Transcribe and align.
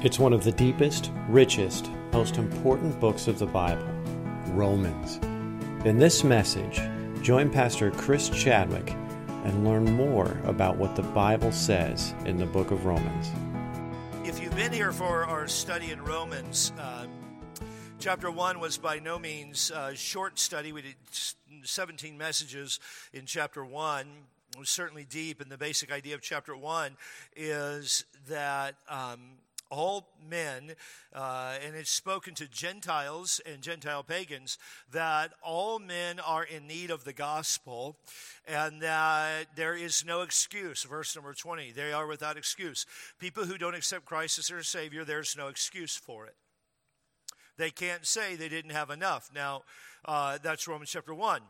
It's 0.00 0.20
one 0.20 0.32
of 0.32 0.44
the 0.44 0.52
deepest, 0.52 1.10
richest, 1.28 1.90
most 2.12 2.36
important 2.36 3.00
books 3.00 3.26
of 3.26 3.40
the 3.40 3.46
Bible 3.46 3.84
Romans. 4.52 5.16
In 5.84 5.98
this 5.98 6.22
message, 6.22 6.80
join 7.20 7.50
Pastor 7.50 7.90
Chris 7.90 8.28
Chadwick 8.28 8.92
and 9.44 9.64
learn 9.64 9.84
more 9.96 10.40
about 10.44 10.76
what 10.76 10.94
the 10.94 11.02
Bible 11.02 11.50
says 11.50 12.14
in 12.26 12.36
the 12.36 12.46
book 12.46 12.70
of 12.70 12.86
Romans. 12.86 13.26
If 14.24 14.40
you've 14.40 14.54
been 14.54 14.72
here 14.72 14.92
for 14.92 15.24
our 15.24 15.48
study 15.48 15.90
in 15.90 16.00
Romans, 16.04 16.72
uh, 16.78 17.06
chapter 17.98 18.30
1 18.30 18.60
was 18.60 18.78
by 18.78 19.00
no 19.00 19.18
means 19.18 19.72
a 19.74 19.96
short 19.96 20.38
study. 20.38 20.70
We 20.70 20.82
did 20.82 20.94
17 21.64 22.16
messages 22.16 22.78
in 23.12 23.26
chapter 23.26 23.64
1 23.64 24.06
it 24.54 24.58
was 24.58 24.70
certainly 24.70 25.04
deep, 25.04 25.40
and 25.40 25.50
the 25.50 25.58
basic 25.58 25.92
idea 25.92 26.14
of 26.14 26.22
chapter 26.22 26.56
one 26.56 26.96
is 27.36 28.04
that 28.28 28.76
um, 28.88 29.20
all 29.70 30.08
men, 30.28 30.74
uh, 31.14 31.54
and 31.64 31.74
it's 31.74 31.90
spoken 31.90 32.34
to 32.34 32.46
Gentiles 32.46 33.40
and 33.46 33.62
Gentile 33.62 34.02
pagans, 34.02 34.58
that 34.92 35.32
all 35.42 35.78
men 35.78 36.20
are 36.20 36.44
in 36.44 36.66
need 36.66 36.90
of 36.90 37.04
the 37.04 37.12
gospel 37.12 37.96
and 38.46 38.80
that 38.82 39.46
there 39.56 39.74
is 39.74 40.04
no 40.04 40.22
excuse. 40.22 40.84
Verse 40.84 41.14
number 41.14 41.34
20, 41.34 41.72
they 41.72 41.92
are 41.92 42.06
without 42.06 42.36
excuse. 42.36 42.86
People 43.18 43.44
who 43.44 43.58
don't 43.58 43.74
accept 43.74 44.04
Christ 44.04 44.38
as 44.38 44.48
their 44.48 44.62
Savior, 44.62 45.04
there's 45.04 45.36
no 45.36 45.48
excuse 45.48 45.96
for 45.96 46.26
it. 46.26 46.34
They 47.56 47.70
can't 47.70 48.06
say 48.06 48.36
they 48.36 48.48
didn't 48.48 48.70
have 48.70 48.90
enough. 48.90 49.30
Now, 49.34 49.62
uh, 50.04 50.38
that's 50.42 50.68
Romans 50.68 50.90
chapter 50.90 51.12
1. 51.12 51.42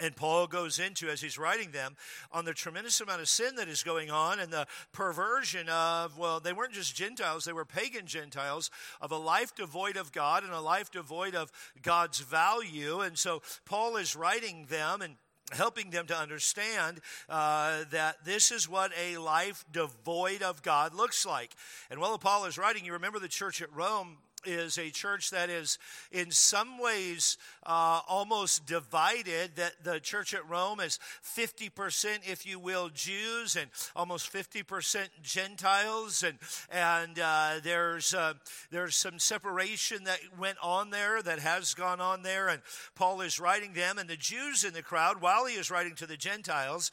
And 0.00 0.16
Paul 0.16 0.46
goes 0.46 0.78
into, 0.78 1.08
as 1.08 1.20
he's 1.20 1.38
writing 1.38 1.72
them, 1.72 1.94
on 2.32 2.44
the 2.44 2.54
tremendous 2.54 3.00
amount 3.00 3.20
of 3.20 3.28
sin 3.28 3.56
that 3.56 3.68
is 3.68 3.82
going 3.82 4.10
on 4.10 4.40
and 4.40 4.50
the 4.50 4.66
perversion 4.92 5.68
of, 5.68 6.18
well, 6.18 6.40
they 6.40 6.52
weren't 6.52 6.72
just 6.72 6.94
Gentiles, 6.94 7.44
they 7.44 7.52
were 7.52 7.66
pagan 7.66 8.06
Gentiles, 8.06 8.70
of 9.00 9.12
a 9.12 9.18
life 9.18 9.54
devoid 9.54 9.96
of 9.96 10.10
God 10.12 10.42
and 10.42 10.52
a 10.52 10.60
life 10.60 10.90
devoid 10.90 11.34
of 11.34 11.52
God's 11.82 12.20
value. 12.20 13.00
And 13.00 13.18
so 13.18 13.42
Paul 13.66 13.96
is 13.96 14.16
writing 14.16 14.66
them 14.70 15.02
and 15.02 15.16
helping 15.52 15.90
them 15.90 16.06
to 16.06 16.16
understand 16.16 17.00
uh, 17.28 17.84
that 17.90 18.24
this 18.24 18.50
is 18.52 18.68
what 18.68 18.92
a 18.98 19.18
life 19.18 19.64
devoid 19.70 20.42
of 20.42 20.62
God 20.62 20.94
looks 20.94 21.26
like. 21.26 21.54
And 21.90 22.00
while 22.00 22.16
Paul 22.18 22.44
is 22.44 22.56
writing, 22.56 22.84
you 22.84 22.92
remember 22.92 23.18
the 23.18 23.28
church 23.28 23.60
at 23.60 23.74
Rome 23.74 24.18
is 24.44 24.78
a 24.78 24.90
church 24.90 25.30
that 25.30 25.50
is 25.50 25.78
in 26.10 26.30
some 26.30 26.78
ways 26.78 27.36
uh, 27.64 28.00
almost 28.08 28.66
divided 28.66 29.56
that 29.56 29.84
the 29.84 30.00
church 30.00 30.34
at 30.34 30.48
rome 30.48 30.80
is 30.80 30.98
50% 31.24 32.28
if 32.28 32.46
you 32.46 32.58
will 32.58 32.88
jews 32.88 33.56
and 33.56 33.70
almost 33.94 34.32
50% 34.32 35.08
gentiles. 35.22 36.22
And, 36.22 36.38
and 36.70 37.18
uh, 37.18 37.60
there's, 37.62 38.14
uh, 38.14 38.34
there's 38.70 38.96
some 38.96 39.18
separation 39.18 40.04
that 40.04 40.20
went 40.38 40.58
on 40.62 40.90
there 40.90 41.22
that 41.22 41.38
has 41.38 41.74
gone 41.74 42.00
on 42.00 42.22
there. 42.22 42.48
And 42.48 42.62
paul 42.94 43.20
is 43.20 43.40
writing 43.40 43.74
them 43.74 43.98
and 43.98 44.08
the 44.08 44.16
jews 44.16 44.64
in 44.64 44.72
the 44.72 44.82
crowd 44.82 45.20
while 45.20 45.46
he 45.46 45.54
is 45.54 45.70
writing 45.70 45.94
to 45.96 46.06
the 46.06 46.16
gentiles 46.16 46.90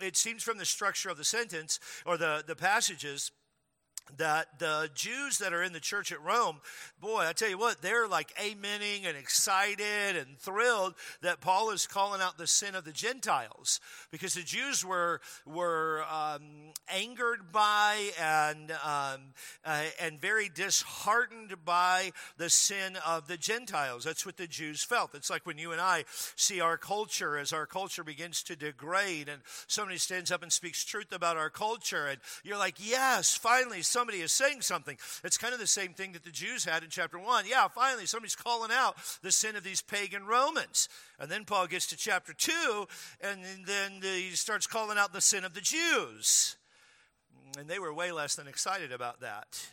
it 0.00 0.16
seems 0.16 0.42
from 0.42 0.58
the 0.58 0.64
structure 0.64 1.10
of 1.10 1.18
the 1.18 1.24
sentence 1.24 1.80
or 2.06 2.16
the, 2.16 2.42
the 2.46 2.56
passages 2.56 3.30
that 4.18 4.58
the 4.58 4.90
Jews 4.94 5.38
that 5.38 5.52
are 5.52 5.62
in 5.62 5.72
the 5.72 5.80
church 5.80 6.12
at 6.12 6.22
Rome, 6.22 6.60
boy, 7.00 7.20
I 7.26 7.32
tell 7.32 7.48
you 7.48 7.58
what, 7.58 7.82
they're 7.82 8.08
like 8.08 8.34
amening 8.36 9.06
and 9.06 9.16
excited 9.16 10.16
and 10.16 10.38
thrilled 10.38 10.94
that 11.22 11.40
Paul 11.40 11.70
is 11.70 11.86
calling 11.86 12.20
out 12.20 12.38
the 12.38 12.46
sin 12.46 12.74
of 12.74 12.84
the 12.84 12.92
Gentiles 12.92 13.80
because 14.10 14.34
the 14.34 14.42
Jews 14.42 14.84
were 14.84 15.20
were 15.46 16.04
um, 16.10 16.42
angered 16.88 17.52
by 17.52 18.10
and 18.20 18.70
um, 18.70 19.20
uh, 19.64 19.84
and 20.00 20.20
very 20.20 20.48
disheartened 20.48 21.64
by 21.64 22.12
the 22.36 22.50
sin 22.50 22.96
of 23.06 23.28
the 23.28 23.36
Gentiles. 23.36 24.04
That's 24.04 24.26
what 24.26 24.36
the 24.36 24.46
Jews 24.46 24.82
felt. 24.82 25.14
It's 25.14 25.30
like 25.30 25.46
when 25.46 25.58
you 25.58 25.72
and 25.72 25.80
I 25.80 26.04
see 26.36 26.60
our 26.60 26.76
culture 26.76 27.38
as 27.38 27.52
our 27.52 27.66
culture 27.66 28.04
begins 28.04 28.42
to 28.44 28.56
degrade, 28.56 29.28
and 29.28 29.42
somebody 29.66 29.98
stands 29.98 30.30
up 30.30 30.42
and 30.42 30.52
speaks 30.52 30.84
truth 30.84 31.12
about 31.12 31.36
our 31.36 31.50
culture, 31.50 32.06
and 32.06 32.20
you're 32.44 32.58
like, 32.58 32.76
yes, 32.78 33.34
finally 33.34 33.82
somebody 34.00 34.22
is 34.22 34.32
saying 34.32 34.62
something. 34.62 34.96
It's 35.22 35.36
kind 35.36 35.52
of 35.52 35.60
the 35.60 35.66
same 35.66 35.92
thing 35.92 36.12
that 36.12 36.24
the 36.24 36.30
Jews 36.30 36.64
had 36.64 36.82
in 36.82 36.88
chapter 36.88 37.18
1. 37.18 37.44
Yeah, 37.46 37.68
finally, 37.68 38.06
somebody's 38.06 38.34
calling 38.34 38.70
out 38.72 38.96
the 39.20 39.30
sin 39.30 39.56
of 39.56 39.62
these 39.62 39.82
pagan 39.82 40.24
Romans. 40.24 40.88
And 41.18 41.30
then 41.30 41.44
Paul 41.44 41.66
gets 41.66 41.86
to 41.88 41.98
chapter 41.98 42.32
2, 42.32 42.86
and 43.20 43.40
then 43.66 44.00
he 44.00 44.30
starts 44.30 44.66
calling 44.66 44.96
out 44.96 45.12
the 45.12 45.20
sin 45.20 45.44
of 45.44 45.52
the 45.52 45.60
Jews. 45.60 46.56
And 47.58 47.68
they 47.68 47.78
were 47.78 47.92
way 47.92 48.10
less 48.10 48.36
than 48.36 48.48
excited 48.48 48.90
about 48.90 49.20
that. 49.20 49.68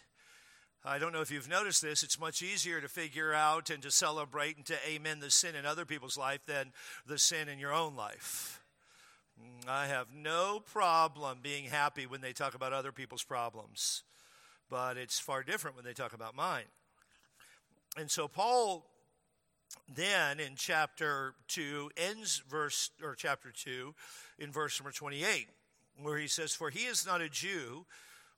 I 0.83 0.99
don't 0.99 1.13
know 1.13 1.21
if 1.21 1.31
you've 1.31 1.49
noticed 1.49 1.81
this. 1.81 2.03
It's 2.03 2.19
much 2.19 2.41
easier 2.41 2.81
to 2.81 2.89
figure 2.89 3.33
out 3.33 3.69
and 3.69 3.81
to 3.81 3.91
celebrate 3.91 4.57
and 4.57 4.65
to 4.65 4.75
amen 4.89 5.21
the 5.21 5.31
sin 5.31 5.55
in 5.55 5.65
other 5.65 5.85
people's 5.85 6.17
life 6.17 6.41
than 6.45 6.73
the 7.05 7.17
sin 7.17 7.47
in 7.47 7.59
your 7.59 7.73
own 7.73 7.95
life. 7.95 8.61
Mm, 9.41 9.69
I 9.69 9.87
have 9.87 10.07
no 10.13 10.59
problem 10.59 11.39
being 11.41 11.63
happy 11.69 12.05
when 12.05 12.19
they 12.19 12.33
talk 12.33 12.55
about 12.55 12.73
other 12.73 12.91
people's 12.91 13.23
problems 13.23 14.03
but 14.69 14.97
it's 14.97 15.19
far 15.19 15.43
different 15.43 15.75
when 15.75 15.85
they 15.85 15.93
talk 15.93 16.13
about 16.13 16.35
mine. 16.35 16.65
And 17.97 18.11
so 18.11 18.27
Paul 18.27 18.85
then 19.93 20.39
in 20.39 20.53
chapter 20.55 21.33
2 21.47 21.91
ends 21.97 22.41
verse 22.49 22.91
or 23.01 23.15
chapter 23.15 23.51
2 23.51 23.93
in 24.39 24.51
verse 24.51 24.79
number 24.79 24.91
28 24.91 25.47
where 26.01 26.17
he 26.17 26.27
says 26.27 26.53
for 26.53 26.69
he 26.69 26.85
is 26.85 27.05
not 27.05 27.21
a 27.21 27.29
Jew 27.29 27.85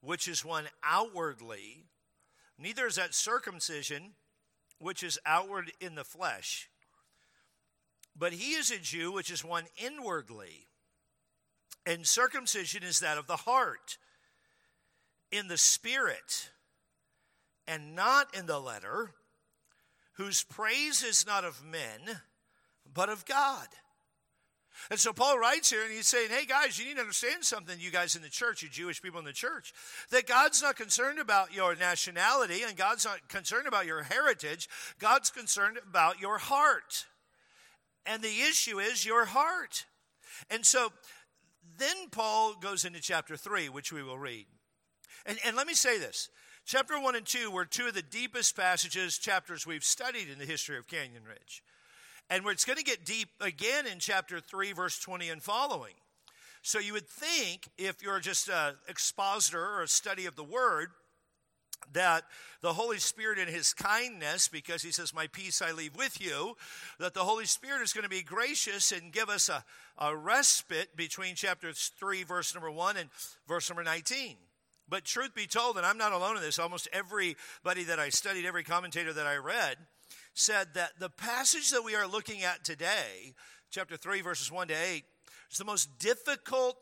which 0.02 0.28
is 0.28 0.46
one 0.46 0.66
outwardly 0.84 1.86
neither 2.58 2.88
is 2.88 2.96
that 2.96 3.14
circumcision 3.14 4.12
which 4.80 5.04
is 5.04 5.20
outward 5.26 5.72
in 5.82 5.96
the 5.96 6.04
flesh 6.04 6.70
but 8.18 8.34
he 8.34 8.54
is 8.54 8.72
a 8.72 8.80
Jew 8.80 9.12
which 9.12 9.32
is 9.32 9.44
one 9.44 9.66
inwardly 9.78 10.68
and 11.86 12.06
circumcision 12.06 12.84
is 12.84 13.00
that 13.00 13.18
of 13.18 13.28
the 13.28 13.38
heart 13.38 13.98
in 15.32 15.48
the 15.48 15.58
Spirit 15.58 16.50
and 17.68 17.96
not 17.96 18.36
in 18.36 18.46
the 18.46 18.60
letter, 18.60 19.12
whose 20.14 20.44
praise 20.44 21.04
is 21.04 21.26
not 21.26 21.46
of 21.46 21.64
men, 21.64 22.22
but 22.94 23.10
of 23.10 23.26
God. 23.26 23.68
And 24.90 25.00
so 25.00 25.12
Paul 25.14 25.38
writes 25.38 25.70
here 25.70 25.84
and 25.84 25.92
he's 25.92 26.08
saying, 26.08 26.30
hey 26.30 26.46
guys, 26.46 26.80
you 26.80 26.86
need 26.86 26.96
to 26.96 27.02
understand 27.02 27.44
something, 27.44 27.78
you 27.80 27.92
guys 27.92 28.16
in 28.16 28.22
the 28.22 28.30
church, 28.30 28.64
you 28.64 28.70
Jewish 28.70 29.02
people 29.02 29.20
in 29.20 29.26
the 29.26 29.34
church, 29.34 29.74
that 30.10 30.26
God's 30.26 30.62
not 30.62 30.78
concerned 30.78 31.20
about 31.20 31.54
your 31.54 31.76
nationality 31.76 32.64
and 32.66 32.78
God's 32.78 33.06
not 33.06 33.28
concerned 33.28 33.68
about 33.68 33.86
your 33.86 34.04
heritage. 34.04 34.70
God's 34.98 35.30
concerned 35.30 35.80
about 35.88 36.22
your 36.22 36.38
heart. 36.38 37.06
And 38.06 38.24
the 38.24 38.42
issue 38.50 38.80
is 38.80 39.06
your 39.06 39.26
heart. 39.26 39.86
And 40.50 40.66
so 40.66 40.92
then 41.78 42.10
Paul 42.10 42.56
goes 42.60 42.86
into 42.86 43.02
chapter 43.02 43.36
3, 43.36 43.70
which 43.70 43.92
we 43.92 44.02
will 44.02 44.18
read. 44.18 44.46
And, 45.26 45.38
and 45.46 45.56
let 45.56 45.68
me 45.68 45.74
say 45.74 45.98
this 45.98 46.30
chapter 46.66 47.00
1 47.00 47.16
and 47.16 47.26
2 47.26 47.52
were 47.52 47.66
two 47.66 47.88
of 47.88 47.94
the 47.94 48.02
deepest 48.02 48.56
passages, 48.56 49.18
chapters 49.18 49.66
we've 49.66 49.84
studied 49.84 50.30
in 50.30 50.40
the 50.40 50.46
history 50.46 50.78
of 50.78 50.88
Canyon 50.88 51.24
Ridge. 51.28 51.64
And 52.30 52.46
it's 52.48 52.66
going 52.66 52.78
to 52.78 52.84
get 52.84 53.06
deep 53.06 53.30
again 53.42 53.88
in 53.88 54.00
chapter 54.00 54.40
3, 54.40 54.74
verse 54.74 55.00
20 55.00 55.30
and 55.30 55.42
following. 55.42 55.94
So 56.62 56.78
you 56.78 56.94
would 56.94 57.08
think, 57.08 57.70
if 57.78 58.04
you're 58.04 58.20
just 58.20 58.50
an 58.50 58.76
expositor 58.88 59.64
or 59.64 59.82
a 59.82 59.88
study 59.88 60.26
of 60.26 60.36
the 60.36 60.44
word, 60.44 60.90
that 61.94 62.24
the 62.62 62.74
Holy 62.74 62.98
Spirit 62.98 63.40
in 63.40 63.48
His 63.48 63.74
kindness, 63.74 64.48
because 64.48 64.84
He 64.84 64.92
says, 64.92 65.14
My 65.14 65.28
peace 65.28 65.62
I 65.62 65.72
leave 65.72 65.96
with 65.96 66.22
you, 66.22 66.56
that 67.00 67.14
the 67.14 67.24
Holy 67.24 67.46
Spirit 67.46 67.82
is 67.82 67.94
going 67.94 68.04
to 68.04 68.10
be 68.10 68.22
gracious 68.22 68.92
and 68.92 69.12
give 69.14 69.30
us 69.30 69.50
a, 69.50 69.64
a 69.98 70.16
respite 70.16 70.96
between 70.96 71.36
chapter 71.36 71.72
3, 71.74 72.24
verse 72.24 72.54
number 72.54 72.70
1, 72.70 72.98
and 72.98 73.10
verse 73.48 73.70
number 73.70 73.84
19. 73.84 74.36
But 74.90 75.06
truth 75.06 75.36
be 75.36 75.46
told, 75.46 75.78
and 75.78 75.86
I'm 75.86 75.98
not 75.98 76.14
alone 76.14 76.36
in 76.36 76.42
this, 76.42 76.60
almost 76.60 76.88
everybody 76.92 77.84
that 77.84 78.00
I 78.00 78.10
studied, 78.10 78.46
every 78.46 78.64
commentator 78.64 79.14
that 79.14 79.28
I 79.28 79.38
read, 79.38 79.78
said 80.34 80.70
that 80.74 81.00
the 81.00 81.10
passage 81.10 81.70
that 81.72 81.84
we 81.84 81.96
are 81.96 82.08
looking 82.08 82.44
at 82.44 82.64
today, 82.64 83.34
chapter 83.70 83.98
3, 83.98 84.22
verses 84.22 84.52
1 84.52 84.70
to 84.70 84.74
8, 84.74 85.04
is 85.52 85.58
the 85.58 85.66
most 85.66 86.00
difficult 86.00 86.78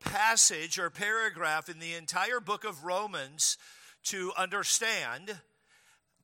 passage 0.00 0.78
or 0.78 0.90
paragraph 0.90 1.68
in 1.68 1.78
the 1.78 1.94
entire 1.94 2.40
book 2.40 2.64
of 2.64 2.84
Romans 2.84 3.56
to 4.04 4.32
understand. 4.36 5.40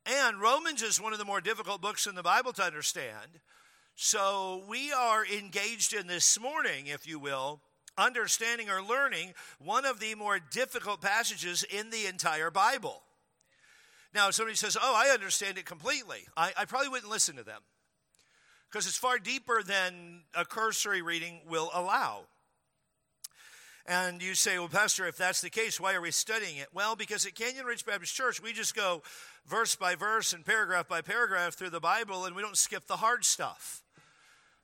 And 0.07 0.41
Romans 0.41 0.83
is 0.83 1.01
one 1.01 1.13
of 1.13 1.19
the 1.19 1.25
more 1.25 1.41
difficult 1.41 1.81
books 1.81 2.07
in 2.07 2.15
the 2.15 2.23
Bible 2.23 2.53
to 2.55 2.65
understand. 2.65 3.41
So 3.95 4.65
we 4.69 4.93
are 4.93 5.27
engaged 5.27 5.93
in 5.93 6.07
this 6.07 6.41
morning, 6.41 6.87
if 6.87 7.07
you 7.07 7.19
will, 7.19 7.61
understanding 7.99 8.71
or 8.71 8.83
learning 8.83 9.35
one 9.59 9.85
of 9.85 10.01
the 10.01 10.15
more 10.15 10.39
difficult 10.39 11.01
passages 11.01 11.65
in 11.65 11.91
the 11.91 12.07
entire 12.07 12.51
Bible. 12.51 13.03
Now, 14.15 14.29
if 14.29 14.35
somebody 14.35 14.57
says, 14.57 14.77
Oh, 14.81 14.95
I 14.97 15.13
understand 15.13 15.59
it 15.59 15.67
completely, 15.67 16.27
I, 16.37 16.53
I 16.57 16.65
probably 16.65 16.89
wouldn't 16.89 17.11
listen 17.11 17.37
to 17.37 17.45
them 17.45 17.61
because 18.71 18.87
it's 18.87 18.97
far 18.97 19.19
deeper 19.19 19.63
than 19.63 20.23
a 20.35 20.45
cursory 20.45 21.03
reading 21.03 21.41
will 21.49 21.71
allow. 21.75 22.23
And 23.87 24.23
you 24.23 24.35
say, 24.35 24.59
well, 24.59 24.69
Pastor, 24.69 25.09
if 25.09 25.17
that's 25.17 25.41
the 25.41 25.51
case, 25.51 25.81
why 25.81 25.95
are 25.95 26.01
we 26.01 26.13
studying 26.13 26.59
it? 26.59 26.69
Well, 26.73 26.95
because 26.95 27.27
at 27.27 27.35
Canyon 27.35 27.65
Ridge 27.65 27.85
Baptist 27.85 28.15
Church, 28.15 28.41
we 28.41 28.53
just 28.53 28.77
go 28.77 29.03
verse 29.47 29.75
by 29.75 29.97
verse 29.97 30.33
and 30.33 30.47
paragraph 30.47 30.87
by 30.87 31.01
paragraph 31.01 31.55
through 31.55 31.71
the 31.71 31.81
Bible, 31.81 32.25
and 32.25 32.37
we 32.37 32.43
don't 32.43 32.57
skip 32.57 32.87
the 32.87 32.99
hard 32.99 33.25
stuff. 33.25 33.83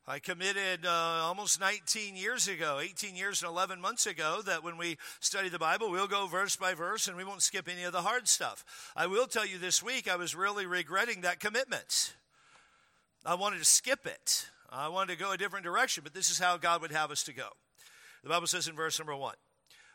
I 0.09 0.21
committed 0.21 0.87
uh, 0.87 0.91
almost 1.25 1.59
19 1.59 2.15
years 2.15 2.47
ago, 2.47 2.79
18 2.81 3.17
years 3.17 3.43
and 3.43 3.51
11 3.51 3.81
months 3.81 4.07
ago, 4.07 4.41
that 4.47 4.63
when 4.63 4.77
we 4.77 4.99
study 5.19 5.49
the 5.49 5.59
Bible, 5.59 5.91
we'll 5.91 6.07
go 6.07 6.29
verse 6.29 6.55
by 6.55 6.75
verse 6.75 7.09
and 7.09 7.17
we 7.17 7.25
won't 7.25 7.43
skip 7.43 7.69
any 7.69 7.83
of 7.83 7.93
the 7.93 8.03
hard 8.03 8.29
stuff. 8.29 8.93
I 8.95 9.09
will 9.09 9.27
tell 9.27 9.45
you 9.45 9.59
this 9.59 9.83
week, 9.83 10.09
I 10.09 10.15
was 10.15 10.33
really 10.37 10.65
regretting 10.65 11.23
that 11.23 11.41
commitment. 11.41 12.15
I 13.25 13.35
wanted 13.35 13.59
to 13.59 13.65
skip 13.65 14.07
it. 14.07 14.47
I 14.71 14.87
wanted 14.87 15.15
to 15.15 15.25
go 15.25 15.33
a 15.33 15.37
different 15.37 15.65
direction, 15.65 16.05
but 16.05 16.15
this 16.15 16.31
is 16.31 16.39
how 16.39 16.57
God 16.57 16.83
would 16.83 16.93
have 16.93 17.11
us 17.11 17.25
to 17.25 17.33
go. 17.33 17.49
The 18.23 18.29
Bible 18.29 18.47
says 18.47 18.69
in 18.69 18.77
verse 18.77 19.01
number 19.01 19.17
one 19.17 19.35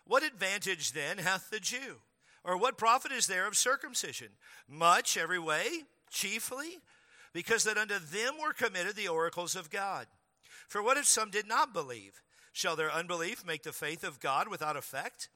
What 0.06 0.24
advantage 0.24 0.92
then 0.92 1.20
hath 1.20 1.50
the 1.50 1.62
Jew? 1.62 2.02
Or 2.44 2.58
what 2.58 2.78
profit 2.78 3.14
is 3.14 3.28
there 3.28 3.48
of 3.48 3.56
circumcision? 3.56 4.30
Much 4.68 5.16
every 5.16 5.40
way, 5.40 5.84
chiefly 6.10 6.80
because 7.34 7.64
that 7.64 7.78
unto 7.78 8.00
them 8.00 8.34
were 8.42 8.54
committed 8.54 8.96
the 8.96 9.08
oracles 9.08 9.56
of 9.56 9.70
God. 9.70 10.08
For 10.68 10.82
what 10.82 10.98
if 10.98 11.06
some 11.06 11.30
did 11.30 11.48
not 11.48 11.74
believe? 11.74 12.22
Shall 12.54 12.76
their 12.76 12.92
unbelief 12.92 13.46
make 13.46 13.64
the 13.64 13.72
faith 13.72 14.04
of 14.04 14.20
God 14.20 14.48
without 14.48 14.76
effect? 14.76 15.30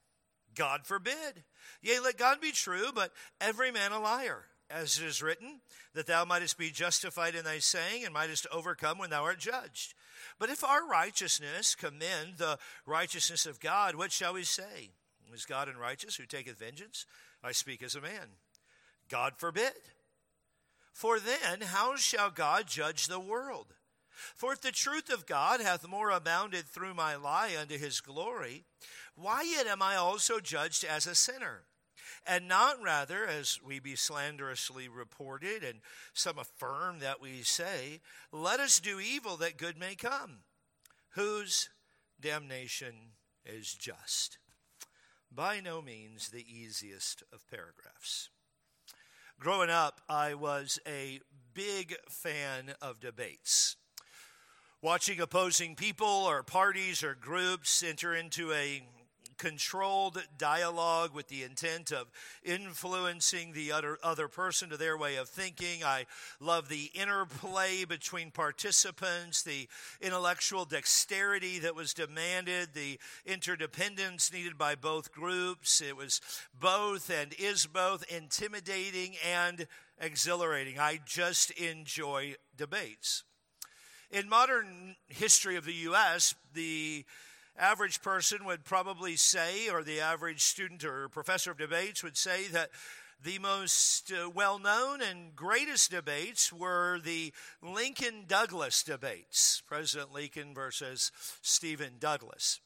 God 0.56 0.86
forbid. 0.86 1.44
Yea, 1.82 2.00
let 2.00 2.18
God 2.18 2.42
be 2.42 2.52
true, 2.52 2.88
but 2.94 3.12
every 3.40 3.72
man 3.72 3.92
a 3.92 4.00
liar. 4.00 4.46
As 4.70 4.98
it 4.98 5.06
is 5.06 5.22
written, 5.22 5.62
that 5.94 6.08
thou 6.08 6.26
mightest 6.26 6.58
be 6.58 6.72
justified 6.72 7.36
in 7.36 7.44
thy 7.44 7.60
saying, 7.60 8.04
and 8.04 8.14
mightest 8.14 8.48
overcome 8.52 8.98
when 8.98 9.12
thou 9.12 9.24
art 9.24 9.38
judged. 9.38 9.94
But 10.40 10.50
if 10.50 10.64
our 10.64 10.88
righteousness 10.88 11.76
commend 11.76 12.38
the 12.38 12.58
righteousness 12.86 13.46
of 13.46 13.60
God, 13.60 13.96
what 13.96 14.12
shall 14.12 14.34
we 14.34 14.44
say? 14.44 14.90
Is 15.34 15.46
God 15.46 15.70
unrighteous 15.70 16.16
who 16.16 16.26
taketh 16.26 16.58
vengeance? 16.58 17.06
I 17.44 17.52
speak 17.52 17.84
as 17.84 17.96
a 17.96 18.02
man. 18.02 18.28
God 19.10 19.34
forbid. 19.38 19.74
For 20.96 21.20
then, 21.20 21.60
how 21.60 21.98
shall 21.98 22.32
God 22.32 22.68
judge 22.68 23.08
the 23.08 23.20
world? 23.20 23.74
For 24.34 24.54
if 24.54 24.62
the 24.62 24.72
truth 24.72 25.12
of 25.12 25.26
God 25.26 25.60
hath 25.60 25.86
more 25.86 26.10
abounded 26.10 26.68
through 26.68 26.94
my 26.94 27.18
lie 27.18 27.54
unto 27.60 27.78
his 27.78 28.00
glory, 28.00 28.64
why 29.14 29.44
yet 29.44 29.68
am 29.68 29.82
I 29.82 29.98
also 29.98 30.40
judged 30.40 30.86
as 30.86 31.06
a 31.06 31.14
sinner? 31.14 31.64
And 32.26 32.48
not 32.48 32.82
rather, 32.82 33.28
as 33.28 33.60
we 33.62 33.80
be 33.80 33.98
slanderously 33.98 34.88
reported, 34.88 35.66
and 35.66 35.82
some 36.14 36.40
affirm 36.40 37.00
that 37.00 37.20
we 37.20 37.42
say, 37.42 38.00
let 38.32 38.62
us 38.62 38.80
do 38.80 38.98
evil 39.02 39.36
that 39.36 39.58
good 39.58 39.78
may 39.78 39.96
come, 39.96 40.44
whose 41.10 41.70
damnation 42.22 42.96
is 43.46 43.74
just. 43.74 44.38
By 45.30 45.60
no 45.60 45.82
means 45.82 46.30
the 46.30 46.46
easiest 46.50 47.22
of 47.34 47.46
paragraphs. 47.50 48.30
Growing 49.40 49.70
up, 49.70 50.02
I 50.10 50.34
was 50.34 50.80
a 50.88 51.20
big 51.54 51.96
fan 52.10 52.74
of 52.82 53.00
debates. 53.00 53.76
Watching 54.82 55.20
opposing 55.20 55.76
people 55.76 56.08
or 56.08 56.42
parties 56.42 57.04
or 57.04 57.16
groups 57.16 57.84
enter 57.84 58.16
into 58.16 58.54
a 58.54 58.88
controlled 59.38 60.22
dialogue 60.38 61.14
with 61.14 61.28
the 61.28 61.44
intent 61.44 61.92
of 61.92 62.08
influencing 62.44 63.54
the 63.54 63.72
other, 63.72 63.98
other 64.04 64.28
person 64.28 64.70
to 64.70 64.78
their 64.78 64.98
way 64.98 65.16
of 65.16 65.30
thinking. 65.30 65.84
I 65.84 66.06
love 66.40 66.70
the 66.70 66.92
interplay 66.94 67.86
between 67.86 68.32
participants, 68.32 69.44
the 69.44 69.68
intellectual 70.02 70.66
dexterity 70.66 71.60
that 71.60 71.76
was 71.76 71.94
demanded, 71.94 72.70
the 72.74 73.00
interdependence 73.26 74.32
needed 74.32 74.58
by 74.58 74.76
both 74.76 75.12
groups. 75.12 75.82
It 75.82 75.96
was 75.96 76.22
both 76.60 77.10
and 77.10 77.34
is 77.38 77.66
both 77.66 78.04
intimidating 78.12 79.16
and 79.26 79.68
exhilarating. 80.00 80.80
I 80.80 81.00
just 81.06 81.52
enjoy 81.52 82.36
debates. 82.58 83.24
In 84.12 84.30
modern 84.30 84.96
history 85.08 85.56
of 85.56 85.66
the 85.66 85.74
U.S., 85.74 86.36
the 86.54 87.06
average 87.58 88.02
person 88.02 88.46
would 88.46 88.64
probably 88.64 89.16
say, 89.16 89.70
or 89.70 89.84
the 89.84 90.00
average 90.00 90.42
student 90.42 90.84
or 90.84 91.10
professor 91.10 91.52
of 91.52 91.58
debates 91.58 92.04
would 92.04 92.18
say, 92.18 92.48
that 92.48 92.70
the 93.24 93.40
most 93.40 94.12
uh, 94.12 94.30
well 94.30 94.60
known 94.60 95.02
and 95.02 95.36
greatest 95.36 95.92
debates 95.92 96.52
were 96.52 97.00
the 97.00 97.34
Lincoln 97.62 98.26
Douglas 98.28 98.84
debates, 98.84 99.64
President 99.66 100.14
Lincoln 100.14 100.54
versus 100.54 101.12
Stephen 101.42 101.94
Douglas 102.00 102.60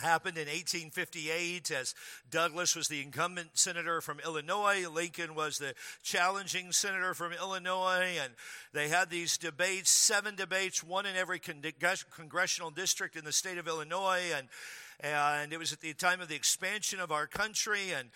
happened 0.00 0.36
in 0.36 0.46
1858 0.46 1.70
as 1.70 1.94
Douglas 2.30 2.74
was 2.74 2.88
the 2.88 3.02
incumbent 3.02 3.50
senator 3.54 4.00
from 4.00 4.20
Illinois. 4.20 4.88
Lincoln 4.88 5.34
was 5.34 5.58
the 5.58 5.74
challenging 6.02 6.72
senator 6.72 7.14
from 7.14 7.32
Illinois. 7.32 8.18
And 8.22 8.32
they 8.72 8.88
had 8.88 9.10
these 9.10 9.36
debates, 9.36 9.90
seven 9.90 10.34
debates, 10.34 10.82
one 10.82 11.06
in 11.06 11.16
every 11.16 11.38
con- 11.38 11.62
congressional 12.10 12.70
district 12.70 13.16
in 13.16 13.24
the 13.24 13.32
state 13.32 13.58
of 13.58 13.68
Illinois. 13.68 14.22
And, 14.34 14.48
and 15.00 15.52
it 15.52 15.58
was 15.58 15.72
at 15.72 15.80
the 15.80 15.92
time 15.94 16.20
of 16.20 16.28
the 16.28 16.36
expansion 16.36 17.00
of 17.00 17.12
our 17.12 17.26
country. 17.26 17.92
And 17.96 18.08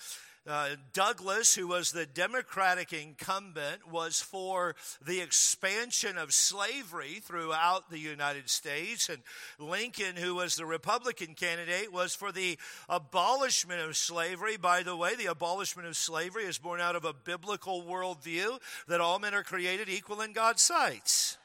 uh, 0.47 0.69
Douglas, 0.93 1.55
who 1.55 1.67
was 1.67 1.93
the 1.93 2.07
Democratic 2.07 2.93
incumbent, 2.93 3.91
was 3.91 4.21
for 4.21 4.77
the 5.05 5.21
expansion 5.21 6.17
of 6.19 6.33
slavery 6.33 7.21
throughout 7.23 7.91
the 7.91 7.99
United 7.99 8.49
States. 8.49 9.09
And 9.09 9.23
Lincoln, 9.59 10.17
who 10.17 10.35
was 10.37 10.57
the 10.57 10.67
Republican 10.67 11.35
candidate, 11.35 11.93
was 11.93 12.15
for 12.15 12.33
the 12.33 12.59
abolishment 12.89 13.81
of 13.81 13.97
slavery. 13.97 14.57
By 14.57 14.83
the 14.83 14.97
way, 14.97 15.17
the 15.17 15.27
abolishment 15.27 15.89
of 15.89 15.97
slavery 15.97 16.45
is 16.45 16.59
born 16.59 16.81
out 16.81 16.97
of 16.97 17.05
a 17.05 17.13
biblical 17.13 17.83
worldview 17.83 18.61
that 18.89 19.01
all 19.01 19.19
men 19.19 19.35
are 19.35 19.43
created 19.43 19.89
equal 19.89 20.21
in 20.21 20.33
God's 20.33 20.63
sight. 20.63 21.39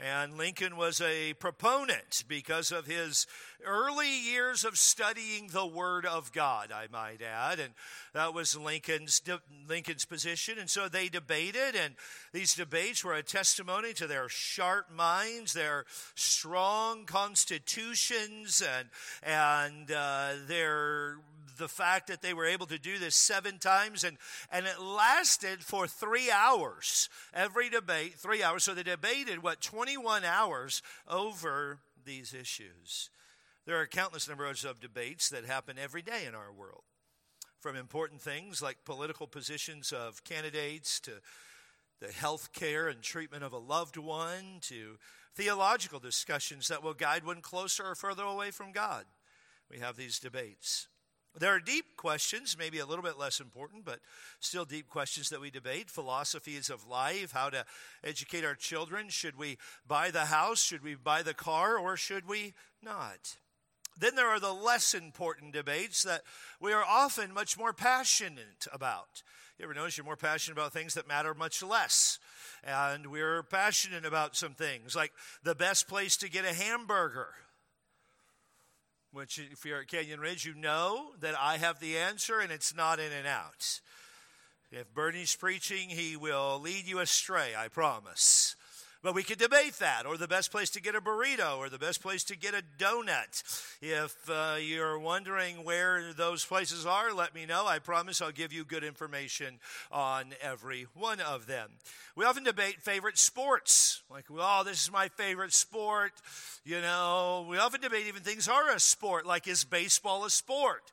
And 0.00 0.38
Lincoln 0.38 0.76
was 0.76 1.00
a 1.00 1.34
proponent 1.34 2.22
because 2.28 2.70
of 2.70 2.86
his 2.86 3.26
early 3.66 4.16
years 4.16 4.64
of 4.64 4.78
studying 4.78 5.48
the 5.48 5.66
Word 5.66 6.06
of 6.06 6.32
God, 6.32 6.70
I 6.70 6.86
might 6.92 7.20
add. 7.20 7.58
And 7.58 7.74
that 8.14 8.32
was 8.32 8.56
Lincoln's, 8.56 9.20
Lincoln's 9.68 10.04
position. 10.04 10.56
And 10.56 10.70
so 10.70 10.88
they 10.88 11.08
debated, 11.08 11.74
and 11.74 11.94
these 12.32 12.54
debates 12.54 13.04
were 13.04 13.14
a 13.14 13.24
testimony 13.24 13.92
to 13.94 14.06
their 14.06 14.28
sharp 14.28 14.88
minds, 14.92 15.52
their 15.52 15.84
strong 16.14 17.04
constitutions, 17.04 18.62
and, 18.62 18.88
and 19.24 19.90
uh, 19.90 20.34
their 20.46 21.16
the 21.58 21.68
fact 21.68 22.06
that 22.06 22.22
they 22.22 22.32
were 22.32 22.46
able 22.46 22.66
to 22.66 22.78
do 22.78 22.98
this 22.98 23.14
seven 23.14 23.58
times 23.58 24.04
and, 24.04 24.16
and 24.50 24.66
it 24.66 24.80
lasted 24.80 25.62
for 25.62 25.86
three 25.86 26.30
hours. 26.30 27.08
Every 27.34 27.68
debate, 27.68 28.14
three 28.14 28.42
hours. 28.42 28.64
So 28.64 28.74
they 28.74 28.82
debated, 28.82 29.42
what, 29.42 29.60
21 29.60 30.24
hours 30.24 30.82
over 31.06 31.80
these 32.04 32.32
issues. 32.32 33.10
There 33.66 33.78
are 33.80 33.86
countless 33.86 34.28
numbers 34.28 34.64
of 34.64 34.80
debates 34.80 35.28
that 35.28 35.44
happen 35.44 35.76
every 35.78 36.02
day 36.02 36.24
in 36.26 36.34
our 36.34 36.52
world. 36.52 36.84
From 37.60 37.76
important 37.76 38.22
things 38.22 38.62
like 38.62 38.84
political 38.84 39.26
positions 39.26 39.92
of 39.92 40.24
candidates 40.24 41.00
to 41.00 41.10
the 42.00 42.12
health 42.12 42.52
care 42.52 42.88
and 42.88 43.02
treatment 43.02 43.42
of 43.42 43.52
a 43.52 43.58
loved 43.58 43.96
one 43.96 44.60
to 44.62 44.96
theological 45.34 45.98
discussions 45.98 46.68
that 46.68 46.82
will 46.82 46.94
guide 46.94 47.24
one 47.24 47.40
closer 47.40 47.84
or 47.84 47.94
further 47.94 48.22
away 48.22 48.50
from 48.50 48.72
God. 48.72 49.04
We 49.70 49.80
have 49.80 49.96
these 49.96 50.18
debates. 50.18 50.88
There 51.36 51.54
are 51.54 51.60
deep 51.60 51.96
questions, 51.96 52.56
maybe 52.58 52.78
a 52.78 52.86
little 52.86 53.04
bit 53.04 53.18
less 53.18 53.38
important, 53.38 53.84
but 53.84 54.00
still 54.40 54.64
deep 54.64 54.88
questions 54.88 55.28
that 55.28 55.40
we 55.40 55.50
debate. 55.50 55.90
Philosophies 55.90 56.68
of 56.68 56.86
life, 56.86 57.32
how 57.32 57.50
to 57.50 57.64
educate 58.02 58.44
our 58.44 58.54
children. 58.54 59.08
Should 59.08 59.38
we 59.38 59.58
buy 59.86 60.10
the 60.10 60.26
house? 60.26 60.62
Should 60.62 60.82
we 60.82 60.94
buy 60.94 61.22
the 61.22 61.34
car? 61.34 61.78
Or 61.78 61.96
should 61.96 62.26
we 62.28 62.54
not? 62.82 63.36
Then 63.96 64.14
there 64.14 64.28
are 64.28 64.40
the 64.40 64.52
less 64.52 64.94
important 64.94 65.52
debates 65.52 66.02
that 66.04 66.22
we 66.60 66.72
are 66.72 66.84
often 66.84 67.32
much 67.32 67.58
more 67.58 67.72
passionate 67.72 68.66
about. 68.72 69.22
You 69.58 69.64
ever 69.64 69.74
notice 69.74 69.96
you're 69.96 70.04
more 70.04 70.16
passionate 70.16 70.56
about 70.56 70.72
things 70.72 70.94
that 70.94 71.08
matter 71.08 71.34
much 71.34 71.62
less? 71.62 72.20
And 72.62 73.08
we're 73.08 73.42
passionate 73.42 74.04
about 74.04 74.36
some 74.36 74.54
things 74.54 74.94
like 74.94 75.12
the 75.42 75.54
best 75.54 75.88
place 75.88 76.16
to 76.18 76.30
get 76.30 76.44
a 76.44 76.54
hamburger 76.54 77.28
which, 79.12 79.38
if 79.38 79.64
you're 79.64 79.80
at 79.80 79.88
Canyon 79.88 80.20
Ridge, 80.20 80.44
you 80.44 80.54
know 80.54 81.12
that 81.20 81.34
I 81.38 81.56
have 81.56 81.80
the 81.80 81.96
answer 81.96 82.40
and 82.40 82.52
it's 82.52 82.74
not 82.74 82.98
In-N-Out. 82.98 83.80
If 84.70 84.92
Bernie's 84.92 85.34
preaching, 85.34 85.88
he 85.88 86.16
will 86.16 86.60
lead 86.60 86.86
you 86.86 86.98
astray, 86.98 87.54
I 87.56 87.68
promise. 87.68 88.54
But 89.00 89.14
we 89.14 89.22
could 89.22 89.38
debate 89.38 89.74
that, 89.74 90.06
or 90.06 90.16
the 90.16 90.26
best 90.26 90.50
place 90.50 90.70
to 90.70 90.82
get 90.82 90.96
a 90.96 91.00
burrito, 91.00 91.58
or 91.58 91.68
the 91.68 91.78
best 91.78 92.02
place 92.02 92.24
to 92.24 92.36
get 92.36 92.52
a 92.52 92.62
donut. 92.78 93.42
If 93.80 94.28
uh, 94.28 94.56
you're 94.60 94.98
wondering 94.98 95.62
where 95.62 96.12
those 96.12 96.44
places 96.44 96.84
are, 96.84 97.14
let 97.14 97.32
me 97.32 97.46
know. 97.46 97.64
I 97.64 97.78
promise 97.78 98.20
I'll 98.20 98.32
give 98.32 98.52
you 98.52 98.64
good 98.64 98.82
information 98.82 99.60
on 99.92 100.34
every 100.42 100.88
one 100.94 101.20
of 101.20 101.46
them. 101.46 101.70
We 102.16 102.24
often 102.24 102.42
debate 102.42 102.82
favorite 102.82 103.18
sports. 103.18 104.02
Like, 104.10 104.24
well, 104.28 104.64
this 104.64 104.82
is 104.82 104.90
my 104.90 105.06
favorite 105.08 105.52
sport. 105.52 106.12
You 106.64 106.80
know, 106.80 107.46
we 107.48 107.56
often 107.56 107.80
debate 107.80 108.06
even 108.08 108.22
things 108.22 108.48
are 108.48 108.68
a 108.74 108.80
sport, 108.80 109.26
like, 109.26 109.46
is 109.46 109.62
baseball 109.62 110.24
a 110.24 110.30
sport? 110.30 110.90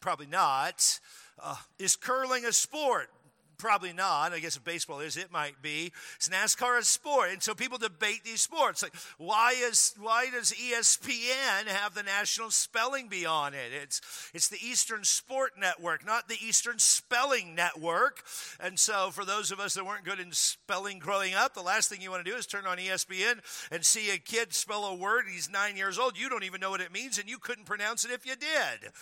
Probably 0.00 0.26
not. 0.26 1.00
Uh, 1.38 1.56
is 1.78 1.96
curling 1.96 2.46
a 2.46 2.52
sport? 2.52 3.10
Probably 3.58 3.92
not. 3.92 4.32
I 4.32 4.40
guess 4.40 4.56
if 4.56 4.64
baseball 4.64 5.00
is, 5.00 5.16
it 5.16 5.32
might 5.32 5.62
be. 5.62 5.92
It's 6.16 6.28
NASCAR 6.28 6.78
a 6.78 6.84
sport? 6.84 7.30
And 7.30 7.42
so 7.42 7.54
people 7.54 7.78
debate 7.78 8.22
these 8.24 8.42
sports. 8.42 8.82
Like, 8.82 8.94
why 9.16 9.54
is 9.56 9.94
why 9.98 10.28
does 10.30 10.52
ESPN 10.52 11.66
have 11.68 11.94
the 11.94 12.02
National 12.02 12.50
Spelling 12.50 13.08
Bee 13.08 13.24
on 13.24 13.54
it? 13.54 13.72
It's 13.72 14.00
it's 14.34 14.48
the 14.48 14.58
Eastern 14.62 15.04
Sport 15.04 15.52
Network, 15.58 16.04
not 16.04 16.28
the 16.28 16.36
Eastern 16.42 16.78
Spelling 16.78 17.54
Network. 17.54 18.22
And 18.60 18.78
so, 18.78 19.10
for 19.10 19.24
those 19.24 19.50
of 19.50 19.60
us 19.60 19.74
that 19.74 19.86
weren't 19.86 20.04
good 20.04 20.20
in 20.20 20.32
spelling 20.32 20.98
growing 20.98 21.34
up, 21.34 21.54
the 21.54 21.62
last 21.62 21.88
thing 21.88 22.02
you 22.02 22.10
want 22.10 22.24
to 22.24 22.30
do 22.30 22.36
is 22.36 22.46
turn 22.46 22.66
on 22.66 22.76
ESPN 22.76 23.40
and 23.70 23.84
see 23.84 24.10
a 24.10 24.18
kid 24.18 24.52
spell 24.52 24.84
a 24.84 24.94
word. 24.94 25.24
He's 25.32 25.48
nine 25.50 25.76
years 25.76 25.98
old. 25.98 26.18
You 26.18 26.28
don't 26.28 26.44
even 26.44 26.60
know 26.60 26.70
what 26.70 26.80
it 26.80 26.92
means, 26.92 27.18
and 27.18 27.28
you 27.28 27.38
couldn't 27.38 27.64
pronounce 27.64 28.04
it 28.04 28.10
if 28.10 28.26
you 28.26 28.36
did. 28.36 28.92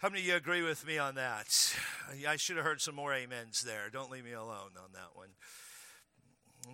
How 0.00 0.08
many 0.08 0.22
of 0.22 0.28
you 0.28 0.34
agree 0.34 0.62
with 0.62 0.86
me 0.86 0.96
on 0.96 1.16
that? 1.16 1.76
I 2.26 2.36
should 2.36 2.56
have 2.56 2.64
heard 2.64 2.80
some 2.80 2.94
more 2.94 3.12
amens 3.12 3.60
there. 3.60 3.90
Don't 3.92 4.10
leave 4.10 4.24
me 4.24 4.32
alone 4.32 4.70
on 4.78 4.92
that 4.94 5.10
one. 5.12 5.28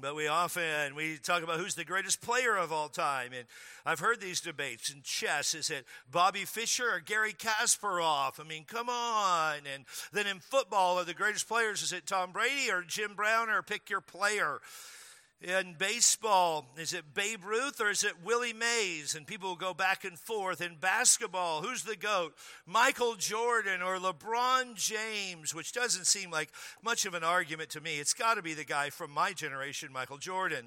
But 0.00 0.14
we 0.14 0.28
often 0.28 0.94
we 0.94 1.16
talk 1.16 1.42
about 1.42 1.58
who's 1.58 1.74
the 1.74 1.84
greatest 1.84 2.20
player 2.20 2.56
of 2.56 2.70
all 2.70 2.88
time, 2.88 3.32
and 3.36 3.48
I've 3.84 3.98
heard 3.98 4.20
these 4.20 4.40
debates 4.40 4.90
in 4.90 5.00
chess. 5.02 5.54
Is 5.54 5.70
it 5.70 5.86
Bobby 6.08 6.44
Fischer 6.44 6.88
or 6.88 7.00
Garry 7.00 7.32
Kasparov? 7.32 8.38
I 8.38 8.44
mean, 8.44 8.64
come 8.64 8.88
on! 8.88 9.56
And 9.74 9.86
then 10.12 10.28
in 10.28 10.38
football, 10.38 10.96
are 10.96 11.04
the 11.04 11.12
greatest 11.12 11.48
players? 11.48 11.82
Is 11.82 11.92
it 11.92 12.06
Tom 12.06 12.30
Brady 12.30 12.70
or 12.70 12.82
Jim 12.82 13.14
Brown 13.16 13.50
or 13.50 13.60
pick 13.60 13.90
your 13.90 14.00
player? 14.00 14.60
In 15.42 15.74
baseball, 15.78 16.64
is 16.78 16.94
it 16.94 17.12
Babe 17.12 17.44
Ruth 17.44 17.78
or 17.78 17.90
is 17.90 18.02
it 18.02 18.24
Willie 18.24 18.54
Mays? 18.54 19.14
And 19.14 19.26
people 19.26 19.50
will 19.50 19.56
go 19.56 19.74
back 19.74 20.04
and 20.04 20.18
forth. 20.18 20.62
In 20.62 20.76
basketball, 20.76 21.60
who's 21.60 21.82
the 21.82 21.94
GOAT? 21.94 22.34
Michael 22.64 23.16
Jordan 23.16 23.82
or 23.82 23.98
LeBron 23.98 24.76
James, 24.76 25.54
which 25.54 25.72
doesn't 25.72 26.06
seem 26.06 26.30
like 26.30 26.50
much 26.82 27.04
of 27.04 27.12
an 27.12 27.22
argument 27.22 27.68
to 27.70 27.82
me. 27.82 27.98
It's 27.98 28.14
got 28.14 28.34
to 28.34 28.42
be 28.42 28.54
the 28.54 28.64
guy 28.64 28.88
from 28.88 29.10
my 29.10 29.34
generation, 29.34 29.92
Michael 29.92 30.18
Jordan. 30.18 30.64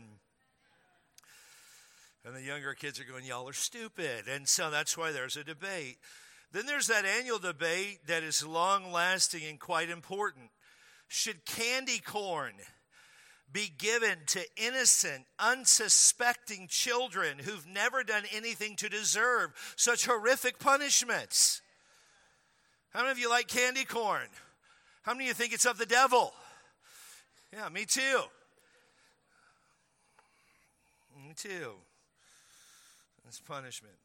And 2.23 2.35
the 2.35 2.41
younger 2.43 2.75
kids 2.75 2.99
are 2.99 3.05
going, 3.05 3.25
Y'all 3.25 3.49
are 3.49 3.53
stupid. 3.53 4.27
And 4.29 4.47
so 4.47 4.69
that's 4.69 4.95
why 4.95 5.11
there's 5.11 5.35
a 5.35 5.43
debate. 5.43 5.97
Then 6.51 6.67
there's 6.67 6.88
that 6.88 7.05
annual 7.05 7.39
debate 7.39 8.05
that 8.05 8.21
is 8.21 8.45
long 8.45 8.91
lasting 8.91 9.41
and 9.49 9.59
quite 9.59 9.89
important. 9.89 10.51
Should 11.07 11.45
candy 11.45 11.97
corn 11.97 12.53
be 13.51 13.71
given 13.77 14.17
to 14.27 14.41
innocent, 14.57 15.25
unsuspecting 15.39 16.67
children 16.67 17.39
who've 17.39 17.67
never 17.67 18.03
done 18.03 18.23
anything 18.33 18.75
to 18.77 18.89
deserve 18.89 19.51
such 19.75 20.05
horrific 20.05 20.59
punishments. 20.59 21.61
How 22.91 23.01
many 23.01 23.11
of 23.11 23.19
you 23.19 23.29
like 23.29 23.47
candy 23.47 23.85
corn? 23.85 24.27
How 25.03 25.13
many 25.13 25.25
of 25.25 25.27
you 25.29 25.33
think 25.33 25.53
it's 25.53 25.65
of 25.65 25.77
the 25.77 25.85
devil? 25.85 26.33
Yeah, 27.53 27.69
me 27.69 27.85
too. 27.85 28.21
Me 31.17 31.33
too. 31.35 31.73
It's 33.27 33.39
punishment. 33.39 33.95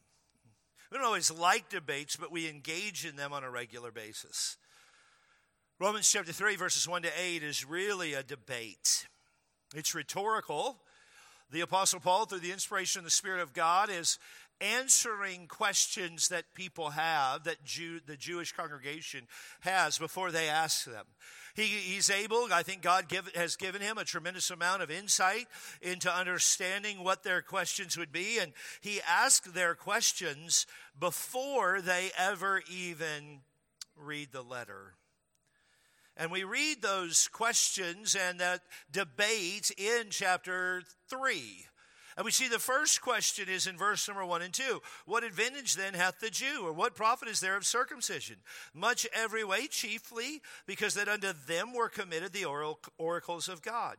We 0.91 0.99
don't 0.99 1.07
always 1.07 1.31
like 1.31 1.69
debates, 1.69 2.17
but 2.17 2.31
we 2.31 2.49
engage 2.49 3.05
in 3.05 3.17
them 3.17 3.33
on 3.33 3.43
a 3.43 3.51
regular 3.51 3.91
basis. 3.91 4.57
Romans 5.81 6.11
chapter 6.11 6.33
3, 6.33 6.57
verses 6.57 6.87
1 6.87 7.03
to 7.03 7.11
8 7.21 7.43
is 7.43 7.65
really 7.65 8.15
a 8.15 8.23
debate. 8.23 9.07
It's 9.75 9.95
rhetorical. 9.95 10.79
The 11.51 11.61
Apostle 11.61 12.01
Paul, 12.01 12.27
through 12.27 12.41
the 12.41 12.53
inspiration 12.53 13.01
of 13.01 13.05
the 13.05 13.11
Spirit 13.11 13.41
of 13.41 13.53
God, 13.53 13.91
is 13.91 14.19
answering 14.61 15.47
questions 15.49 16.29
that 16.29 16.55
people 16.55 16.91
have, 16.91 17.45
that 17.45 17.65
Jew, 17.65 18.01
the 18.07 18.17
Jewish 18.17 18.53
congregation 18.53 19.27
has 19.61 19.99
before 19.99 20.31
they 20.31 20.49
ask 20.49 20.85
them. 20.85 21.05
He, 21.55 21.63
he's 21.65 22.11
able, 22.11 22.49
I 22.53 22.63
think 22.63 22.83
God 22.83 23.09
give, 23.09 23.31
has 23.35 23.57
given 23.57 23.81
him 23.81 23.99
a 23.99 24.05
tremendous 24.05 24.51
amount 24.51 24.83
of 24.83 24.91
insight 24.91 25.47
into 25.83 26.13
understanding 26.13 27.03
what 27.03 27.23
their 27.23 27.43
questions 27.43 27.97
would 27.97 28.13
be. 28.13 28.39
And 28.39 28.53
he 28.81 29.01
asked 29.09 29.55
their 29.55 29.75
questions 29.75 30.67
before 30.99 31.81
they 31.81 32.11
ever 32.17 32.63
even 32.73 33.41
read 33.97 34.29
the 34.33 34.43
letter. 34.43 34.95
And 36.17 36.31
we 36.31 36.45
read 36.45 36.81
those 36.81 37.29
questions 37.29 38.15
and 38.15 38.39
that 38.39 38.61
debate 38.91 39.73
in 39.77 40.07
chapter 40.11 40.83
3. 41.09 41.67
And 42.17 42.25
we 42.25 42.31
see 42.31 42.47
the 42.47 42.61
first 42.61 43.03
question 43.03 43.49
is 43.49 43.67
in 43.67 43.77
verse 43.77 44.07
number 44.07 44.25
one 44.25 44.41
and 44.43 44.55
two. 44.55 44.81
What 45.05 45.25
advantage 45.25 45.75
then 45.75 45.95
hath 45.95 46.21
the 46.21 46.31
Jew, 46.31 46.63
or 46.65 46.73
what 46.73 46.95
profit 46.95 47.29
is 47.29 47.41
there 47.41 47.57
of 47.57 47.67
circumcision? 47.67 48.37
Much 48.73 49.07
every 49.13 49.43
way, 49.43 49.67
chiefly 49.67 50.41
because 50.65 50.95
that 50.95 51.09
unto 51.09 51.33
them 51.33 51.73
were 51.73 51.89
committed 51.89 52.33
the 52.33 52.45
oracles 52.99 53.49
of 53.49 53.63
God. 53.63 53.97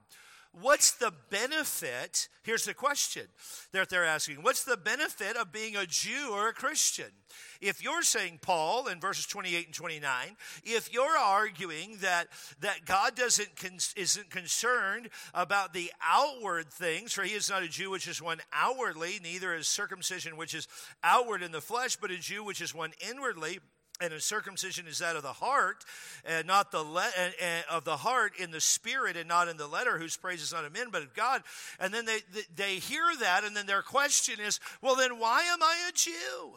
What's 0.62 0.92
the 0.92 1.12
benefit? 1.30 2.30
Here's 2.44 2.64
the 2.64 2.74
question 2.74 3.28
that 3.74 3.90
they're 3.90 4.06
asking 4.06 4.38
What's 4.38 4.64
the 4.64 4.78
benefit 4.78 5.36
of 5.36 5.52
being 5.52 5.76
a 5.76 5.86
Jew 5.86 6.30
or 6.32 6.48
a 6.48 6.54
Christian? 6.54 7.12
If 7.60 7.84
you're 7.84 8.04
saying, 8.04 8.40
Paul, 8.42 8.88
in 8.88 9.02
verses 9.02 9.26
28 9.26 9.66
and 9.66 9.76
29, 9.76 10.38
if 10.64 10.94
you're 10.94 11.18
arguing 11.18 11.98
that, 12.02 12.28
that 12.62 12.86
God 12.86 13.16
doesn't 13.16 13.50
isn't 13.98 14.30
concerned 14.30 15.10
about 15.34 15.74
the 15.74 15.92
outward 16.02 16.72
things, 16.72 17.12
for 17.12 17.24
he 17.24 17.34
is 17.34 17.50
not 17.50 17.64
a 17.64 17.68
Jew 17.68 17.90
which 17.90 18.08
is 18.08 18.22
one 18.22 18.40
outwardly, 18.54 19.20
neither 19.22 19.54
is 19.54 19.68
circumcision 19.68 20.38
which 20.38 20.54
is 20.54 20.68
outward 21.04 21.42
in 21.42 21.52
the 21.52 21.62
flesh, 21.62 21.98
but 21.98 22.12
a 22.12 22.18
Jew 22.18 22.44
which 22.46 22.62
is 22.62 22.74
one 22.74 22.94
inwardly, 23.10 23.60
and 24.02 24.14
a 24.14 24.20
circumcision 24.20 24.88
is 24.88 25.00
that 25.00 25.16
of 25.16 25.24
the 25.24 25.34
heart 25.34 25.86
and 26.26 26.48
not 26.48 26.72
the 26.72 26.82
le- 26.82 27.12
and, 27.18 27.34
and 27.42 27.66
of 27.70 27.86
the 27.86 27.98
heart 27.98 28.34
in 28.40 28.52
the 28.52 28.62
spirit 28.62 29.16
and 29.16 29.28
not 29.28 29.48
in 29.48 29.58
the 29.58 29.68
letter 29.68 29.98
whose 29.98 30.18
praise 30.18 30.42
is 30.42 30.52
not 30.52 30.66
of 30.66 30.74
men 30.74 30.88
but 30.92 31.02
of 31.02 31.14
god 31.14 31.42
and 31.80 31.94
then 31.94 32.06
they, 32.06 32.20
they 32.56 32.76
hear 32.76 33.06
that 33.20 33.44
and 33.44 33.56
then 33.56 33.66
their 33.66 33.82
question 33.82 34.40
is 34.40 34.60
well 34.82 34.96
then 34.96 35.20
why 35.20 35.44
am 35.44 35.64
i 35.64 35.90
a 35.90 35.94
jew 35.94 36.56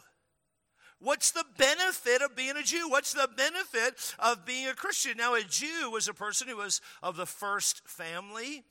What's 1.01 1.31
the 1.31 1.45
benefit 1.57 2.21
of 2.21 2.35
being 2.35 2.57
a 2.57 2.61
Jew? 2.61 2.89
What's 2.89 3.13
the 3.13 3.29
benefit 3.37 4.15
of 4.19 4.45
being 4.45 4.67
a 4.67 4.73
Christian? 4.73 5.15
Now, 5.15 5.33
a 5.33 5.43
Jew 5.43 5.89
was 5.91 6.09
a 6.09 6.13
person 6.13 6.49
who 6.49 6.57
was 6.57 6.81
of 7.01 7.15
the 7.15 7.25
first 7.25 7.87
family 7.87 8.65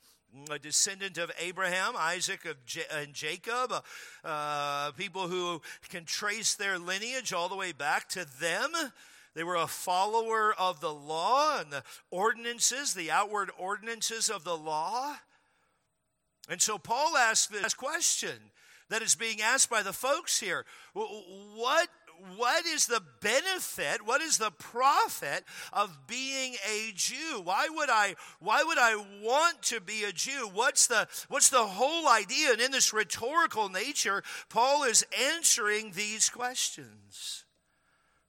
a 0.51 0.59
descendant 0.59 1.17
of 1.17 1.31
Abraham, 1.39 1.93
Isaac, 1.97 2.45
of 2.45 2.65
J- 2.65 2.85
and 2.91 3.13
Jacob, 3.13 3.73
uh, 4.23 4.91
people 4.91 5.27
who 5.27 5.61
can 5.89 6.05
trace 6.05 6.55
their 6.55 6.77
lineage 6.77 7.33
all 7.33 7.49
the 7.49 7.55
way 7.55 7.71
back 7.71 8.09
to 8.09 8.25
them. 8.39 8.71
They 9.35 9.43
were 9.43 9.55
a 9.55 9.67
follower 9.67 10.53
of 10.57 10.81
the 10.81 10.93
law 10.93 11.59
and 11.59 11.71
the 11.71 11.83
ordinances, 12.11 12.93
the 12.93 13.11
outward 13.11 13.51
ordinances 13.57 14.29
of 14.29 14.43
the 14.43 14.57
law. 14.57 15.15
And 16.49 16.61
so 16.61 16.77
Paul 16.77 17.15
asked 17.15 17.51
this 17.51 17.73
question 17.73 18.51
that 18.89 19.03
is 19.03 19.15
being 19.15 19.39
asked 19.41 19.69
by 19.69 19.83
the 19.83 19.93
folks 19.93 20.39
here. 20.39 20.65
What 20.93 21.89
what 22.35 22.65
is 22.65 22.87
the 22.87 23.01
benefit, 23.21 24.05
what 24.05 24.21
is 24.21 24.37
the 24.37 24.51
profit 24.51 25.43
of 25.73 26.07
being 26.07 26.55
a 26.69 26.91
Jew? 26.95 27.41
Why 27.43 27.67
would 27.69 27.89
I 27.89 28.15
why 28.39 28.63
would 28.63 28.77
I 28.77 28.95
want 29.21 29.61
to 29.63 29.81
be 29.81 30.03
a 30.03 30.11
Jew? 30.11 30.49
What's 30.53 30.87
the 30.87 31.07
what's 31.27 31.49
the 31.49 31.65
whole 31.65 32.07
idea? 32.07 32.51
And 32.51 32.61
in 32.61 32.71
this 32.71 32.93
rhetorical 32.93 33.69
nature, 33.69 34.23
Paul 34.49 34.83
is 34.83 35.05
answering 35.19 35.91
these 35.91 36.29
questions. 36.29 37.45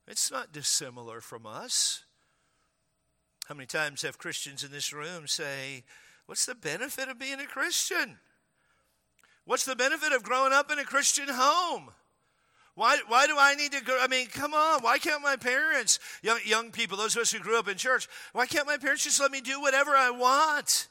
It's 0.06 0.30
not 0.30 0.52
dissimilar 0.52 1.20
from 1.20 1.46
us. 1.46 2.04
How 3.46 3.54
many 3.54 3.66
times 3.66 4.02
have 4.02 4.18
Christians 4.18 4.62
in 4.62 4.70
this 4.70 4.92
room 4.92 5.26
say, 5.26 5.84
What's 6.26 6.46
the 6.46 6.54
benefit 6.54 7.08
of 7.08 7.18
being 7.18 7.40
a 7.40 7.46
Christian? 7.46 8.18
What's 9.44 9.64
the 9.64 9.74
benefit 9.74 10.12
of 10.12 10.22
growing 10.22 10.52
up 10.52 10.70
in 10.70 10.78
a 10.78 10.84
Christian 10.84 11.26
home? 11.28 11.90
Why, 12.74 12.98
why 13.08 13.26
do 13.26 13.36
I 13.38 13.54
need 13.54 13.72
to 13.72 13.82
go? 13.82 13.98
I 14.00 14.06
mean, 14.06 14.28
come 14.28 14.54
on. 14.54 14.82
Why 14.82 14.98
can't 14.98 15.22
my 15.22 15.36
parents, 15.36 15.98
young, 16.22 16.38
young 16.44 16.70
people, 16.70 16.96
those 16.96 17.16
of 17.16 17.22
us 17.22 17.32
who 17.32 17.40
grew 17.40 17.58
up 17.58 17.68
in 17.68 17.76
church, 17.76 18.08
why 18.32 18.46
can't 18.46 18.66
my 18.66 18.76
parents 18.76 19.04
just 19.04 19.20
let 19.20 19.30
me 19.30 19.40
do 19.40 19.60
whatever 19.60 19.90
I 19.90 20.10
want? 20.10 20.88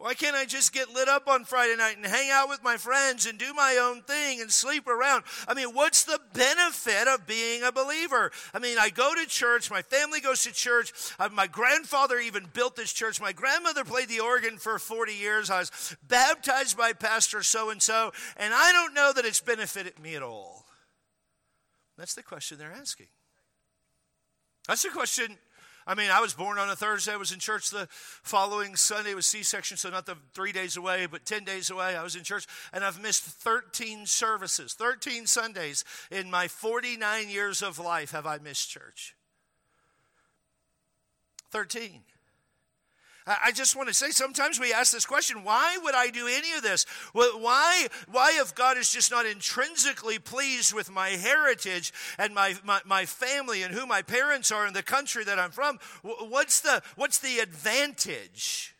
Why 0.00 0.14
can't 0.14 0.34
I 0.34 0.46
just 0.46 0.72
get 0.72 0.94
lit 0.94 1.08
up 1.08 1.28
on 1.28 1.44
Friday 1.44 1.76
night 1.76 1.98
and 1.98 2.06
hang 2.06 2.30
out 2.30 2.48
with 2.48 2.64
my 2.64 2.78
friends 2.78 3.26
and 3.26 3.38
do 3.38 3.52
my 3.52 3.78
own 3.82 4.00
thing 4.00 4.40
and 4.40 4.50
sleep 4.50 4.88
around? 4.88 5.24
I 5.46 5.52
mean, 5.52 5.74
what's 5.74 6.04
the 6.04 6.18
benefit 6.32 7.06
of 7.06 7.26
being 7.26 7.62
a 7.62 7.70
believer? 7.70 8.32
I 8.54 8.60
mean, 8.60 8.78
I 8.80 8.88
go 8.88 9.14
to 9.14 9.26
church, 9.26 9.70
my 9.70 9.82
family 9.82 10.20
goes 10.20 10.42
to 10.44 10.52
church. 10.52 10.94
Uh, 11.18 11.28
my 11.30 11.46
grandfather 11.46 12.18
even 12.18 12.46
built 12.54 12.76
this 12.76 12.94
church. 12.94 13.20
My 13.20 13.32
grandmother 13.32 13.84
played 13.84 14.08
the 14.08 14.20
organ 14.20 14.56
for 14.56 14.78
40 14.78 15.12
years. 15.12 15.50
I 15.50 15.58
was 15.58 15.96
baptized 16.08 16.78
by 16.78 16.94
Pastor 16.94 17.42
so 17.42 17.68
and 17.68 17.82
so, 17.82 18.12
and 18.38 18.54
I 18.54 18.72
don't 18.72 18.94
know 18.94 19.12
that 19.14 19.26
it's 19.26 19.40
benefited 19.40 19.98
me 19.98 20.14
at 20.14 20.22
all. 20.22 20.64
That's 22.00 22.14
the 22.14 22.22
question 22.22 22.56
they're 22.56 22.72
asking. 22.72 23.08
That's 24.66 24.82
the 24.82 24.88
question 24.88 25.36
I 25.86 25.94
mean, 25.94 26.10
I 26.10 26.20
was 26.20 26.34
born 26.34 26.58
on 26.58 26.68
a 26.68 26.76
Thursday. 26.76 27.12
I 27.12 27.16
was 27.16 27.32
in 27.32 27.40
church 27.40 27.70
the 27.70 27.88
following 27.90 28.76
Sunday. 28.76 29.10
It 29.10 29.16
was 29.16 29.26
C 29.26 29.42
section, 29.42 29.76
so 29.76 29.90
not 29.90 30.06
the 30.06 30.16
three 30.34 30.52
days 30.52 30.76
away, 30.76 31.06
but 31.06 31.24
10 31.24 31.44
days 31.44 31.68
away. 31.68 31.96
I 31.96 32.02
was 32.02 32.14
in 32.14 32.22
church, 32.22 32.46
and 32.72 32.84
I've 32.84 33.02
missed 33.02 33.24
13 33.24 34.06
services, 34.06 34.74
13 34.74 35.26
Sundays 35.26 35.84
in 36.10 36.30
my 36.30 36.48
49 36.48 37.28
years 37.28 37.62
of 37.62 37.78
life 37.78 38.12
have 38.12 38.26
I 38.26 38.38
missed 38.38 38.70
church. 38.70 39.16
13. 41.50 42.02
I 43.44 43.52
just 43.52 43.76
want 43.76 43.88
to 43.88 43.94
say 43.94 44.10
sometimes 44.10 44.58
we 44.58 44.72
ask 44.72 44.92
this 44.92 45.06
question 45.06 45.44
why 45.44 45.78
would 45.82 45.94
I 45.94 46.08
do 46.10 46.26
any 46.26 46.52
of 46.52 46.62
this? 46.62 46.84
Why, 47.12 47.86
why 48.10 48.38
if 48.40 48.54
God 48.54 48.76
is 48.76 48.90
just 48.90 49.10
not 49.10 49.26
intrinsically 49.26 50.18
pleased 50.18 50.72
with 50.74 50.90
my 50.90 51.10
heritage 51.10 51.92
and 52.18 52.34
my, 52.34 52.56
my, 52.64 52.80
my 52.84 53.06
family 53.06 53.62
and 53.62 53.74
who 53.74 53.86
my 53.86 54.02
parents 54.02 54.50
are 54.50 54.66
and 54.66 54.74
the 54.74 54.82
country 54.82 55.22
that 55.24 55.38
I'm 55.38 55.50
from, 55.50 55.78
what's 56.02 56.60
the, 56.60 56.82
what's 56.96 57.18
the 57.18 57.38
advantage? 57.38 58.74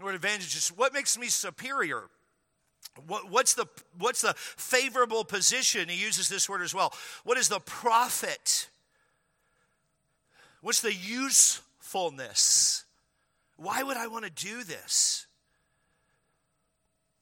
What 0.00 0.14
advantage 0.14 0.56
is 0.56 0.68
what 0.68 0.92
makes 0.92 1.18
me 1.18 1.28
superior? 1.28 2.04
What, 3.06 3.30
what's, 3.30 3.54
the, 3.54 3.66
what's 3.98 4.22
the 4.22 4.34
favorable 4.36 5.24
position? 5.24 5.88
He 5.88 6.02
uses 6.02 6.28
this 6.28 6.48
word 6.48 6.62
as 6.62 6.74
well. 6.74 6.92
What 7.24 7.38
is 7.38 7.48
the 7.48 7.60
profit? 7.60 8.68
What's 10.62 10.80
the 10.80 10.94
usefulness? 10.94 12.84
Why 13.58 13.82
would 13.82 13.96
I 13.96 14.06
want 14.06 14.24
to 14.24 14.30
do 14.30 14.62
this? 14.62 15.26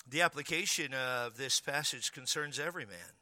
The 0.09 0.21
application 0.21 0.93
of 0.93 1.37
this 1.37 1.61
passage 1.61 2.13
concerns 2.13 2.61
every 2.61 2.85
man. 2.85 3.17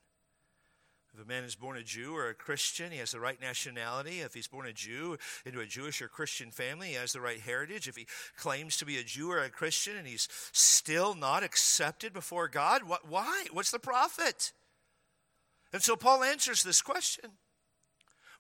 If 1.15 1.25
a 1.25 1.29
man 1.29 1.45
is 1.45 1.55
born 1.55 1.77
a 1.77 1.83
Jew 1.85 2.17
or 2.17 2.29
a 2.29 2.35
Christian, 2.35 2.91
he 2.91 2.99
has 2.99 3.13
the 3.13 3.21
right 3.21 3.41
nationality. 3.41 4.21
If 4.21 4.35
he's 4.35 4.49
born 4.49 4.67
a 4.67 4.73
Jew 4.73 5.17
into 5.47 5.61
a 5.61 5.67
Jewish 5.67 6.03
or 6.03 6.09
Christian 6.09 6.51
family, 6.51 6.89
he 6.89 6.95
has 6.95 7.13
the 7.13 7.21
right 7.21 7.41
heritage. 7.41 7.87
If 7.87 7.95
he 7.95 8.09
claims 8.37 8.77
to 8.79 8.85
be 8.85 8.99
a 8.99 9.05
Jew 9.05 9.31
or 9.31 9.39
a 9.39 9.49
Christian 9.49 9.97
and 9.97 10.09
he's 10.09 10.29
still 10.51 11.15
not 11.15 11.45
accepted 11.45 12.13
before 12.13 12.49
God, 12.49 12.83
what, 12.83 13.09
why? 13.09 13.45
What's 13.53 13.71
the 13.71 13.79
profit? 13.79 14.53
And 15.73 15.83
so 15.83 15.95
Paul 15.95 16.25
answers 16.25 16.65
this 16.65 16.83
question. 16.83 17.31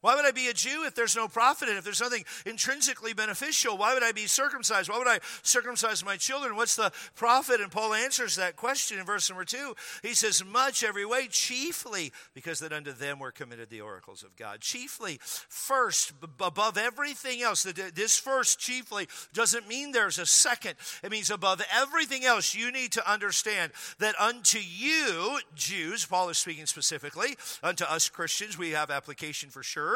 Why 0.04 0.16
would 0.16 0.26
I 0.26 0.32
be 0.32 0.49
a 0.49 0.52
Jew 0.52 0.84
if 0.84 0.94
there's 0.94 1.16
no 1.16 1.28
profit 1.28 1.70
and 1.70 1.78
if 1.78 1.84
there's 1.84 2.02
nothing 2.02 2.26
intrinsically 2.44 3.14
beneficial? 3.14 3.78
Why 3.78 3.94
would 3.94 4.02
I 4.02 4.12
be 4.12 4.26
circumcised? 4.26 4.90
Why 4.90 4.99
would 4.99 5.08
I 5.08 5.20
circumcise 5.42 6.04
my 6.04 6.18
children? 6.18 6.56
What's 6.56 6.76
the 6.76 6.92
profit? 7.14 7.62
And 7.62 7.73
Paul 7.73 7.94
answers 7.94 8.37
that 8.37 8.54
question 8.54 8.99
in 8.99 9.06
verse 9.06 9.30
number 9.30 9.46
two. 9.46 9.75
He 10.02 10.12
says, 10.12 10.44
Much 10.44 10.84
every 10.84 11.06
way, 11.06 11.28
chiefly 11.28 12.12
because 12.34 12.58
that 12.58 12.70
unto 12.70 12.92
them 12.92 13.18
were 13.18 13.30
committed 13.30 13.70
the 13.70 13.80
oracles 13.80 14.23
of 14.23 14.37
God. 14.37 14.61
Chiefly, 14.61 15.20
first, 15.23 16.12
above 16.38 16.76
everything 16.76 17.40
else. 17.40 17.62
This 17.62 18.18
first, 18.18 18.58
chiefly, 18.58 19.08
doesn't 19.32 19.66
mean 19.66 19.92
there's 19.92 20.18
a 20.18 20.26
second. 20.26 20.75
It 21.02 21.12
means 21.12 21.30
above 21.30 21.62
everything 21.75 22.26
else, 22.26 22.54
you 22.54 22.70
need 22.70 22.92
to 22.92 23.11
understand 23.11 23.73
that 24.00 24.20
unto 24.20 24.58
you, 24.58 25.38
Jews, 25.54 26.04
Paul 26.04 26.28
is 26.28 26.37
speaking 26.37 26.66
specifically, 26.66 27.37
unto 27.62 27.84
us 27.84 28.11
Christians, 28.11 28.58
we 28.58 28.73
have 28.73 28.90
application 28.90 29.49
for 29.49 29.62
sure 29.62 29.93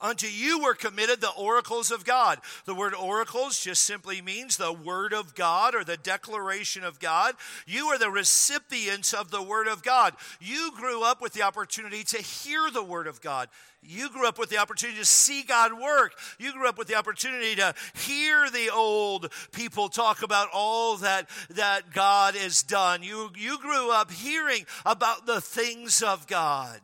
Unto 0.00 0.28
you 0.28 0.60
were 0.60 0.74
committed 0.74 1.20
the 1.20 1.30
oracles 1.30 1.90
of 1.90 2.04
God. 2.04 2.38
The 2.66 2.74
word 2.74 2.94
oracles 2.94 3.58
just 3.60 3.82
simply 3.82 4.22
means 4.22 4.56
the 4.56 4.72
word 4.72 5.12
of 5.12 5.34
God 5.34 5.74
or 5.74 5.82
the 5.82 5.96
declaration 5.96 6.84
of 6.84 7.00
God. 7.00 7.34
You 7.66 7.86
are 7.86 7.98
the 7.98 8.10
recipients 8.10 9.12
of 9.12 9.30
the 9.30 9.42
word 9.42 9.66
of 9.66 9.82
God. 9.82 10.14
You 10.40 10.70
grew 10.76 11.02
up 11.02 11.20
with 11.20 11.32
the 11.32 11.42
opportunity 11.42 12.04
to 12.04 12.18
hear 12.18 12.70
the 12.70 12.82
word 12.82 13.08
of 13.08 13.20
God. 13.20 13.48
You 13.82 14.08
grew 14.10 14.26
up 14.26 14.38
with 14.38 14.50
the 14.50 14.58
opportunity 14.58 14.98
to 14.98 15.04
see 15.04 15.42
God 15.42 15.72
work. 15.72 16.12
You 16.38 16.52
grew 16.52 16.68
up 16.68 16.78
with 16.78 16.88
the 16.88 16.96
opportunity 16.96 17.56
to 17.56 17.74
hear 17.94 18.48
the 18.50 18.70
old 18.70 19.32
people 19.52 19.88
talk 19.88 20.22
about 20.22 20.48
all 20.52 20.96
that, 20.98 21.28
that 21.50 21.92
God 21.92 22.36
has 22.36 22.62
done. 22.62 23.02
You, 23.02 23.30
you 23.36 23.58
grew 23.58 23.90
up 23.90 24.10
hearing 24.12 24.64
about 24.84 25.26
the 25.26 25.40
things 25.40 26.02
of 26.02 26.26
God. 26.26 26.80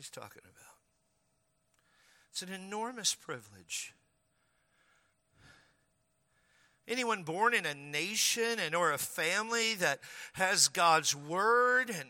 He's 0.00 0.08
talking 0.08 0.40
about. 0.42 0.78
It's 2.30 2.40
an 2.40 2.54
enormous 2.54 3.14
privilege. 3.14 3.92
Anyone 6.88 7.22
born 7.22 7.52
in 7.52 7.66
a 7.66 7.74
nation 7.74 8.58
and 8.58 8.74
or 8.74 8.92
a 8.92 8.98
family 8.98 9.74
that 9.74 10.00
has 10.32 10.68
God's 10.68 11.14
word 11.14 11.90
and 11.90 12.08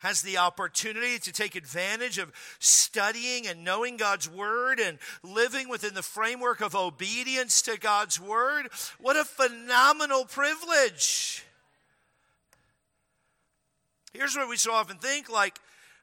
has 0.00 0.22
the 0.22 0.38
opportunity 0.38 1.20
to 1.20 1.32
take 1.32 1.54
advantage 1.54 2.18
of 2.18 2.32
studying 2.58 3.46
and 3.46 3.62
knowing 3.64 3.96
God's 3.96 4.28
Word 4.28 4.78
and 4.78 4.96
living 5.24 5.68
within 5.68 5.94
the 5.94 6.04
framework 6.04 6.60
of 6.60 6.76
obedience 6.76 7.62
to 7.62 7.76
God's 7.76 8.20
Word. 8.20 8.68
What 9.00 9.16
a 9.16 9.24
phenomenal 9.24 10.24
privilege! 10.24 11.44
Here's 14.12 14.36
what 14.36 14.48
we 14.48 14.56
so 14.56 14.72
often 14.72 14.98
think 14.98 15.28
like, 15.28 15.58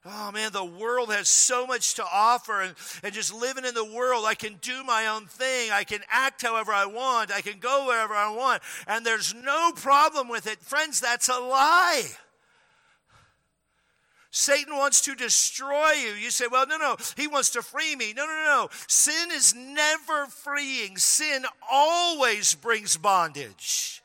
Oh 0.08 0.32
man, 0.32 0.52
the 0.52 0.64
world 0.64 1.12
has 1.12 1.28
so 1.28 1.66
much 1.66 1.96
to 1.96 2.04
offer, 2.04 2.62
and, 2.62 2.76
and 3.04 3.12
just 3.12 3.34
living 3.34 3.66
in 3.66 3.74
the 3.74 3.84
world, 3.84 4.26
I 4.28 4.36
can 4.36 4.58
do 4.62 4.84
my 4.84 5.08
own 5.08 5.26
thing. 5.26 5.72
I 5.72 5.84
can 5.84 6.02
act 6.12 6.44
however 6.44 6.72
I 6.72 6.86
want. 6.86 7.32
I 7.32 7.42
can 7.42 7.58
go 7.60 7.88
wherever 7.88 8.14
I 8.14 8.30
want, 8.30 8.62
and 8.88 9.04
there's 9.04 9.34
no 9.34 9.72
problem 9.76 10.28
with 10.28 10.46
it. 10.46 10.60
Friends, 10.60 11.00
that's 11.00 11.28
a 11.28 11.40
lie. 11.40 12.04
Satan 14.30 14.76
wants 14.76 15.02
to 15.02 15.16
destroy 15.16 15.94
you. 15.94 16.12
You 16.12 16.30
say, 16.30 16.46
well, 16.52 16.68
no, 16.68 16.78
no, 16.78 16.98
he 17.16 17.26
wants 17.26 17.52
to 17.52 17.62
free 17.62 17.96
me. 17.96 18.14
No, 18.14 18.26
no, 18.26 18.44
no. 18.46 18.70
Sin 18.88 19.32
is 19.32 19.56
never 19.56 20.28
freeing, 20.28 20.98
sin 20.98 21.46
always 21.72 22.54
brings 22.54 22.96
bondage. 22.96 24.04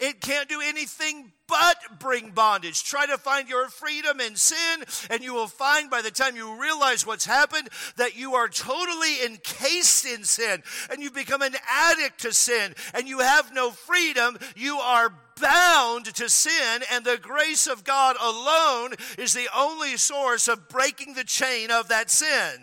It 0.00 0.20
can't 0.20 0.48
do 0.48 0.60
anything 0.62 1.32
but 1.46 1.98
bring 1.98 2.30
bondage. 2.30 2.84
Try 2.84 3.06
to 3.06 3.18
find 3.18 3.48
your 3.48 3.68
freedom 3.68 4.20
in 4.20 4.36
sin, 4.36 4.84
and 5.10 5.22
you 5.22 5.34
will 5.34 5.48
find 5.48 5.90
by 5.90 6.00
the 6.00 6.10
time 6.10 6.36
you 6.36 6.60
realize 6.60 7.06
what's 7.06 7.26
happened 7.26 7.68
that 7.96 8.16
you 8.16 8.34
are 8.34 8.48
totally 8.48 9.22
encased 9.24 10.06
in 10.06 10.24
sin, 10.24 10.62
and 10.90 11.02
you've 11.02 11.14
become 11.14 11.42
an 11.42 11.56
addict 11.68 12.20
to 12.20 12.32
sin, 12.32 12.74
and 12.94 13.08
you 13.08 13.18
have 13.18 13.52
no 13.52 13.70
freedom. 13.72 14.38
You 14.56 14.76
are 14.76 15.12
bound 15.40 16.06
to 16.14 16.28
sin, 16.28 16.82
and 16.92 17.04
the 17.04 17.18
grace 17.18 17.66
of 17.66 17.84
God 17.84 18.16
alone 18.20 18.94
is 19.18 19.32
the 19.32 19.48
only 19.56 19.96
source 19.96 20.48
of 20.48 20.68
breaking 20.68 21.14
the 21.14 21.24
chain 21.24 21.70
of 21.70 21.88
that 21.88 22.10
sin. 22.10 22.60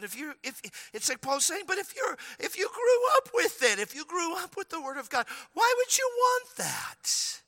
But 0.00 0.06
if 0.06 0.18
you 0.18 0.32
if 0.42 0.62
it's 0.94 1.10
like 1.10 1.20
Paul's 1.20 1.44
saying, 1.44 1.64
but 1.66 1.76
if 1.76 1.94
you're 1.94 2.16
if 2.38 2.56
you 2.56 2.70
grew 2.72 3.18
up 3.18 3.28
with 3.34 3.62
it, 3.62 3.78
if 3.78 3.94
you 3.94 4.06
grew 4.06 4.34
up 4.34 4.56
with 4.56 4.70
the 4.70 4.80
word 4.80 4.96
of 4.96 5.10
God, 5.10 5.26
why 5.52 5.74
would 5.76 5.98
you 5.98 6.10
want 6.16 6.56
that? 6.56 7.42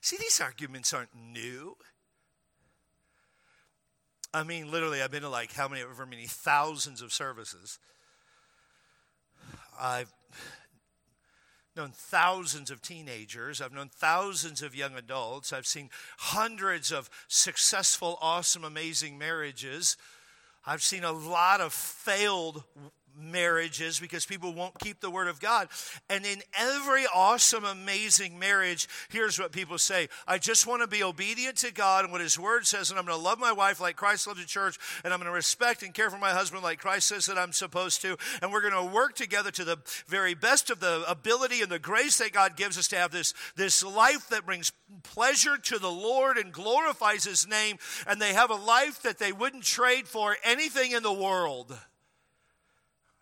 See, 0.00 0.16
these 0.16 0.40
arguments 0.40 0.94
aren't 0.94 1.16
new. 1.16 1.76
I 4.32 4.44
mean, 4.44 4.70
literally, 4.70 5.02
I've 5.02 5.10
been 5.10 5.22
to 5.22 5.28
like 5.28 5.52
how 5.52 5.66
many, 5.66 5.82
ever 5.82 6.06
many 6.06 6.28
thousands 6.28 7.02
of 7.02 7.12
services. 7.12 7.80
I've 9.80 10.12
known 11.76 11.92
thousands 11.92 12.70
of 12.70 12.82
teenagers. 12.82 13.60
I've 13.60 13.72
known 13.72 13.88
thousands 13.88 14.62
of 14.62 14.74
young 14.74 14.94
adults. 14.94 15.52
I've 15.52 15.66
seen 15.66 15.90
hundreds 16.18 16.92
of 16.92 17.10
successful, 17.28 18.18
awesome, 18.20 18.64
amazing 18.64 19.18
marriages. 19.18 19.96
I've 20.66 20.82
seen 20.82 21.04
a 21.04 21.12
lot 21.12 21.60
of 21.60 21.72
failed 21.72 22.64
marriages 23.18 23.98
because 23.98 24.26
people 24.26 24.52
won't 24.52 24.78
keep 24.78 25.00
the 25.00 25.10
word 25.10 25.28
of 25.28 25.40
God. 25.40 25.68
And 26.08 26.24
in 26.24 26.42
every 26.58 27.04
awesome, 27.14 27.64
amazing 27.64 28.38
marriage, 28.38 28.88
here's 29.10 29.38
what 29.38 29.52
people 29.52 29.78
say 29.78 30.08
I 30.26 30.38
just 30.38 30.66
want 30.66 30.82
to 30.82 30.88
be 30.88 31.02
obedient 31.02 31.56
to 31.58 31.72
God 31.72 32.04
and 32.04 32.12
what 32.12 32.20
His 32.20 32.38
word 32.38 32.66
says, 32.66 32.90
and 32.90 32.98
I'm 32.98 33.06
going 33.06 33.18
to 33.18 33.24
love 33.24 33.38
my 33.38 33.52
wife 33.52 33.80
like 33.80 33.96
Christ 33.96 34.26
loved 34.26 34.40
the 34.40 34.46
church, 34.46 34.78
and 35.04 35.12
I'm 35.12 35.18
going 35.18 35.30
to 35.30 35.34
respect 35.34 35.82
and 35.82 35.94
care 35.94 36.10
for 36.10 36.18
my 36.18 36.30
husband 36.30 36.62
like 36.62 36.78
Christ 36.78 37.08
says 37.08 37.26
that 37.26 37.38
I'm 37.38 37.52
supposed 37.52 38.02
to, 38.02 38.16
and 38.42 38.52
we're 38.52 38.68
going 38.68 38.88
to 38.88 38.94
work 38.94 39.14
together 39.14 39.50
to 39.52 39.64
the 39.64 39.78
very 40.06 40.34
best 40.34 40.70
of 40.70 40.80
the 40.80 41.04
ability 41.08 41.62
and 41.62 41.70
the 41.70 41.78
grace 41.78 42.18
that 42.18 42.32
God 42.32 42.56
gives 42.56 42.78
us 42.78 42.88
to 42.88 42.96
have 42.96 43.10
this, 43.10 43.34
this 43.56 43.84
life 43.84 44.28
that 44.28 44.46
brings 44.46 44.72
pleasure 45.02 45.56
to 45.56 45.78
the 45.78 45.90
Lord 45.90 46.36
and 46.36 46.52
glorifies 46.52 47.24
His 47.24 47.46
name, 47.46 47.76
and 48.06 48.20
they 48.20 48.32
have 48.32 48.50
a 48.50 48.54
life 48.54 49.02
that 49.02 49.18
they 49.18 49.32
wouldn't 49.32 49.64
trade 49.64 50.06
for 50.06 50.36
anything 50.44 50.92
in 50.92 51.02
the 51.02 51.12
world. 51.12 51.76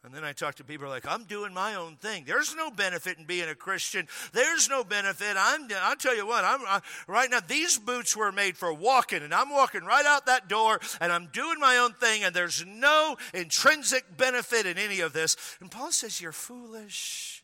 And 0.04 0.12
then 0.12 0.22
I 0.22 0.32
talk 0.32 0.56
to 0.56 0.64
people 0.64 0.86
like, 0.86 1.10
I'm 1.10 1.24
doing 1.24 1.54
my 1.54 1.76
own 1.76 1.96
thing. 1.96 2.24
There's 2.26 2.54
no 2.54 2.70
benefit 2.70 3.16
in 3.16 3.24
being 3.24 3.48
a 3.48 3.54
Christian. 3.54 4.06
There's 4.34 4.68
no 4.68 4.84
benefit. 4.84 5.34
I'm, 5.38 5.66
I'll 5.80 5.96
tell 5.96 6.14
you 6.14 6.26
what, 6.26 6.44
I'm, 6.44 6.60
I, 6.66 6.80
right 7.08 7.30
now, 7.30 7.40
these 7.40 7.78
boots 7.78 8.14
were 8.14 8.30
made 8.30 8.58
for 8.58 8.70
walking, 8.72 9.22
and 9.22 9.32
I'm 9.32 9.48
walking 9.48 9.82
right 9.84 10.04
out 10.04 10.26
that 10.26 10.46
door, 10.46 10.78
and 11.00 11.10
I'm 11.10 11.28
doing 11.32 11.58
my 11.58 11.78
own 11.78 11.94
thing, 11.94 12.22
and 12.22 12.36
there's 12.36 12.66
no 12.66 13.16
intrinsic 13.32 14.18
benefit 14.18 14.66
in 14.66 14.76
any 14.76 15.00
of 15.00 15.14
this. 15.14 15.38
And 15.60 15.70
Paul 15.70 15.90
says, 15.90 16.20
You're 16.20 16.32
foolish. 16.32 17.42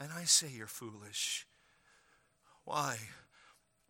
And 0.00 0.10
I 0.12 0.24
say, 0.24 0.48
You're 0.48 0.66
foolish. 0.66 1.46
Why? 2.64 2.96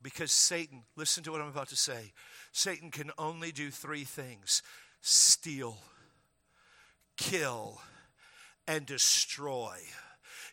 Because 0.02 0.30
Satan, 0.30 0.82
listen 0.96 1.24
to 1.24 1.32
what 1.32 1.40
I'm 1.40 1.48
about 1.48 1.68
to 1.68 1.76
say. 1.76 2.12
Satan 2.52 2.90
can 2.90 3.12
only 3.16 3.50
do 3.50 3.70
three 3.70 4.04
things 4.04 4.62
steal 5.00 5.78
kill, 7.16 7.80
and 8.66 8.86
destroy. 8.86 9.76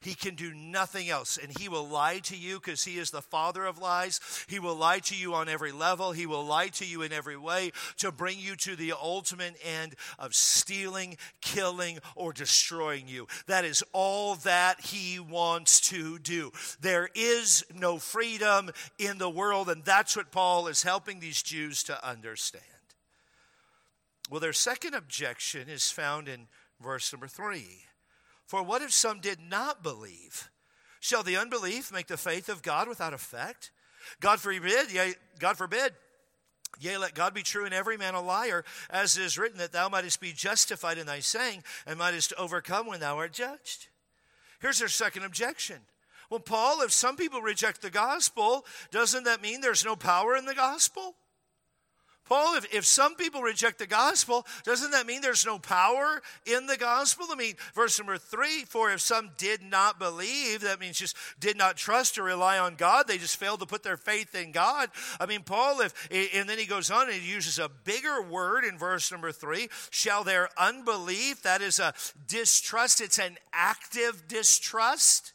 He 0.01 0.13
can 0.13 0.35
do 0.35 0.53
nothing 0.53 1.09
else. 1.09 1.37
And 1.37 1.57
he 1.57 1.67
will 1.67 1.87
lie 1.87 2.19
to 2.19 2.37
you 2.37 2.59
because 2.59 2.85
he 2.85 2.97
is 2.97 3.11
the 3.11 3.21
father 3.21 3.65
of 3.65 3.79
lies. 3.79 4.21
He 4.47 4.59
will 4.59 4.75
lie 4.75 4.99
to 4.99 5.15
you 5.15 5.33
on 5.33 5.49
every 5.49 5.73
level. 5.73 6.13
He 6.13 6.25
will 6.25 6.45
lie 6.45 6.69
to 6.69 6.85
you 6.85 7.01
in 7.01 7.11
every 7.11 7.35
way 7.35 7.71
to 7.97 8.11
bring 8.11 8.39
you 8.39 8.55
to 8.57 8.75
the 8.75 8.93
ultimate 8.93 9.57
end 9.63 9.95
of 10.17 10.33
stealing, 10.33 11.17
killing, 11.41 11.99
or 12.15 12.31
destroying 12.31 13.07
you. 13.07 13.27
That 13.47 13.65
is 13.65 13.83
all 13.91 14.35
that 14.35 14.79
he 14.79 15.19
wants 15.19 15.81
to 15.89 16.17
do. 16.19 16.51
There 16.79 17.09
is 17.13 17.65
no 17.75 17.97
freedom 17.97 18.71
in 18.97 19.17
the 19.17 19.29
world. 19.29 19.69
And 19.69 19.83
that's 19.83 20.15
what 20.15 20.31
Paul 20.31 20.67
is 20.67 20.83
helping 20.83 21.19
these 21.19 21.41
Jews 21.41 21.83
to 21.83 22.07
understand. 22.07 22.63
Well, 24.29 24.39
their 24.39 24.53
second 24.53 24.93
objection 24.93 25.67
is 25.69 25.91
found 25.91 26.27
in 26.27 26.47
verse 26.81 27.11
number 27.11 27.27
three. 27.27 27.85
For 28.45 28.63
what 28.63 28.81
if 28.81 28.91
some 28.91 29.19
did 29.19 29.39
not 29.39 29.83
believe? 29.83 30.49
Shall 30.99 31.23
the 31.23 31.37
unbelief 31.37 31.91
make 31.91 32.07
the 32.07 32.17
faith 32.17 32.49
of 32.49 32.61
God 32.61 32.87
without 32.87 33.13
effect? 33.13 33.71
God 34.19 34.39
forbid, 34.39 34.91
yea, 34.91 35.13
God 35.39 35.57
forbid. 35.57 35.93
Yea, 36.79 36.97
let 36.97 37.15
God 37.15 37.33
be 37.33 37.41
true 37.41 37.65
and 37.65 37.73
every 37.73 37.97
man 37.97 38.13
a 38.13 38.21
liar, 38.21 38.63
as 38.89 39.17
it 39.17 39.23
is 39.23 39.37
written, 39.37 39.57
that 39.57 39.71
thou 39.71 39.89
mightest 39.89 40.21
be 40.21 40.31
justified 40.31 40.97
in 40.97 41.07
thy 41.07 41.19
saying, 41.19 41.63
and 41.85 41.97
mightest 41.97 42.33
overcome 42.37 42.85
when 42.85 42.99
thou 42.99 43.17
art 43.17 43.33
judged. 43.33 43.87
Here's 44.61 44.79
their 44.79 44.87
second 44.87 45.23
objection. 45.23 45.77
Well, 46.29 46.39
Paul, 46.39 46.81
if 46.81 46.91
some 46.91 47.15
people 47.15 47.41
reject 47.41 47.81
the 47.81 47.89
gospel, 47.89 48.65
doesn't 48.91 49.23
that 49.23 49.41
mean 49.41 49.61
there's 49.61 49.85
no 49.85 49.95
power 49.95 50.35
in 50.35 50.45
the 50.45 50.53
gospel? 50.53 51.15
Paul, 52.29 52.55
if, 52.55 52.73
if 52.73 52.85
some 52.85 53.15
people 53.15 53.41
reject 53.41 53.79
the 53.79 53.87
gospel, 53.87 54.45
doesn't 54.63 54.91
that 54.91 55.07
mean 55.07 55.21
there's 55.21 55.45
no 55.45 55.57
power 55.57 56.21
in 56.45 56.67
the 56.67 56.77
gospel? 56.77 57.25
I 57.31 57.35
mean, 57.35 57.55
verse 57.73 57.99
number 57.99 58.17
three, 58.17 58.65
for 58.65 58.91
if 58.91 59.01
some 59.01 59.31
did 59.37 59.63
not 59.63 59.97
believe, 59.97 60.61
that 60.61 60.79
means 60.79 60.99
just 60.99 61.17
did 61.39 61.57
not 61.57 61.75
trust 61.75 62.17
or 62.19 62.23
rely 62.23 62.59
on 62.59 62.75
God, 62.75 63.07
they 63.07 63.17
just 63.17 63.37
failed 63.37 63.59
to 63.61 63.65
put 63.65 63.81
their 63.81 63.97
faith 63.97 64.35
in 64.35 64.51
God. 64.51 64.89
I 65.19 65.25
mean, 65.25 65.41
Paul, 65.41 65.81
if, 65.81 66.07
and 66.11 66.47
then 66.47 66.59
he 66.59 66.65
goes 66.65 66.91
on 66.91 67.09
and 67.09 67.19
he 67.19 67.31
uses 67.31 67.57
a 67.57 67.69
bigger 67.83 68.21
word 68.21 68.63
in 68.63 68.77
verse 68.77 69.11
number 69.11 69.31
three, 69.31 69.69
shall 69.89 70.23
their 70.23 70.49
unbelief, 70.57 71.41
that 71.41 71.61
is 71.61 71.79
a 71.79 71.95
distrust, 72.27 73.01
it's 73.01 73.17
an 73.17 73.37
active 73.51 74.27
distrust. 74.27 75.33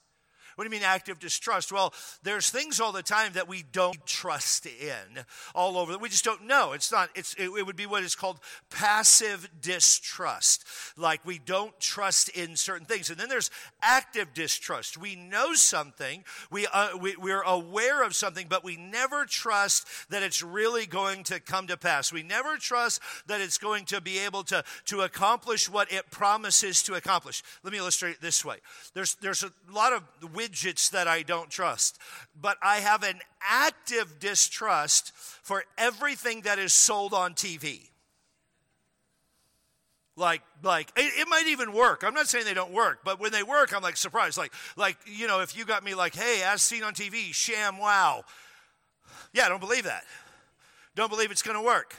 What 0.55 0.65
do 0.65 0.69
you 0.69 0.81
mean 0.81 0.87
active 0.87 1.19
distrust? 1.19 1.73
Well, 1.73 1.93
there's 2.23 2.51
things 2.51 2.81
all 2.81 2.93
the 2.93 3.03
time 3.03 3.33
that 3.33 3.49
we 3.49 3.65
don't 3.73 4.05
trust 4.07 4.67
in 4.67 5.25
all 5.55 5.77
over. 5.77 5.97
We 5.99 6.09
just 6.09 6.25
don't 6.25 6.47
know. 6.47 6.73
It's 6.73 6.93
not, 6.93 7.11
it's, 7.15 7.35
it, 7.35 7.51
it 7.51 7.67
would 7.67 7.77
be 7.77 7.87
what 7.87 8.03
is 8.03 8.15
called 8.15 8.39
passive 8.71 9.49
distrust. 9.61 10.65
Like 10.97 11.25
we 11.25 11.39
don't 11.39 11.79
trust 11.81 12.29
in 12.31 12.57
certain 12.57 12.87
things. 12.87 13.11
And 13.11 13.19
then 13.19 13.29
there's 13.29 13.51
active 13.83 14.35
distrust. 14.35 14.97
We 14.97 15.17
know 15.17 15.55
something, 15.55 16.25
we, 16.51 16.67
uh, 16.73 16.97
we, 16.97 17.17
we're 17.17 17.43
aware 17.43 18.03
of 18.03 18.15
something, 18.15 18.47
but 18.49 18.65
we 18.65 18.77
never 18.77 19.25
trust 19.25 19.87
that 20.11 20.23
it's 20.23 20.43
really 20.43 20.87
going 20.87 21.25
to 21.25 21.41
come 21.41 21.67
to 21.67 21.77
pass. 21.77 22.13
We 22.13 22.23
never 22.23 22.57
trust 22.57 23.01
that 23.27 23.41
it's 23.41 23.59
going 23.59 23.85
to 23.87 24.01
be 24.01 24.19
able 24.19 24.45
to, 24.45 24.65
to 24.87 25.01
accomplish 25.01 25.69
what 25.69 25.93
it 25.93 26.11
promises 26.11 26.83
to 26.85 26.95
accomplish. 26.95 27.43
Let 27.63 27.73
me 27.73 27.79
illustrate 27.79 28.13
it 28.13 28.21
this 28.21 28.45
way. 28.45 28.57
There's, 28.95 29.15
there's 29.17 29.43
a 29.43 29.51
lot 29.73 29.93
of 29.93 30.03
widgets 30.45 30.91
that 30.91 31.09
I 31.09 31.23
don't 31.23 31.51
trust, 31.51 31.99
but 32.41 32.57
I 32.63 32.77
have 32.77 33.03
an 33.03 33.21
active 33.41 34.19
distrust 34.19 35.13
for 35.15 35.65
everything 35.79 36.43
that 36.43 36.59
is 36.59 36.73
sold 36.73 37.15
on 37.15 37.35
TV. 37.35 37.89
Like, 40.17 40.43
like 40.63 40.93
it, 40.97 41.13
it, 41.19 41.29
might 41.29 41.47
even 41.49 41.73
work. 41.73 42.05
I'm 42.05 42.15
not 42.15 42.29
saying 42.29 42.45
they 42.45 42.55
don't 42.55 42.73
work, 42.73 43.01
but 43.05 43.19
when 43.19 43.33
they 43.33 43.43
work, 43.43 43.75
I'm 43.75 43.83
like 43.83 43.97
surprised. 43.97 44.39
Like, 44.39 44.53
like 44.77 44.97
you 45.07 45.27
know, 45.27 45.41
if 45.41 45.57
you 45.57 45.65
got 45.65 45.83
me 45.83 45.95
like, 45.95 46.15
hey, 46.15 46.43
as 46.45 46.63
seen 46.63 46.85
on 46.85 46.95
TV, 46.95 47.31
ShamWow. 47.31 48.23
Yeah, 49.33 49.47
I 49.47 49.49
don't 49.49 49.61
believe 49.61 49.85
that. 49.85 50.05
Don't 50.95 51.11
believe 51.11 51.33
it's 51.33 51.43
going 51.43 51.57
to 51.57 51.63
work. 51.63 51.97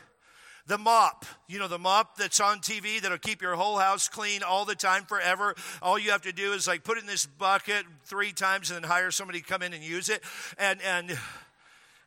The 0.68 0.78
mop, 0.80 1.26
you 1.48 1.60
know, 1.60 1.68
the 1.68 1.78
mop 1.78 2.18
that's 2.18 2.40
on 2.40 2.60
TV 2.60 3.00
that'll 3.00 3.20
keep 3.20 3.42
your 3.42 3.56
whole 3.56 3.78
house 3.78 4.08
clean 4.08 4.42
all 4.42 4.66
the 4.66 4.74
time 4.74 5.04
forever. 5.06 5.54
All 5.82 6.00
you 6.00 6.10
have 6.12 6.24
to 6.24 6.32
do 6.32 6.54
is 6.54 6.68
like 6.68 6.84
put 6.84 6.98
it 6.98 7.02
in 7.02 7.08
this 7.08 7.26
bucket 7.26 7.86
three 8.06 8.32
times 8.32 8.72
and 8.72 8.84
then 8.84 8.90
hire 8.90 9.12
somebody 9.12 9.42
to 9.42 9.46
come 9.46 9.62
in 9.62 9.74
and 9.74 9.84
use 9.84 10.10
it. 10.10 10.24
And, 10.58 10.80
and, 10.82 11.18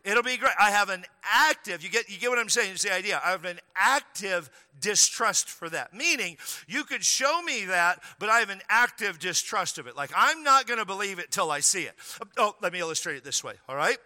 It'll 0.05 0.23
be 0.23 0.37
great. 0.37 0.55
I 0.59 0.71
have 0.71 0.89
an 0.89 1.05
active, 1.23 1.83
you 1.83 1.91
get, 1.91 2.09
you 2.09 2.19
get 2.19 2.31
what 2.31 2.39
I'm 2.39 2.49
saying? 2.49 2.73
It's 2.73 2.83
the 2.83 2.95
idea. 2.95 3.21
I 3.23 3.31
have 3.33 3.45
an 3.45 3.59
active 3.77 4.49
distrust 4.81 5.49
for 5.49 5.69
that. 5.69 5.93
Meaning, 5.93 6.39
you 6.67 6.85
could 6.85 7.05
show 7.05 7.43
me 7.43 7.67
that, 7.67 8.01
but 8.19 8.29
I 8.29 8.39
have 8.39 8.49
an 8.49 8.63
active 8.69 9.19
distrust 9.19 9.77
of 9.77 9.87
it. 9.87 9.97
Like, 9.97 10.11
I'm 10.17 10.43
not 10.45 10.67
going 10.67 10.79
to 10.79 10.87
believe 10.87 11.19
it 11.19 11.31
till 11.31 11.51
I 11.51 11.61
see 11.61 11.83
it. 11.83 11.95
Oh, 12.37 12.55
let 12.63 12.73
me 12.73 12.79
illustrate 12.79 13.17
it 13.17 13.25
this 13.25 13.43
way, 13.43 13.55
all 13.69 13.77
right? 13.77 13.99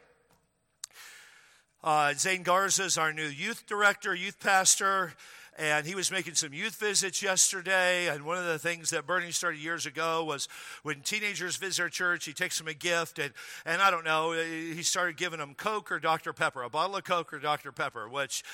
Uh, 1.84 2.14
Zane 2.14 2.44
Garza 2.44 2.84
is 2.84 2.96
our 2.96 3.12
new 3.12 3.26
youth 3.26 3.66
director, 3.66 4.14
youth 4.14 4.38
pastor, 4.38 5.14
and 5.58 5.84
he 5.84 5.96
was 5.96 6.12
making 6.12 6.34
some 6.34 6.54
youth 6.54 6.76
visits 6.76 7.20
yesterday. 7.20 8.06
And 8.06 8.24
one 8.24 8.38
of 8.38 8.44
the 8.44 8.58
things 8.58 8.90
that 8.90 9.04
Bernie 9.04 9.32
started 9.32 9.58
years 9.58 9.84
ago 9.84 10.22
was 10.22 10.46
when 10.84 11.00
teenagers 11.00 11.56
visit 11.56 11.82
our 11.82 11.88
church, 11.88 12.24
he 12.24 12.32
takes 12.32 12.56
them 12.56 12.68
a 12.68 12.74
gift, 12.74 13.18
and, 13.18 13.32
and 13.66 13.82
I 13.82 13.90
don't 13.90 14.04
know, 14.04 14.30
he 14.30 14.84
started 14.84 15.16
giving 15.16 15.40
them 15.40 15.54
Coke 15.56 15.90
or 15.90 15.98
Dr. 15.98 16.32
Pepper, 16.32 16.62
a 16.62 16.70
bottle 16.70 16.94
of 16.94 17.02
Coke 17.02 17.32
or 17.32 17.40
Dr. 17.40 17.72
Pepper, 17.72 18.08
which 18.08 18.44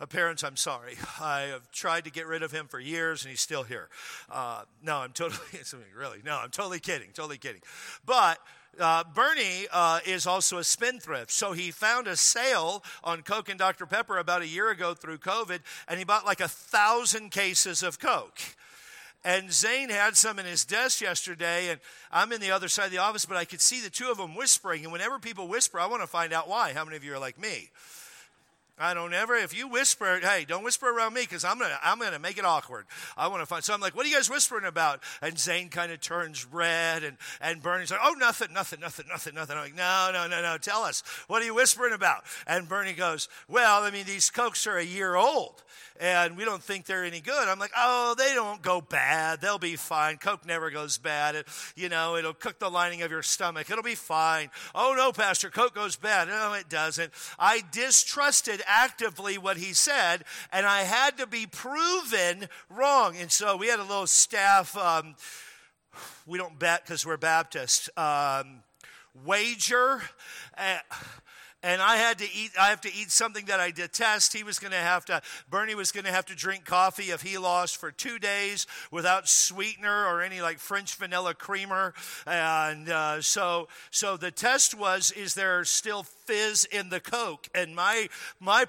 uh, 0.00 0.06
parents, 0.06 0.42
I'm 0.42 0.56
sorry. 0.56 0.96
I 1.20 1.40
have 1.40 1.70
tried 1.70 2.04
to 2.04 2.10
get 2.10 2.26
rid 2.26 2.42
of 2.42 2.52
him 2.52 2.68
for 2.68 2.80
years, 2.80 3.22
and 3.22 3.28
he's 3.28 3.42
still 3.42 3.64
here. 3.64 3.90
Uh, 4.30 4.62
no, 4.82 4.96
I'm 4.96 5.12
totally, 5.12 5.44
really, 5.94 6.20
no, 6.24 6.38
I'm 6.38 6.50
totally 6.50 6.80
kidding, 6.80 7.08
totally 7.12 7.36
kidding. 7.36 7.60
But 8.06 8.38
uh, 8.78 9.04
Bernie 9.14 9.66
uh, 9.72 10.00
is 10.06 10.26
also 10.26 10.58
a 10.58 10.64
spendthrift. 10.64 11.30
So 11.30 11.52
he 11.52 11.70
found 11.70 12.06
a 12.06 12.16
sale 12.16 12.82
on 13.02 13.22
Coke 13.22 13.48
and 13.48 13.58
Dr. 13.58 13.86
Pepper 13.86 14.18
about 14.18 14.42
a 14.42 14.46
year 14.46 14.70
ago 14.70 14.94
through 14.94 15.18
COVID, 15.18 15.60
and 15.88 15.98
he 15.98 16.04
bought 16.04 16.26
like 16.26 16.40
a 16.40 16.48
thousand 16.48 17.30
cases 17.30 17.82
of 17.82 17.98
Coke. 17.98 18.40
And 19.24 19.52
Zane 19.52 19.90
had 19.90 20.16
some 20.16 20.38
in 20.38 20.46
his 20.46 20.64
desk 20.64 21.00
yesterday, 21.00 21.70
and 21.70 21.80
I'm 22.12 22.32
in 22.32 22.40
the 22.40 22.52
other 22.52 22.68
side 22.68 22.86
of 22.86 22.92
the 22.92 22.98
office, 22.98 23.26
but 23.26 23.36
I 23.36 23.44
could 23.44 23.60
see 23.60 23.80
the 23.80 23.90
two 23.90 24.10
of 24.10 24.16
them 24.16 24.36
whispering. 24.36 24.84
And 24.84 24.92
whenever 24.92 25.18
people 25.18 25.48
whisper, 25.48 25.80
I 25.80 25.86
want 25.86 26.02
to 26.02 26.06
find 26.06 26.32
out 26.32 26.48
why. 26.48 26.72
How 26.72 26.84
many 26.84 26.96
of 26.96 27.04
you 27.04 27.14
are 27.14 27.18
like 27.18 27.38
me? 27.38 27.70
I 28.80 28.94
don't 28.94 29.12
ever, 29.12 29.34
if 29.34 29.56
you 29.56 29.68
whisper, 29.68 30.20
hey, 30.22 30.44
don't 30.46 30.64
whisper 30.64 30.88
around 30.88 31.14
me 31.14 31.22
because 31.22 31.44
I'm 31.44 31.58
going 31.58 31.70
to 31.70 31.78
I'm 31.82 31.98
gonna 31.98 32.18
make 32.18 32.38
it 32.38 32.44
awkward. 32.44 32.86
I 33.16 33.28
want 33.28 33.42
to 33.42 33.46
find, 33.46 33.64
so 33.64 33.74
I'm 33.74 33.80
like, 33.80 33.96
what 33.96 34.06
are 34.06 34.08
you 34.08 34.14
guys 34.14 34.30
whispering 34.30 34.64
about? 34.64 35.02
And 35.20 35.38
Zane 35.38 35.68
kind 35.68 35.92
of 35.92 36.00
turns 36.00 36.46
red 36.46 37.02
and, 37.02 37.16
and 37.40 37.62
Bernie's 37.62 37.90
like, 37.90 38.00
oh, 38.02 38.14
nothing, 38.18 38.52
nothing, 38.52 38.80
nothing, 38.80 39.06
nothing, 39.08 39.34
nothing. 39.34 39.56
I'm 39.56 39.62
like, 39.64 39.76
no, 39.76 40.10
no, 40.12 40.28
no, 40.28 40.42
no, 40.42 40.58
tell 40.58 40.82
us. 40.82 41.02
What 41.26 41.42
are 41.42 41.44
you 41.44 41.54
whispering 41.54 41.92
about? 41.92 42.24
And 42.46 42.68
Bernie 42.68 42.92
goes, 42.92 43.28
well, 43.48 43.82
I 43.82 43.90
mean, 43.90 44.04
these 44.04 44.30
Cokes 44.30 44.66
are 44.66 44.78
a 44.78 44.84
year 44.84 45.16
old 45.16 45.62
and 46.00 46.36
we 46.36 46.44
don't 46.44 46.62
think 46.62 46.86
they're 46.86 47.04
any 47.04 47.20
good. 47.20 47.48
I'm 47.48 47.58
like, 47.58 47.72
oh, 47.76 48.14
they 48.16 48.34
don't 48.34 48.62
go 48.62 48.80
bad. 48.80 49.40
They'll 49.40 49.58
be 49.58 49.76
fine. 49.76 50.16
Coke 50.16 50.46
never 50.46 50.70
goes 50.70 50.98
bad. 50.98 51.34
It, 51.34 51.48
you 51.76 51.88
know, 51.88 52.16
it'll 52.16 52.34
cook 52.34 52.58
the 52.58 52.70
lining 52.70 53.02
of 53.02 53.10
your 53.10 53.22
stomach. 53.22 53.70
It'll 53.70 53.82
be 53.82 53.94
fine. 53.94 54.50
Oh, 54.74 54.94
no, 54.96 55.12
Pastor, 55.12 55.50
Coke 55.50 55.74
goes 55.74 55.96
bad. 55.96 56.28
No, 56.28 56.52
it 56.54 56.68
doesn't. 56.68 57.12
I 57.38 57.62
distrusted 57.72 58.62
actively 58.66 59.38
what 59.38 59.56
he 59.56 59.72
said, 59.72 60.24
and 60.52 60.66
I 60.66 60.82
had 60.82 61.18
to 61.18 61.26
be 61.26 61.46
proven 61.46 62.48
wrong. 62.70 63.16
And 63.16 63.30
so 63.30 63.56
we 63.56 63.68
had 63.68 63.80
a 63.80 63.82
little 63.82 64.06
staff. 64.06 64.76
Um, 64.76 65.16
we 66.26 66.38
don't 66.38 66.58
bet 66.58 66.84
because 66.84 67.04
we're 67.04 67.16
Baptist. 67.16 67.90
Um, 67.98 68.62
wager. 69.24 70.02
Uh, 70.56 70.78
and 71.62 71.82
I 71.82 71.96
had 71.96 72.18
to 72.18 72.24
eat, 72.24 72.52
I 72.58 72.68
have 72.68 72.80
to 72.82 72.88
eat 72.88 73.10
something 73.10 73.46
that 73.46 73.58
I 73.58 73.72
detest. 73.72 74.32
He 74.32 74.44
was 74.44 74.58
going 74.58 74.70
to 74.70 74.78
have 74.78 75.04
to, 75.06 75.20
Bernie 75.50 75.74
was 75.74 75.90
going 75.90 76.04
to 76.04 76.12
have 76.12 76.26
to 76.26 76.36
drink 76.36 76.64
coffee 76.64 77.10
if 77.10 77.22
he 77.22 77.36
lost 77.36 77.78
for 77.78 77.90
two 77.90 78.18
days 78.18 78.66
without 78.92 79.28
sweetener 79.28 80.06
or 80.06 80.22
any 80.22 80.40
like 80.40 80.60
French 80.60 80.94
vanilla 80.94 81.34
creamer. 81.34 81.94
And 82.26 82.88
uh, 82.88 83.22
so, 83.22 83.68
so 83.90 84.16
the 84.16 84.30
test 84.30 84.78
was, 84.78 85.10
is 85.10 85.34
there 85.34 85.64
still 85.64 86.04
fizz 86.04 86.66
in 86.66 86.90
the 86.90 87.00
Coke? 87.00 87.48
And 87.54 87.74
my, 87.74 88.08
my, 88.38 88.66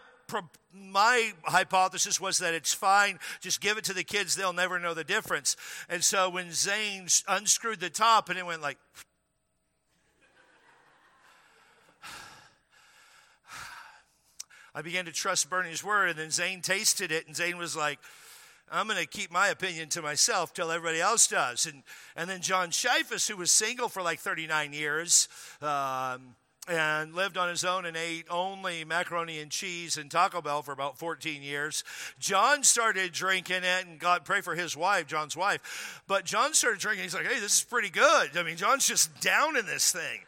my 0.73 1.33
hypothesis 1.43 2.19
was 2.19 2.39
that 2.39 2.55
it's 2.55 2.73
fine. 2.73 3.19
Just 3.39 3.61
give 3.61 3.77
it 3.77 3.83
to 3.85 3.93
the 3.93 4.03
kids. 4.03 4.35
They'll 4.35 4.53
never 4.53 4.79
know 4.79 4.95
the 4.95 5.03
difference. 5.03 5.55
And 5.89 6.03
so 6.03 6.29
when 6.29 6.51
Zane 6.51 7.07
unscrewed 7.27 7.79
the 7.79 7.89
top 7.91 8.29
and 8.29 8.39
it 8.39 8.45
went 8.45 8.61
like, 8.61 8.77
I 14.73 14.81
began 14.81 15.05
to 15.05 15.11
trust 15.11 15.49
Bernie's 15.49 15.83
word, 15.83 16.09
and 16.09 16.19
then 16.19 16.31
Zane 16.31 16.61
tasted 16.61 17.11
it, 17.11 17.27
and 17.27 17.35
Zane 17.35 17.57
was 17.57 17.75
like, 17.75 17.99
I'm 18.71 18.87
going 18.87 18.99
to 18.99 19.07
keep 19.07 19.31
my 19.31 19.47
opinion 19.47 19.89
to 19.89 20.01
myself 20.01 20.53
till 20.53 20.71
everybody 20.71 21.01
else 21.01 21.27
does. 21.27 21.65
And, 21.65 21.83
and 22.15 22.29
then 22.29 22.41
John 22.41 22.69
Scheifus, 22.69 23.27
who 23.27 23.37
was 23.37 23.51
single 23.51 23.89
for 23.89 24.01
like 24.01 24.19
39 24.19 24.73
years 24.73 25.27
um, 25.61 26.35
and 26.67 27.15
lived 27.15 27.37
on 27.37 27.49
his 27.49 27.65
own 27.65 27.85
and 27.85 27.97
ate 27.97 28.25
only 28.29 28.85
macaroni 28.85 29.39
and 29.39 29.49
cheese 29.49 29.97
and 29.97 30.11
Taco 30.11 30.41
Bell 30.41 30.61
for 30.61 30.71
about 30.71 30.99
14 30.99 31.41
years, 31.41 31.83
John 32.19 32.63
started 32.63 33.11
drinking 33.11 33.63
it, 33.63 33.87
and 33.87 33.99
God 33.99 34.23
pray 34.23 34.41
for 34.41 34.53
his 34.53 34.77
wife, 34.77 35.07
John's 35.07 35.35
wife. 35.35 36.03
But 36.07 36.25
John 36.25 36.53
started 36.53 36.79
drinking. 36.79 37.03
He's 37.03 37.15
like, 37.15 37.25
hey, 37.25 37.39
this 37.39 37.57
is 37.57 37.63
pretty 37.63 37.89
good. 37.89 38.37
I 38.37 38.43
mean, 38.43 38.57
John's 38.57 38.87
just 38.87 39.19
down 39.19 39.57
in 39.57 39.65
this 39.65 39.91
thing. 39.91 40.19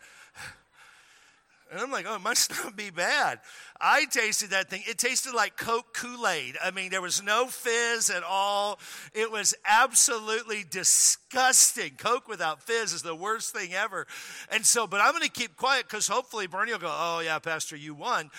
And 1.72 1.80
I'm 1.80 1.92
like, 1.92 2.06
oh, 2.08 2.16
it 2.16 2.22
must 2.22 2.52
not 2.64 2.76
be 2.76 2.90
bad. 2.90 3.40
I 3.82 4.06
tasted 4.06 4.52
that 4.52 4.70
thing. 4.70 4.84
It 4.88 4.98
tasted 4.98 5.34
like 5.34 5.58
Coke 5.58 5.94
Kool 5.94 6.28
Aid. 6.28 6.58
I 6.64 6.72
mean, 6.72 6.92
there 6.92 7.02
was 7.02 7.24
no 7.24 7.48
fizz 7.48 8.10
at 8.10 8.24
all. 8.24 8.80
It 9.14 9.32
was 9.32 9.56
absolutely 9.66 10.64
disgusting. 10.70 11.92
Coke 11.98 12.28
without 12.28 12.62
fizz 12.62 12.94
is 12.94 13.02
the 13.02 13.16
worst 13.16 13.54
thing 13.54 13.74
ever. 13.74 14.06
And 14.52 14.66
so, 14.66 14.86
but 14.86 15.02
I'm 15.02 15.12
going 15.12 15.24
to 15.24 15.30
keep 15.30 15.56
quiet 15.58 15.88
because 15.88 16.08
hopefully 16.08 16.48
Bernie 16.48 16.72
will 16.72 16.80
go, 16.80 16.94
oh, 16.94 17.22
yeah, 17.24 17.40
Pastor, 17.40 17.76
you 17.76 17.96
won. 17.96 18.30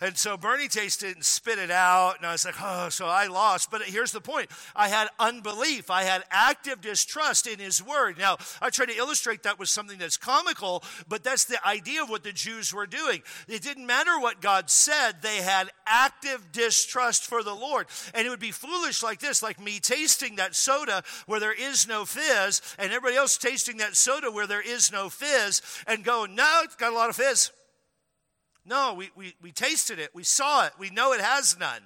And 0.00 0.16
so 0.16 0.36
Bernie 0.36 0.68
tasted 0.68 1.08
it 1.08 1.16
and 1.16 1.24
spit 1.24 1.58
it 1.58 1.70
out. 1.70 2.18
And 2.18 2.26
I 2.26 2.32
was 2.32 2.44
like, 2.44 2.56
oh, 2.60 2.90
so 2.90 3.06
I 3.06 3.28
lost. 3.28 3.70
But 3.70 3.82
here's 3.82 4.12
the 4.12 4.20
point 4.20 4.50
I 4.74 4.88
had 4.88 5.08
unbelief, 5.18 5.90
I 5.90 6.02
had 6.02 6.24
active 6.30 6.80
distrust 6.80 7.46
in 7.46 7.58
his 7.58 7.82
word. 7.82 8.18
Now, 8.18 8.36
I 8.60 8.70
try 8.70 8.84
to 8.86 8.96
illustrate 8.96 9.42
that 9.44 9.58
with 9.58 9.70
something 9.70 9.98
that's 9.98 10.18
comical, 10.18 10.84
but 11.08 11.24
that's 11.24 11.44
the 11.44 11.66
idea 11.66 12.02
of 12.02 12.10
what 12.10 12.24
the 12.24 12.32
Jews 12.32 12.74
were 12.74 12.86
doing. 12.86 13.22
It 13.48 13.62
didn't 13.62 13.86
matter 13.86 14.20
what 14.20 14.42
God 14.42 14.68
said, 14.68 15.22
they 15.22 15.36
had 15.36 15.70
active 15.86 16.52
distrust 16.52 17.24
for 17.24 17.42
the 17.42 17.54
Lord. 17.54 17.86
And 18.12 18.26
it 18.26 18.30
would 18.30 18.40
be 18.40 18.50
foolish 18.50 19.02
like 19.02 19.20
this, 19.20 19.42
like 19.42 19.58
me 19.58 19.80
tasting 19.80 20.36
that 20.36 20.54
soda 20.54 21.02
where 21.26 21.40
there 21.40 21.54
is 21.54 21.88
no 21.88 22.04
fizz, 22.04 22.60
and 22.78 22.92
everybody 22.92 23.16
else 23.16 23.38
tasting 23.38 23.78
that 23.78 23.96
soda 23.96 24.30
where 24.30 24.46
there 24.46 24.60
is 24.60 24.92
no 24.92 25.08
fizz, 25.08 25.62
and 25.86 26.04
going, 26.04 26.34
no, 26.34 26.60
it's 26.64 26.76
got 26.76 26.92
a 26.92 26.94
lot 26.94 27.08
of 27.08 27.16
fizz. 27.16 27.50
No, 28.66 28.94
we, 28.94 29.10
we, 29.14 29.34
we 29.40 29.52
tasted 29.52 30.00
it. 30.00 30.10
We 30.12 30.24
saw 30.24 30.66
it. 30.66 30.72
We 30.78 30.90
know 30.90 31.12
it 31.12 31.20
has 31.20 31.56
none. 31.58 31.82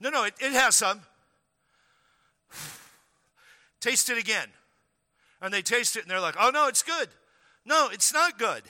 No, 0.00 0.08
no, 0.08 0.24
it, 0.24 0.34
it 0.38 0.52
has 0.52 0.76
some. 0.76 1.00
taste 3.80 4.08
it 4.08 4.18
again. 4.18 4.48
And 5.42 5.52
they 5.52 5.62
taste 5.62 5.96
it 5.96 6.02
and 6.02 6.10
they're 6.10 6.20
like, 6.20 6.36
oh 6.38 6.50
no, 6.50 6.68
it's 6.68 6.82
good. 6.82 7.08
No, 7.66 7.88
it's 7.92 8.14
not 8.14 8.38
good. 8.38 8.62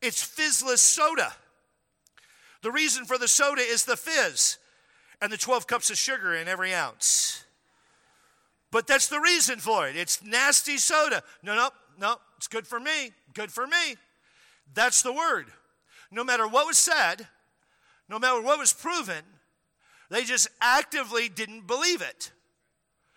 It's 0.00 0.24
fizzless 0.24 0.78
soda. 0.78 1.32
The 2.62 2.72
reason 2.72 3.04
for 3.04 3.18
the 3.18 3.28
soda 3.28 3.60
is 3.60 3.84
the 3.84 3.96
fizz 3.96 4.58
and 5.20 5.30
the 5.30 5.36
12 5.36 5.66
cups 5.66 5.90
of 5.90 5.98
sugar 5.98 6.34
in 6.34 6.48
every 6.48 6.72
ounce. 6.72 7.44
But 8.70 8.86
that's 8.86 9.08
the 9.08 9.20
reason 9.20 9.58
for 9.58 9.86
it. 9.86 9.96
It's 9.96 10.24
nasty 10.24 10.78
soda. 10.78 11.22
No, 11.42 11.54
no, 11.54 11.68
no, 12.00 12.16
it's 12.38 12.48
good 12.48 12.66
for 12.66 12.80
me. 12.80 13.10
Good 13.34 13.52
for 13.52 13.66
me. 13.66 13.96
That's 14.74 15.02
the 15.02 15.12
word 15.12 15.52
no 16.12 16.22
matter 16.22 16.46
what 16.46 16.66
was 16.66 16.78
said, 16.78 17.26
no 18.08 18.18
matter 18.18 18.40
what 18.40 18.58
was 18.58 18.72
proven, 18.72 19.24
they 20.10 20.24
just 20.24 20.48
actively 20.60 21.28
didn't 21.28 21.66
believe 21.66 22.02
it. 22.02 22.30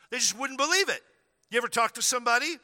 They 0.10 0.18
just 0.18 0.38
wouldn't 0.38 0.58
believe 0.58 0.90
it. 0.90 1.02
You 1.52 1.58
ever 1.58 1.68
talk 1.68 1.94
to 1.96 2.02
somebody? 2.02 2.58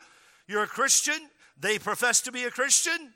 You're 0.48 0.64
a 0.64 0.68
Christian, 0.68 1.30
they 1.60 1.78
profess 1.78 2.22
to 2.22 2.32
be 2.32 2.46
a 2.46 2.52
Christian, 2.52 3.14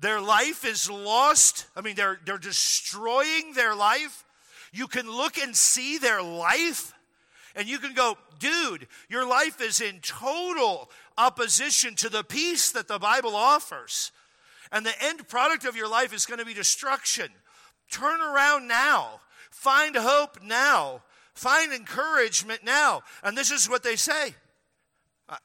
their 0.00 0.20
life 0.20 0.64
is 0.64 0.90
lost. 0.90 1.66
I 1.76 1.80
mean, 1.80 1.94
they're, 1.94 2.18
they're 2.24 2.38
destroying 2.38 3.52
their 3.54 3.74
life. 3.74 4.24
You 4.72 4.86
can 4.88 5.10
look 5.10 5.38
and 5.38 5.54
see 5.54 5.98
their 5.98 6.22
life, 6.22 6.92
and 7.54 7.68
you 7.68 7.78
can 7.78 7.94
go, 7.94 8.18
dude, 8.40 8.88
your 9.08 9.26
life 9.26 9.60
is 9.60 9.80
in 9.80 10.00
total 10.00 10.90
opposition 11.16 11.94
to 11.96 12.08
the 12.08 12.24
peace 12.24 12.72
that 12.72 12.88
the 12.88 12.98
Bible 12.98 13.36
offers. 13.36 14.10
And 14.74 14.84
the 14.84 15.04
end 15.04 15.26
product 15.28 15.64
of 15.64 15.76
your 15.76 15.88
life 15.88 16.12
is 16.12 16.26
going 16.26 16.40
to 16.40 16.44
be 16.44 16.52
destruction. 16.52 17.28
Turn 17.92 18.20
around 18.20 18.66
now. 18.66 19.20
Find 19.52 19.94
hope 19.94 20.42
now. 20.42 21.02
Find 21.32 21.72
encouragement 21.72 22.64
now. 22.64 23.02
And 23.22 23.38
this 23.38 23.52
is 23.52 23.70
what 23.70 23.84
they 23.84 23.94
say 23.94 24.34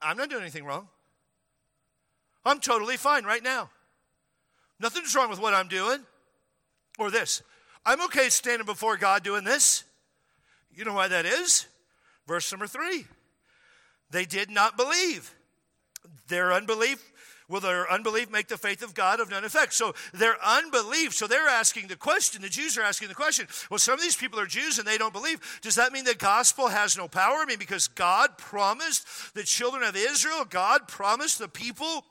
I'm 0.01 0.17
not 0.17 0.31
doing 0.31 0.41
anything 0.41 0.65
wrong. 0.65 0.87
I'm 2.43 2.59
totally 2.59 2.97
fine 2.97 3.23
right 3.23 3.43
now. 3.43 3.69
Nothing's 4.79 5.13
wrong 5.13 5.29
with 5.29 5.39
what 5.39 5.53
I'm 5.53 5.67
doing. 5.67 5.99
Or 6.97 7.11
this 7.11 7.43
I'm 7.85 8.01
okay 8.05 8.29
standing 8.29 8.65
before 8.65 8.97
God 8.97 9.21
doing 9.21 9.43
this. 9.43 9.83
You 10.73 10.85
know 10.85 10.95
why 10.95 11.07
that 11.07 11.27
is? 11.27 11.67
Verse 12.27 12.51
number 12.51 12.65
three. 12.65 13.05
They 14.09 14.25
did 14.25 14.49
not 14.49 14.75
believe. 14.75 15.35
Their 16.29 16.51
unbelief 16.51 17.08
Will 17.49 17.59
their 17.59 17.91
unbelief 17.91 18.31
make 18.31 18.47
the 18.47 18.57
faith 18.57 18.83
of 18.83 18.93
God 18.93 19.19
of 19.19 19.29
none 19.29 19.43
effect? 19.43 19.73
So 19.73 19.95
their 20.13 20.38
unbelief, 20.45 21.13
so 21.13 21.25
they're 21.27 21.47
asking 21.47 21.88
the 21.88 21.95
question, 21.95 22.43
the 22.43 22.47
Jews 22.47 22.77
are 22.77 22.83
asking 22.83 23.07
the 23.07 23.15
question, 23.15 23.47
well, 23.69 23.79
some 23.79 23.95
of 23.95 24.01
these 24.01 24.15
people 24.15 24.39
are 24.39 24.45
Jews 24.45 24.77
and 24.77 24.88
they 24.88 24.99
don't 24.99 25.12
believe. 25.12 25.59
Does 25.62 25.75
that 25.75 25.91
mean 25.91 26.05
the 26.05 26.13
gospel 26.13 26.67
has 26.67 26.95
no 26.95 27.07
power? 27.07 27.38
I 27.38 27.45
mean, 27.45 27.57
because 27.57 27.88
God 27.88 28.38
promised 28.38 29.33
the 29.33 29.43
children 29.43 29.83
of 29.83 29.95
Israel, 29.95 30.45
God 30.47 30.88
promised 30.88 31.39
the 31.39 31.47
people 31.47 32.05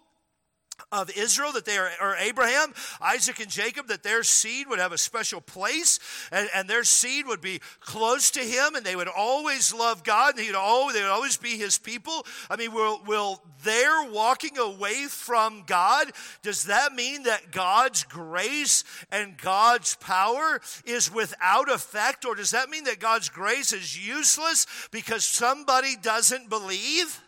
of 0.91 1.11
Israel, 1.17 1.53
that 1.53 1.65
they 1.65 1.77
are, 1.77 1.91
or 2.01 2.17
Abraham, 2.17 2.73
Isaac, 3.01 3.41
and 3.41 3.51
Jacob, 3.51 3.89
that 3.89 4.03
their 4.03 4.23
seed 4.23 4.69
would 4.69 4.79
have 4.79 4.93
a 4.93 4.99
special 4.99 5.41
place 5.41 5.99
and, 6.33 6.49
and 6.55 6.69
their 6.69 6.85
seed 6.85 7.27
would 7.27 7.41
be 7.41 7.61
close 7.81 8.31
to 8.33 8.41
him 8.41 8.75
and 8.75 8.85
they 8.85 8.97
would 8.97 9.09
always 9.09 9.75
love 9.75 10.05
God 10.05 10.35
and 10.35 10.41
he 10.41 10.47
would 10.47 10.57
always, 10.57 10.95
they 10.95 11.03
would 11.03 11.11
always 11.11 11.37
be 11.37 11.57
his 11.57 11.79
people. 11.79 12.25
I 12.49 12.57
mean, 12.57 12.73
will, 12.73 13.03
will 13.07 13.43
their 13.65 14.11
walking 14.11 14.59
away 14.59 15.07
from 15.09 15.65
God, 15.67 16.11
does 16.43 16.65
that 16.65 16.93
mean 16.93 17.25
that 17.25 17.51
God's 17.51 18.05
grace 18.05 18.85
and 19.11 19.37
God's 19.37 19.95
power 19.97 20.61
is 20.85 21.13
without 21.13 21.71
effect? 21.71 22.25
Or 22.25 22.35
does 22.35 22.53
that 22.53 22.71
mean 22.71 22.85
that 22.85 22.99
God's 22.99 23.29
grace 23.29 23.73
is 23.73 24.07
useless 24.07 24.67
because 24.91 25.25
somebody 25.25 25.97
doesn't 26.01 26.49
believe? 26.49 27.21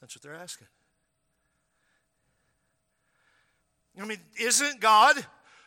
That's 0.00 0.16
what 0.16 0.22
they're 0.22 0.34
asking. 0.34 0.68
I 4.00 4.04
mean, 4.06 4.18
isn't 4.40 4.80
God 4.80 5.16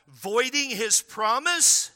voiding 0.08 0.72
his 0.72 1.02
promise 1.02 1.92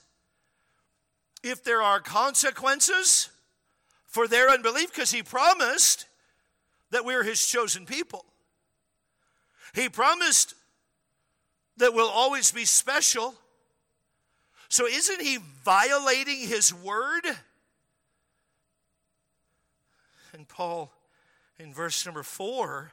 if 1.44 1.64
there 1.64 1.82
are 1.82 2.00
consequences 2.00 3.30
for 4.06 4.28
their 4.28 4.50
unbelief? 4.50 4.94
Because 4.94 5.12
he 5.12 5.24
promised 5.24 6.06
that 6.92 7.06
we're 7.06 7.24
his 7.24 7.46
chosen 7.46 7.86
people. 7.86 8.26
He 9.74 9.90
promised 9.90 10.56
that 11.78 11.94
we'll 11.94 12.10
always 12.10 12.52
be 12.52 12.66
special. 12.66 13.36
So, 14.68 14.86
isn't 14.86 15.22
he 15.22 15.40
violating 15.64 16.48
his 16.48 16.74
word? 16.74 17.24
And 20.34 20.48
Paul, 20.48 20.92
in 21.58 21.74
verse 21.74 22.06
number 22.06 22.24
four, 22.24 22.92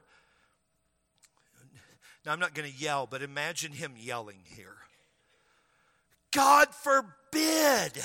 now, 2.27 2.33
I'm 2.33 2.41
not 2.41 2.55
going 2.55 2.69
to 2.69 2.77
yell, 2.77 3.07
but 3.09 3.23
imagine 3.23 3.71
him 3.71 3.95
yelling 3.97 4.41
here. 4.57 4.75
God 6.33 6.75
forbid. 6.75 8.03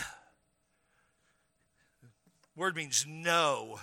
Word 2.55 2.75
means 2.75 3.03
no. 3.07 3.79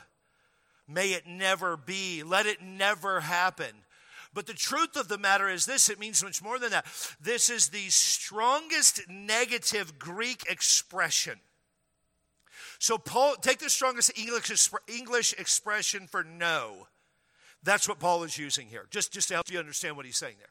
May 0.86 1.12
it 1.12 1.26
never 1.26 1.76
be. 1.76 2.22
Let 2.22 2.46
it 2.46 2.62
never 2.62 3.18
happen. 3.18 3.84
But 4.32 4.46
the 4.46 4.54
truth 4.54 4.94
of 4.94 5.08
the 5.08 5.18
matter 5.18 5.48
is 5.48 5.66
this 5.66 5.90
it 5.90 5.98
means 5.98 6.22
much 6.22 6.40
more 6.40 6.60
than 6.60 6.70
that. 6.70 6.86
This 7.20 7.50
is 7.50 7.70
the 7.70 7.88
strongest 7.88 9.00
negative 9.08 9.98
Greek 9.98 10.44
expression. 10.48 11.40
So, 12.78 12.96
Paul, 12.96 13.34
take 13.34 13.58
the 13.58 13.68
strongest 13.68 14.16
English, 14.16 14.70
English 14.86 15.32
expression 15.32 16.06
for 16.06 16.22
no. 16.22 16.86
That's 17.62 17.88
what 17.88 17.98
Paul 17.98 18.22
is 18.24 18.38
using 18.38 18.66
here, 18.66 18.86
just, 18.90 19.12
just 19.12 19.28
to 19.28 19.34
help 19.34 19.50
you 19.50 19.58
understand 19.58 19.96
what 19.96 20.06
he's 20.06 20.16
saying 20.16 20.36
there. 20.38 20.48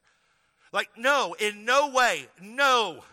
Like, 0.71 0.89
no, 0.97 1.35
in 1.39 1.65
no 1.65 1.89
way, 1.89 2.27
no. 2.41 3.03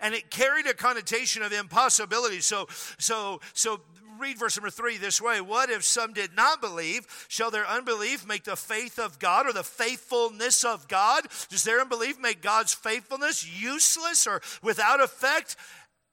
And 0.00 0.14
it 0.14 0.30
carried 0.30 0.66
a 0.66 0.74
connotation 0.74 1.42
of 1.42 1.52
impossibility. 1.52 2.40
So, 2.40 2.66
so, 2.98 3.40
so 3.52 3.80
read 4.18 4.38
verse 4.38 4.56
number 4.56 4.70
three 4.70 4.96
this 4.96 5.20
way 5.20 5.40
What 5.40 5.70
if 5.70 5.84
some 5.84 6.12
did 6.12 6.34
not 6.34 6.60
believe? 6.60 7.06
Shall 7.28 7.50
their 7.50 7.66
unbelief 7.66 8.26
make 8.26 8.44
the 8.44 8.56
faith 8.56 8.98
of 8.98 9.18
God 9.18 9.46
or 9.46 9.52
the 9.52 9.62
faithfulness 9.62 10.64
of 10.64 10.88
God? 10.88 11.24
Does 11.48 11.64
their 11.64 11.80
unbelief 11.80 12.20
make 12.20 12.42
God's 12.42 12.74
faithfulness 12.74 13.46
useless 13.48 14.26
or 14.26 14.40
without 14.62 15.02
effect? 15.02 15.56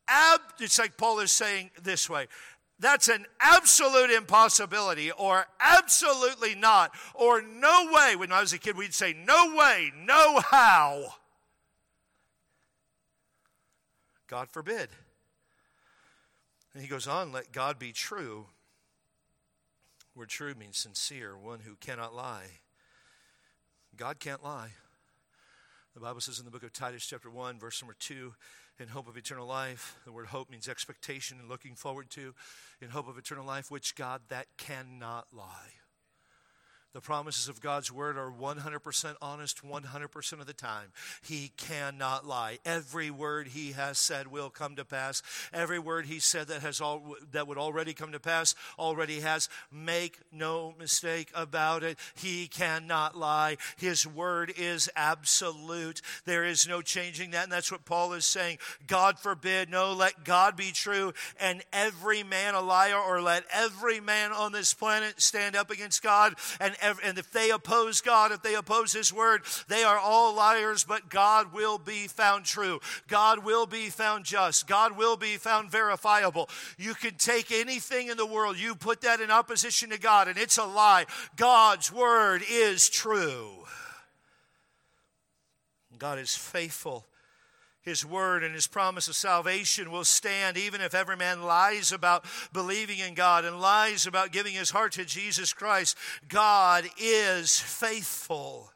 Ab- 0.08 0.42
it's 0.60 0.80
like 0.80 0.98
Paul 0.98 1.20
is 1.20 1.32
saying 1.32 1.72
this 1.82 2.10
way 2.10 2.28
that's 2.84 3.08
an 3.08 3.26
absolute 3.40 4.12
impossibility, 4.12 5.12
or 5.12 5.46
absolutely 5.60 6.56
not, 6.56 6.92
or 7.14 7.42
no 7.42 7.90
way. 7.92 8.16
When 8.16 8.32
I 8.32 8.42
was 8.42 8.54
a 8.54 8.60
kid, 8.60 8.78
we'd 8.78 8.94
say, 8.94 9.14
no 9.14 9.56
way, 9.56 9.92
no 9.96 10.40
how. 10.52 11.16
God 14.28 14.50
forbid. 14.52 14.90
And 16.74 16.82
he 16.82 16.90
goes 16.90 17.08
on, 17.08 17.32
let 17.32 17.52
God 17.52 17.78
be 17.78 17.92
true. 17.92 18.48
Word 20.16 20.30
true 20.30 20.54
means 20.54 20.78
sincere, 20.78 21.38
one 21.38 21.60
who 21.60 21.76
cannot 21.76 22.16
lie. 22.16 22.60
God 23.96 24.20
can't 24.20 24.44
lie. 24.44 24.70
The 25.94 26.00
Bible 26.00 26.22
says 26.22 26.40
in 26.40 26.46
the 26.46 26.52
book 26.52 26.64
of 26.64 26.74
Titus, 26.74 27.06
chapter 27.06 27.30
1, 27.30 27.60
verse 27.60 27.82
number 27.82 27.96
2, 28.00 28.34
in 28.80 28.88
hope 28.88 29.08
of 29.08 29.18
eternal 29.18 29.48
life. 29.48 29.98
The 30.06 30.12
word 30.12 30.28
hope 30.28 30.50
means 30.50 30.68
expectation 30.68 31.40
and 31.40 31.50
looking 31.50 31.76
forward 31.76 32.10
to. 32.12 32.34
In 32.82 32.90
hope 32.90 33.08
of 33.08 33.18
eternal 33.18 33.46
life, 33.46 33.72
which 33.72 33.96
God 33.96 34.22
that 34.30 34.48
cannot 34.58 35.28
lie. 35.32 35.83
The 36.94 37.02
promises 37.02 37.48
of 37.50 37.60
God's 37.60 37.92
word 37.92 38.18
are 38.18 38.32
100% 38.32 39.16
honest 39.20 39.66
100% 39.68 40.34
of 40.34 40.46
the 40.46 40.54
time. 40.54 40.92
He 41.24 41.52
cannot 41.58 42.28
lie. 42.28 42.60
Every 42.64 43.10
word 43.10 43.48
he 43.48 43.72
has 43.72 43.98
said 43.98 44.28
will 44.28 44.52
come 44.52 44.76
to 44.76 44.86
pass. 44.86 45.24
Every 45.52 45.80
word 45.80 46.06
he 46.06 46.20
said 46.20 46.50
that 46.50 46.62
has 46.62 46.80
all 46.80 47.16
that 47.32 47.48
would 47.48 47.58
already 47.58 47.96
come 47.96 48.12
to 48.12 48.20
pass 48.20 48.54
already 48.78 49.22
has. 49.22 49.50
Make 49.72 50.20
no 50.32 50.76
mistake 50.78 51.32
about 51.34 51.82
it. 51.82 51.98
He 52.14 52.48
cannot 52.48 53.18
lie. 53.18 53.58
His 53.78 54.06
word 54.06 54.54
is 54.56 54.88
absolute. 54.96 56.00
There 56.26 56.46
is 56.46 56.68
no 56.68 56.84
changing 56.84 57.32
that 57.32 57.46
and 57.46 57.52
that's 57.52 57.72
what 57.72 57.86
Paul 57.86 58.14
is 58.14 58.26
saying. 58.26 58.60
God 58.86 59.18
forbid, 59.18 59.68
no 59.68 59.94
let 59.94 60.24
God 60.24 60.56
be 60.56 60.72
true 60.72 61.14
and 61.40 61.64
every 61.74 62.22
man 62.22 62.54
a 62.54 62.62
liar 62.62 63.00
or 63.00 63.20
let 63.20 63.46
every 63.52 64.00
man 64.00 64.32
on 64.32 64.52
this 64.52 64.76
planet 64.76 65.20
stand 65.20 65.56
up 65.56 65.72
against 65.72 66.04
God 66.04 66.36
and 66.60 66.76
and 66.84 67.18
if 67.18 67.32
they 67.32 67.50
oppose 67.50 68.02
God, 68.02 68.32
if 68.32 68.42
they 68.42 68.56
oppose 68.56 68.94
His 68.94 69.14
word, 69.14 69.42
they 69.68 69.84
are 69.84 69.98
all 69.98 70.36
liars, 70.36 70.84
but 70.84 71.10
God 71.10 71.54
will 71.54 71.78
be 71.78 72.08
found 72.08 72.46
true. 72.46 72.80
God 73.08 73.44
will 73.44 73.66
be 73.66 73.90
found 73.90 74.26
just. 74.26 74.68
God 74.68 74.98
will 74.98 75.18
be 75.18 75.38
found 75.38 75.72
verifiable. 75.72 76.50
You 76.78 76.94
can 76.94 77.16
take 77.16 77.52
anything 77.52 78.08
in 78.08 78.18
the 78.18 78.26
world, 78.26 78.58
you 78.58 78.76
put 78.76 79.02
that 79.02 79.22
in 79.22 79.32
opposition 79.32 79.90
to 79.92 80.00
God, 80.00 80.28
and 80.28 80.38
it's 80.38 80.58
a 80.58 80.66
lie. 80.66 81.06
God's 81.36 81.92
word 81.92 82.42
is 82.50 82.90
true. 82.90 83.50
God 85.98 86.20
is 86.20 86.36
faithful 86.36 87.06
his 87.84 88.06
word 88.06 88.44
and 88.44 88.56
his 88.56 88.68
promise 88.68 89.08
of 89.08 89.16
salvation 89.16 89.92
will 89.92 90.06
stand 90.06 90.58
even 90.58 90.82
if 90.82 90.96
every 90.96 91.18
man 91.18 91.44
lies 91.44 91.92
about 91.92 92.26
believing 92.52 93.00
in 93.00 93.14
God 93.14 93.46
and 93.46 93.60
lies 93.60 94.08
about 94.08 94.32
giving 94.32 94.54
his 94.54 94.72
heart 94.72 94.94
to 94.94 95.06
Jesus 95.06 95.54
Christ. 95.54 95.98
God 96.28 96.86
is 96.98 97.60
faithful. 97.60 98.72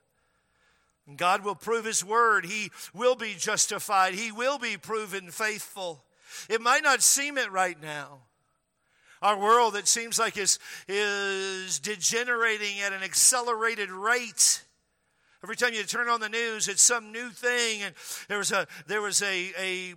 God 1.15 1.45
will 1.45 1.55
prove 1.55 1.85
his 1.85 2.03
word. 2.03 2.45
He 2.45 2.69
will 2.93 3.15
be 3.15 3.33
justified. 3.37 4.13
He 4.13 4.31
will 4.31 4.59
be 4.59 4.75
proven 4.75 5.31
faithful. 5.31 6.03
It 6.49 6.61
might 6.61 6.83
not 6.83 7.01
seem 7.01 7.37
it 7.37 7.51
right 7.51 7.81
now. 7.81 8.19
Our 9.21 9.39
world, 9.39 9.75
it 9.75 9.87
seems 9.87 10.19
like, 10.19 10.37
is, 10.37 10.59
is 10.87 11.79
degenerating 11.79 12.81
at 12.81 12.93
an 12.93 13.03
accelerated 13.03 13.89
rate. 13.89 14.63
Every 15.43 15.55
time 15.55 15.73
you 15.73 15.83
turn 15.83 16.09
on 16.09 16.19
the 16.19 16.29
news, 16.29 16.67
it's 16.67 16.81
some 16.81 17.11
new 17.11 17.29
thing. 17.29 17.83
And 17.83 17.93
there 18.27 18.39
was 18.39 18.51
a 18.51 18.67
there 18.87 19.01
was 19.01 19.21
a 19.21 19.51
a, 19.59 19.93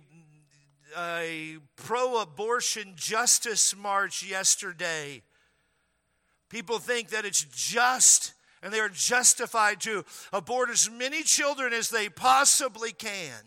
a 0.97 1.57
pro-abortion 1.77 2.93
justice 2.95 3.75
march 3.75 4.23
yesterday. 4.23 5.23
People 6.49 6.79
think 6.79 7.09
that 7.09 7.25
it's 7.25 7.43
just 7.45 8.33
and 8.61 8.71
they 8.71 8.79
are 8.79 8.89
justified 8.89 9.79
to 9.81 10.05
abort 10.31 10.69
as 10.69 10.89
many 10.89 11.23
children 11.23 11.73
as 11.73 11.89
they 11.89 12.09
possibly 12.09 12.91
can. 12.91 13.41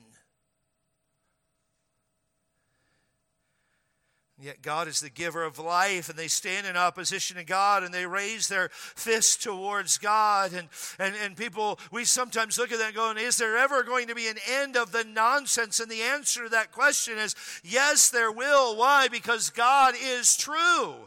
Yet 4.40 4.62
God 4.62 4.88
is 4.88 4.98
the 4.98 5.10
giver 5.10 5.44
of 5.44 5.60
life, 5.60 6.08
and 6.08 6.18
they 6.18 6.26
stand 6.26 6.66
in 6.66 6.76
opposition 6.76 7.36
to 7.36 7.44
God 7.44 7.84
and 7.84 7.94
they 7.94 8.04
raise 8.04 8.48
their 8.48 8.68
fists 8.72 9.36
towards 9.36 9.96
God. 9.96 10.52
And, 10.52 10.68
and, 10.98 11.14
and 11.22 11.36
people, 11.36 11.78
we 11.92 12.04
sometimes 12.04 12.58
look 12.58 12.72
at 12.72 12.80
that 12.80 12.94
going, 12.94 13.16
Is 13.16 13.36
there 13.36 13.56
ever 13.56 13.84
going 13.84 14.08
to 14.08 14.14
be 14.14 14.26
an 14.26 14.38
end 14.50 14.76
of 14.76 14.90
the 14.90 15.04
nonsense? 15.04 15.78
And 15.78 15.88
the 15.88 16.02
answer 16.02 16.44
to 16.44 16.48
that 16.50 16.72
question 16.72 17.16
is 17.16 17.36
yes, 17.62 18.10
there 18.10 18.32
will. 18.32 18.76
Why? 18.76 19.06
Because 19.06 19.50
God 19.50 19.94
is 20.02 20.36
true 20.36 21.06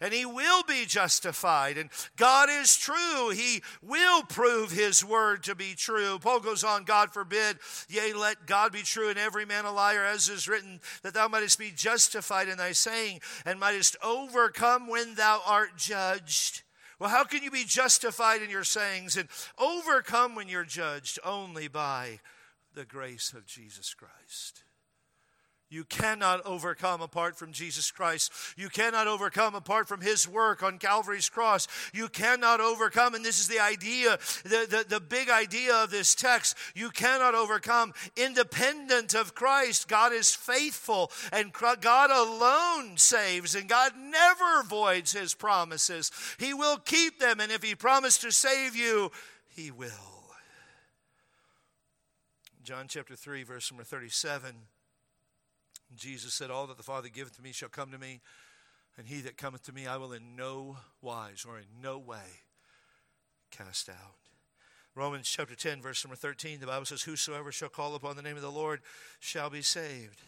and 0.00 0.12
he 0.12 0.24
will 0.24 0.62
be 0.62 0.84
justified. 0.86 1.78
And 1.78 1.90
God 2.16 2.48
is 2.50 2.76
true. 2.76 3.30
He 3.30 3.62
will 3.82 4.22
prove 4.22 4.70
his 4.70 5.04
word 5.04 5.42
to 5.44 5.54
be 5.54 5.74
true. 5.74 6.18
Paul 6.18 6.40
goes 6.40 6.64
on, 6.64 6.84
God 6.84 7.12
forbid, 7.12 7.58
yea, 7.88 8.12
let 8.12 8.46
God 8.46 8.72
be 8.72 8.82
true 8.82 9.08
and 9.10 9.18
every 9.18 9.44
man 9.44 9.64
a 9.64 9.72
liar, 9.72 10.04
as 10.04 10.28
is 10.28 10.48
written, 10.48 10.80
that 11.02 11.14
thou 11.14 11.28
mightest 11.28 11.58
be 11.58 11.72
justified 11.74 12.48
in 12.48 12.58
thy 12.58 12.72
saying 12.72 13.20
and 13.44 13.60
mightest 13.60 13.96
overcome 14.02 14.88
when 14.88 15.14
thou 15.14 15.40
art 15.46 15.76
judged. 15.76 16.62
Well, 16.98 17.10
how 17.10 17.24
can 17.24 17.42
you 17.42 17.50
be 17.50 17.64
justified 17.64 18.42
in 18.42 18.50
your 18.50 18.64
sayings 18.64 19.16
and 19.16 19.28
overcome 19.56 20.34
when 20.34 20.48
you're 20.48 20.64
judged? 20.64 21.18
Only 21.24 21.68
by 21.68 22.20
the 22.74 22.84
grace 22.84 23.32
of 23.32 23.46
Jesus 23.46 23.94
Christ. 23.94 24.64
You 25.70 25.84
cannot 25.84 26.46
overcome 26.46 27.02
apart 27.02 27.36
from 27.36 27.52
Jesus 27.52 27.90
Christ. 27.90 28.32
You 28.56 28.70
cannot 28.70 29.06
overcome 29.06 29.54
apart 29.54 29.86
from 29.86 30.00
His 30.00 30.26
work 30.26 30.62
on 30.62 30.78
Calvary's 30.78 31.28
cross. 31.28 31.68
You 31.92 32.08
cannot 32.08 32.60
overcome, 32.60 33.14
and 33.14 33.22
this 33.22 33.38
is 33.38 33.48
the 33.48 33.60
idea, 33.60 34.18
the, 34.44 34.66
the, 34.68 34.86
the 34.88 35.00
big 35.00 35.28
idea 35.28 35.74
of 35.74 35.90
this 35.90 36.14
text. 36.14 36.56
You 36.74 36.88
cannot 36.88 37.34
overcome 37.34 37.92
independent 38.16 39.14
of 39.14 39.34
Christ. 39.34 39.88
God 39.88 40.14
is 40.14 40.34
faithful, 40.34 41.10
and 41.32 41.52
God 41.52 42.10
alone 42.10 42.96
saves, 42.96 43.54
and 43.54 43.68
God 43.68 43.92
never 43.98 44.62
voids 44.62 45.12
His 45.12 45.34
promises. 45.34 46.10
He 46.38 46.54
will 46.54 46.78
keep 46.78 47.18
them, 47.18 47.40
and 47.40 47.52
if 47.52 47.62
He 47.62 47.74
promised 47.74 48.22
to 48.22 48.32
save 48.32 48.74
you, 48.74 49.12
He 49.48 49.70
will. 49.70 49.88
John 52.64 52.86
chapter 52.86 53.16
3, 53.16 53.44
verse 53.44 53.70
number 53.70 53.84
37. 53.84 54.54
Jesus 55.96 56.34
said, 56.34 56.50
All 56.50 56.66
that 56.66 56.76
the 56.76 56.82
Father 56.82 57.08
giveth 57.08 57.36
to 57.36 57.42
me 57.42 57.52
shall 57.52 57.68
come 57.68 57.90
to 57.90 57.98
me, 57.98 58.20
and 58.96 59.06
he 59.06 59.20
that 59.22 59.36
cometh 59.36 59.64
to 59.64 59.72
me 59.72 59.86
I 59.86 59.96
will 59.96 60.12
in 60.12 60.36
no 60.36 60.76
wise 61.00 61.44
or 61.48 61.58
in 61.58 61.66
no 61.82 61.98
way 61.98 62.42
cast 63.50 63.88
out. 63.88 64.16
Romans 64.94 65.28
chapter 65.28 65.54
10, 65.54 65.80
verse 65.80 66.04
number 66.04 66.16
13, 66.16 66.58
the 66.60 66.66
Bible 66.66 66.84
says, 66.84 67.02
Whosoever 67.02 67.52
shall 67.52 67.68
call 67.68 67.94
upon 67.94 68.16
the 68.16 68.22
name 68.22 68.36
of 68.36 68.42
the 68.42 68.50
Lord 68.50 68.80
shall 69.20 69.48
be 69.48 69.62
saved. 69.62 70.20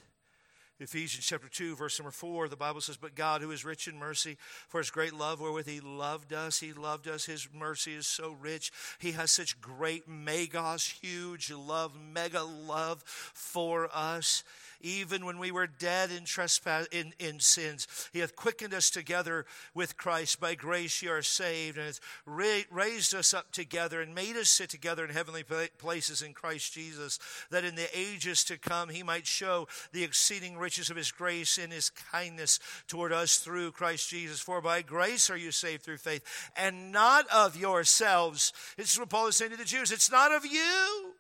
Ephesians 0.79 1.27
chapter 1.27 1.49
2, 1.49 1.77
verse 1.77 1.99
number 1.99 2.11
4, 2.11 2.49
the 2.49 2.57
Bible 2.57 2.81
says, 2.81 2.97
But 2.97 3.15
God, 3.15 3.43
who 3.43 3.51
is 3.51 3.67
rich 3.67 3.87
in 3.87 3.99
mercy, 3.99 4.39
for 4.69 4.79
his 4.79 4.91
great 4.91 5.13
love 5.13 5.39
wherewith 5.39 5.67
he 5.67 5.81
loved 5.81 6.33
us, 6.33 6.61
he 6.61 6.73
loved 6.73 7.07
us. 7.07 7.27
His 7.27 7.49
mercy 7.53 7.95
is 7.95 8.07
so 8.07 8.35
rich. 8.41 8.73
He 8.99 9.13
has 9.13 9.31
such 9.31 9.61
great, 9.61 10.09
megos, 10.09 11.01
huge 11.01 11.51
love, 11.53 11.93
mega 12.01 12.43
love 12.43 13.03
for 13.05 13.91
us. 13.93 14.43
Even 14.81 15.25
when 15.25 15.39
we 15.39 15.51
were 15.51 15.67
dead 15.67 16.11
in 16.11 16.25
trespass 16.25 16.87
in, 16.91 17.13
in 17.19 17.41
sins. 17.41 17.87
He 18.13 18.21
hath 18.21 18.37
quickened 18.37 18.75
us 18.75 18.91
together 18.91 19.47
with 19.75 19.97
christ. 19.97 20.41
By 20.41 20.55
grace 20.55 21.03
ye 21.03 21.09
are 21.09 21.23
saved 21.23 21.77
and 21.77 21.87
hath 21.87 22.01
ra- 22.27 22.63
raised 22.71 23.15
us 23.15 23.35
up 23.35 23.53
together 23.53 24.01
and 24.01 24.15
made 24.15 24.37
us 24.37 24.49
sit 24.49 24.71
together 24.71 25.05
in 25.05 25.11
heavenly 25.11 25.45
places 25.79 26.23
in 26.23 26.33
christ 26.33 26.73
jesus 26.73 27.19
that 27.51 27.65
in 27.65 27.75
the 27.75 27.99
ages 27.99 28.45
to 28.45 28.59
come 28.59 28.89
he 28.89 29.03
might 29.03 29.27
show 29.27 29.67
the 29.93 30.05
exceeding 30.05 30.57
riches 30.57 30.91
of 30.91 30.97
his 30.97 31.13
grace 31.13 31.59
in 31.59 31.71
his 31.71 31.91
kindness 31.91 32.61
toward 32.87 33.13
us 33.13 33.39
through 33.39 33.73
christ 33.73 34.09
jesus. 34.09 34.41
For 34.41 34.61
by 34.61 34.83
grace 34.83 35.31
are 35.31 35.37
you 35.37 35.53
saved 35.53 35.83
through 35.83 35.99
faith 35.99 36.25
and 36.57 36.93
not 36.93 37.27
of 37.29 37.57
yourselves. 37.57 38.53
This 38.77 38.93
is 38.93 38.99
what 38.99 39.11
paul 39.11 39.29
is 39.29 39.37
saying 39.37 39.53
to 39.53 39.57
the 39.57 39.65
jews. 39.65 39.93
It's 39.93 40.11
not 40.11 40.33
of 40.33 40.45
you 40.45 41.15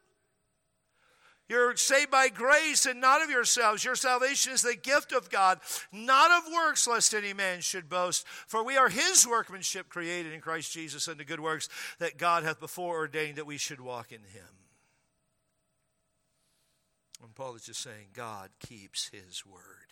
you're 1.50 1.74
saved 1.74 2.12
by 2.12 2.28
grace 2.28 2.86
and 2.86 3.00
not 3.00 3.22
of 3.22 3.28
yourselves. 3.28 3.84
Your 3.84 3.96
salvation 3.96 4.52
is 4.52 4.62
the 4.62 4.76
gift 4.76 5.10
of 5.10 5.30
God, 5.30 5.58
not 5.90 6.30
of 6.30 6.52
works, 6.52 6.86
lest 6.86 7.12
any 7.12 7.32
man 7.32 7.60
should 7.60 7.88
boast. 7.88 8.24
For 8.46 8.62
we 8.62 8.76
are 8.76 8.88
his 8.88 9.26
workmanship 9.26 9.88
created 9.88 10.32
in 10.32 10.40
Christ 10.40 10.72
Jesus 10.72 11.08
unto 11.08 11.24
good 11.24 11.40
works 11.40 11.68
that 11.98 12.18
God 12.18 12.44
hath 12.44 12.60
before 12.60 12.98
ordained 12.98 13.36
that 13.36 13.48
we 13.48 13.58
should 13.58 13.80
walk 13.80 14.12
in 14.12 14.20
him. 14.20 14.46
And 17.20 17.34
Paul 17.34 17.56
is 17.56 17.64
just 17.64 17.80
saying, 17.80 18.10
God 18.14 18.50
keeps 18.60 19.08
his 19.08 19.44
word. 19.44 19.89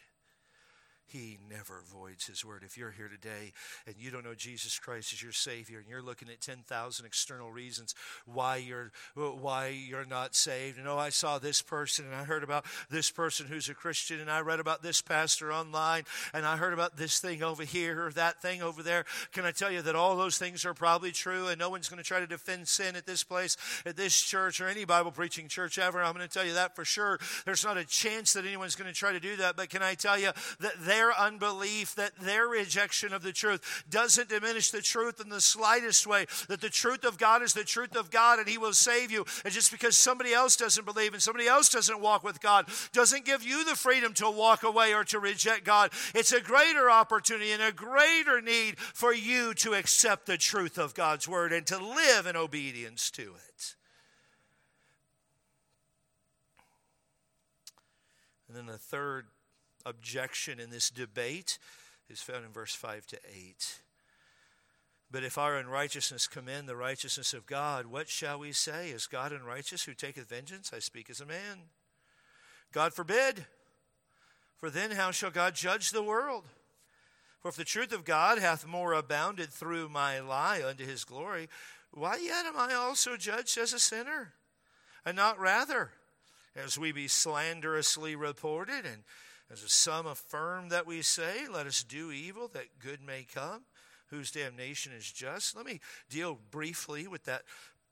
He 1.08 1.38
never 1.50 1.82
voids 1.90 2.26
his 2.26 2.44
word. 2.44 2.62
If 2.64 2.76
you're 2.76 2.90
here 2.90 3.08
today 3.08 3.52
and 3.86 3.96
you 3.98 4.10
don't 4.10 4.24
know 4.24 4.34
Jesus 4.34 4.78
Christ 4.78 5.14
as 5.14 5.22
your 5.22 5.32
Savior 5.32 5.78
and 5.78 5.88
you're 5.88 6.02
looking 6.02 6.28
at 6.28 6.42
10,000 6.42 7.06
external 7.06 7.50
reasons 7.50 7.94
why 8.26 8.56
you're, 8.56 8.92
why 9.14 9.68
you're 9.68 10.04
not 10.04 10.34
saved, 10.34 10.78
and 10.78 10.86
oh, 10.86 10.98
I 10.98 11.08
saw 11.08 11.38
this 11.38 11.62
person 11.62 12.04
and 12.04 12.14
I 12.14 12.24
heard 12.24 12.44
about 12.44 12.66
this 12.90 13.10
person 13.10 13.46
who's 13.46 13.70
a 13.70 13.74
Christian 13.74 14.20
and 14.20 14.30
I 14.30 14.40
read 14.40 14.60
about 14.60 14.82
this 14.82 15.00
pastor 15.00 15.50
online 15.50 16.04
and 16.34 16.44
I 16.44 16.58
heard 16.58 16.74
about 16.74 16.98
this 16.98 17.20
thing 17.20 17.42
over 17.42 17.64
here 17.64 18.04
or 18.06 18.12
that 18.12 18.42
thing 18.42 18.62
over 18.62 18.82
there, 18.82 19.06
can 19.32 19.46
I 19.46 19.52
tell 19.52 19.72
you 19.72 19.80
that 19.80 19.96
all 19.96 20.14
those 20.14 20.36
things 20.36 20.66
are 20.66 20.74
probably 20.74 21.10
true 21.10 21.46
and 21.46 21.58
no 21.58 21.70
one's 21.70 21.88
going 21.88 22.02
to 22.02 22.06
try 22.06 22.20
to 22.20 22.26
defend 22.26 22.68
sin 22.68 22.96
at 22.96 23.06
this 23.06 23.24
place, 23.24 23.56
at 23.86 23.96
this 23.96 24.20
church, 24.20 24.60
or 24.60 24.68
any 24.68 24.84
Bible 24.84 25.10
preaching 25.10 25.48
church 25.48 25.78
ever? 25.78 26.02
I'm 26.02 26.14
going 26.14 26.28
to 26.28 26.32
tell 26.32 26.46
you 26.46 26.54
that 26.54 26.76
for 26.76 26.84
sure. 26.84 27.18
There's 27.46 27.64
not 27.64 27.78
a 27.78 27.86
chance 27.86 28.34
that 28.34 28.44
anyone's 28.44 28.76
going 28.76 28.92
to 28.92 28.98
try 28.98 29.12
to 29.12 29.20
do 29.20 29.36
that, 29.36 29.56
but 29.56 29.70
can 29.70 29.82
I 29.82 29.94
tell 29.94 30.18
you 30.18 30.32
that 30.60 30.74
they 30.84 30.97
their 30.98 31.16
unbelief, 31.16 31.94
that 31.94 32.16
their 32.16 32.48
rejection 32.48 33.12
of 33.12 33.22
the 33.22 33.32
truth 33.32 33.84
doesn't 33.88 34.28
diminish 34.28 34.72
the 34.72 34.82
truth 34.82 35.20
in 35.20 35.28
the 35.28 35.40
slightest 35.40 36.08
way. 36.08 36.26
That 36.48 36.60
the 36.60 36.68
truth 36.68 37.04
of 37.04 37.18
God 37.18 37.40
is 37.40 37.52
the 37.52 37.62
truth 37.62 37.94
of 37.94 38.10
God 38.10 38.40
and 38.40 38.48
He 38.48 38.58
will 38.58 38.72
save 38.72 39.12
you. 39.12 39.24
And 39.44 39.54
just 39.54 39.70
because 39.70 39.96
somebody 39.96 40.32
else 40.32 40.56
doesn't 40.56 40.84
believe 40.84 41.12
and 41.12 41.22
somebody 41.22 41.46
else 41.46 41.68
doesn't 41.68 42.00
walk 42.00 42.24
with 42.24 42.40
God 42.40 42.68
doesn't 42.92 43.24
give 43.24 43.44
you 43.44 43.64
the 43.64 43.76
freedom 43.76 44.12
to 44.14 44.28
walk 44.28 44.64
away 44.64 44.92
or 44.92 45.04
to 45.04 45.20
reject 45.20 45.64
God. 45.64 45.92
It's 46.16 46.32
a 46.32 46.40
greater 46.40 46.90
opportunity 46.90 47.52
and 47.52 47.62
a 47.62 47.70
greater 47.70 48.40
need 48.40 48.78
for 48.80 49.14
you 49.14 49.54
to 49.54 49.74
accept 49.74 50.26
the 50.26 50.36
truth 50.36 50.78
of 50.78 50.94
God's 50.94 51.28
word 51.28 51.52
and 51.52 51.64
to 51.68 51.78
live 51.78 52.26
in 52.26 52.34
obedience 52.34 53.08
to 53.12 53.22
it. 53.22 53.76
And 58.48 58.56
then 58.56 58.66
the 58.66 58.78
third 58.78 59.26
objection 59.88 60.60
in 60.60 60.70
this 60.70 60.90
debate 60.90 61.58
is 62.08 62.20
found 62.20 62.44
in 62.44 62.52
verse 62.52 62.74
5 62.74 63.06
to 63.08 63.18
8. 63.34 63.80
But 65.10 65.24
if 65.24 65.38
our 65.38 65.56
unrighteousness 65.56 66.26
commend 66.26 66.68
the 66.68 66.76
righteousness 66.76 67.32
of 67.32 67.46
God, 67.46 67.86
what 67.86 68.08
shall 68.08 68.38
we 68.38 68.52
say? 68.52 68.90
Is 68.90 69.06
God 69.06 69.32
unrighteous 69.32 69.84
who 69.84 69.94
taketh 69.94 70.28
vengeance? 70.28 70.70
I 70.74 70.80
speak 70.80 71.08
as 71.08 71.20
a 71.20 71.26
man. 71.26 71.70
God 72.72 72.92
forbid. 72.92 73.46
For 74.58 74.68
then 74.68 74.90
how 74.90 75.10
shall 75.10 75.30
God 75.30 75.54
judge 75.54 75.90
the 75.90 76.02
world? 76.02 76.44
For 77.40 77.48
if 77.48 77.56
the 77.56 77.64
truth 77.64 77.92
of 77.92 78.04
God 78.04 78.38
hath 78.38 78.66
more 78.66 78.92
abounded 78.92 79.50
through 79.50 79.88
my 79.88 80.20
lie 80.20 80.62
unto 80.66 80.84
his 80.84 81.04
glory, 81.04 81.48
why 81.92 82.18
yet 82.22 82.44
am 82.44 82.56
I 82.56 82.74
also 82.74 83.16
judged 83.16 83.56
as 83.56 83.72
a 83.72 83.78
sinner? 83.78 84.34
And 85.06 85.16
not 85.16 85.38
rather, 85.38 85.92
as 86.56 86.76
we 86.76 86.92
be 86.92 87.08
slanderously 87.08 88.16
reported, 88.16 88.84
and 88.84 89.04
as 89.50 89.60
some 89.72 90.06
affirm 90.06 90.68
that 90.68 90.86
we 90.86 91.02
say, 91.02 91.46
let 91.50 91.66
us 91.66 91.82
do 91.82 92.10
evil 92.10 92.48
that 92.52 92.78
good 92.78 93.00
may 93.02 93.26
come, 93.32 93.62
whose 94.08 94.30
damnation 94.30 94.92
is 94.92 95.10
just. 95.10 95.56
Let 95.56 95.66
me 95.66 95.80
deal 96.10 96.38
briefly 96.50 97.06
with 97.06 97.24
that 97.24 97.42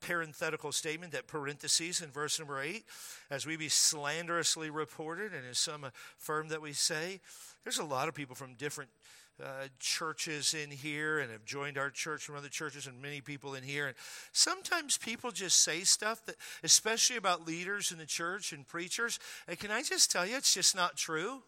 parenthetical 0.01 0.73
statement, 0.73 1.13
that 1.13 1.27
parenthesis 1.27 2.01
in 2.01 2.11
verse 2.11 2.39
number 2.39 2.61
eight, 2.61 2.85
as 3.31 3.47
we 3.47 3.57
be 3.57 3.69
slanderously 3.69 4.71
reported, 4.71 5.33
and 5.33 5.47
as 5.51 5.59
some 5.59 5.85
affirm 5.85 6.49
that 6.49 6.63
we 6.63 6.73
say. 6.73 7.21
There's 7.65 7.79
a 7.79 7.85
lot 7.85 8.09
of 8.09 8.15
people 8.15 8.37
from 8.37 8.55
different 8.55 8.91
uh, 9.43 9.69
churches 9.79 10.55
in 10.55 10.71
here 10.71 11.19
and 11.19 11.31
have 11.31 11.45
joined 11.45 11.79
our 11.79 11.91
church 11.91 12.25
from 12.25 12.37
other 12.37 12.49
churches 12.49 12.87
and 12.87 13.01
many 13.01 13.21
people 13.21 13.55
in 13.55 13.63
here. 13.63 13.87
And 13.89 13.97
sometimes 14.33 14.97
people 14.99 15.31
just 15.31 15.63
say 15.63 15.81
stuff 15.81 16.25
that, 16.27 16.37
especially 16.63 17.17
about 17.17 17.47
leaders 17.47 17.93
in 17.93 17.99
the 17.99 18.07
church 18.07 18.53
and 18.53 18.67
preachers. 18.67 19.19
And 19.47 19.59
can 19.59 19.71
I 19.71 19.83
just 19.83 20.11
tell 20.11 20.27
you, 20.27 20.37
it's 20.37 20.55
just 20.55 20.75
not 20.75 20.97
true? 20.97 21.43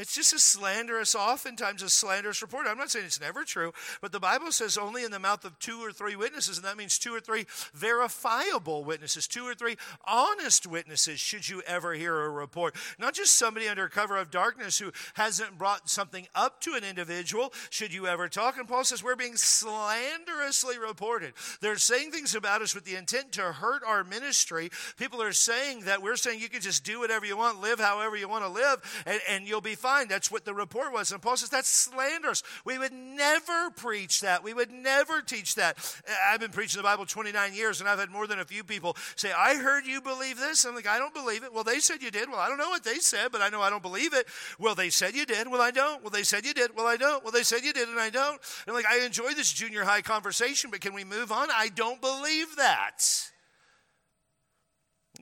It's 0.00 0.14
just 0.14 0.32
a 0.32 0.38
slanderous, 0.38 1.14
oftentimes 1.14 1.82
a 1.82 1.90
slanderous 1.90 2.40
report. 2.40 2.66
I'm 2.66 2.78
not 2.78 2.90
saying 2.90 3.04
it's 3.04 3.20
never 3.20 3.44
true, 3.44 3.74
but 4.00 4.12
the 4.12 4.18
Bible 4.18 4.50
says 4.50 4.78
only 4.78 5.04
in 5.04 5.10
the 5.10 5.18
mouth 5.18 5.44
of 5.44 5.58
two 5.58 5.78
or 5.84 5.92
three 5.92 6.16
witnesses, 6.16 6.56
and 6.56 6.64
that 6.64 6.78
means 6.78 6.98
two 6.98 7.14
or 7.14 7.20
three 7.20 7.44
verifiable 7.74 8.82
witnesses, 8.82 9.28
two 9.28 9.46
or 9.46 9.54
three 9.54 9.76
honest 10.06 10.66
witnesses, 10.66 11.20
should 11.20 11.50
you 11.50 11.60
ever 11.66 11.92
hear 11.92 12.18
a 12.18 12.30
report. 12.30 12.76
Not 12.98 13.12
just 13.12 13.36
somebody 13.36 13.68
under 13.68 13.88
cover 13.88 14.16
of 14.16 14.30
darkness 14.30 14.78
who 14.78 14.90
hasn't 15.14 15.58
brought 15.58 15.90
something 15.90 16.26
up 16.34 16.62
to 16.62 16.72
an 16.72 16.82
individual, 16.82 17.52
should 17.68 17.92
you 17.92 18.06
ever 18.06 18.26
talk. 18.26 18.56
And 18.56 18.66
Paul 18.66 18.84
says 18.84 19.04
we're 19.04 19.16
being 19.16 19.36
slanderously 19.36 20.78
reported. 20.78 21.34
They're 21.60 21.76
saying 21.76 22.10
things 22.12 22.34
about 22.34 22.62
us 22.62 22.74
with 22.74 22.86
the 22.86 22.96
intent 22.96 23.32
to 23.32 23.42
hurt 23.52 23.82
our 23.86 24.02
ministry. 24.02 24.70
People 24.96 25.20
are 25.20 25.34
saying 25.34 25.80
that 25.80 26.00
we're 26.00 26.16
saying 26.16 26.40
you 26.40 26.48
can 26.48 26.62
just 26.62 26.84
do 26.84 27.00
whatever 27.00 27.26
you 27.26 27.36
want, 27.36 27.60
live 27.60 27.78
however 27.78 28.16
you 28.16 28.30
want 28.30 28.44
to 28.44 28.50
live, 28.50 29.04
and, 29.04 29.20
and 29.28 29.46
you'll 29.46 29.60
be 29.60 29.74
fine 29.74 29.89
fine. 29.90 30.08
That's 30.08 30.30
what 30.30 30.44
the 30.44 30.54
report 30.54 30.92
was. 30.92 31.10
And 31.10 31.20
Paul 31.20 31.36
says 31.36 31.48
that's 31.48 31.68
slanderous. 31.68 32.42
We 32.64 32.78
would 32.78 32.92
never 32.92 33.70
preach 33.70 34.20
that. 34.20 34.44
We 34.44 34.54
would 34.54 34.70
never 34.70 35.20
teach 35.20 35.56
that. 35.56 35.78
Uh, 36.08 36.12
I've 36.28 36.40
been 36.40 36.50
preaching 36.50 36.78
the 36.78 36.84
Bible 36.84 37.06
29 37.06 37.54
years, 37.54 37.80
and 37.80 37.88
I've 37.88 37.98
had 37.98 38.10
more 38.10 38.26
than 38.26 38.38
a 38.38 38.44
few 38.44 38.62
people 38.62 38.96
say, 39.16 39.32
I 39.32 39.56
heard 39.56 39.86
you 39.86 40.00
believe 40.00 40.38
this. 40.38 40.64
I'm 40.64 40.74
like, 40.74 40.86
I 40.86 40.98
don't 40.98 41.14
believe 41.14 41.42
it. 41.42 41.52
Well, 41.52 41.64
they 41.64 41.80
said 41.80 42.02
you 42.02 42.10
did. 42.10 42.28
Well, 42.28 42.38
I 42.38 42.48
don't 42.48 42.58
know 42.58 42.70
what 42.70 42.84
they 42.84 42.98
said, 42.98 43.32
but 43.32 43.42
I 43.42 43.48
know 43.48 43.60
I 43.60 43.70
don't 43.70 43.82
believe 43.82 44.14
it. 44.14 44.26
Well, 44.58 44.74
they 44.74 44.90
said 44.90 45.14
you 45.14 45.26
did. 45.26 45.50
Well, 45.50 45.60
I 45.60 45.70
don't. 45.70 46.02
Well, 46.02 46.10
they 46.10 46.22
said 46.22 46.44
you 46.44 46.54
did. 46.54 46.74
Well, 46.76 46.86
I 46.86 46.96
don't. 46.96 47.22
Well, 47.24 47.32
they 47.32 47.42
said 47.42 47.64
you 47.64 47.72
did, 47.72 47.88
and 47.88 47.98
I 47.98 48.10
don't. 48.10 48.40
And 48.66 48.74
like, 48.74 48.86
I 48.86 49.04
enjoy 49.04 49.34
this 49.34 49.52
junior 49.52 49.84
high 49.84 50.02
conversation, 50.02 50.70
but 50.70 50.80
can 50.80 50.94
we 50.94 51.04
move 51.04 51.32
on? 51.32 51.48
I 51.52 51.68
don't 51.68 52.00
believe 52.00 52.56
that. 52.56 53.30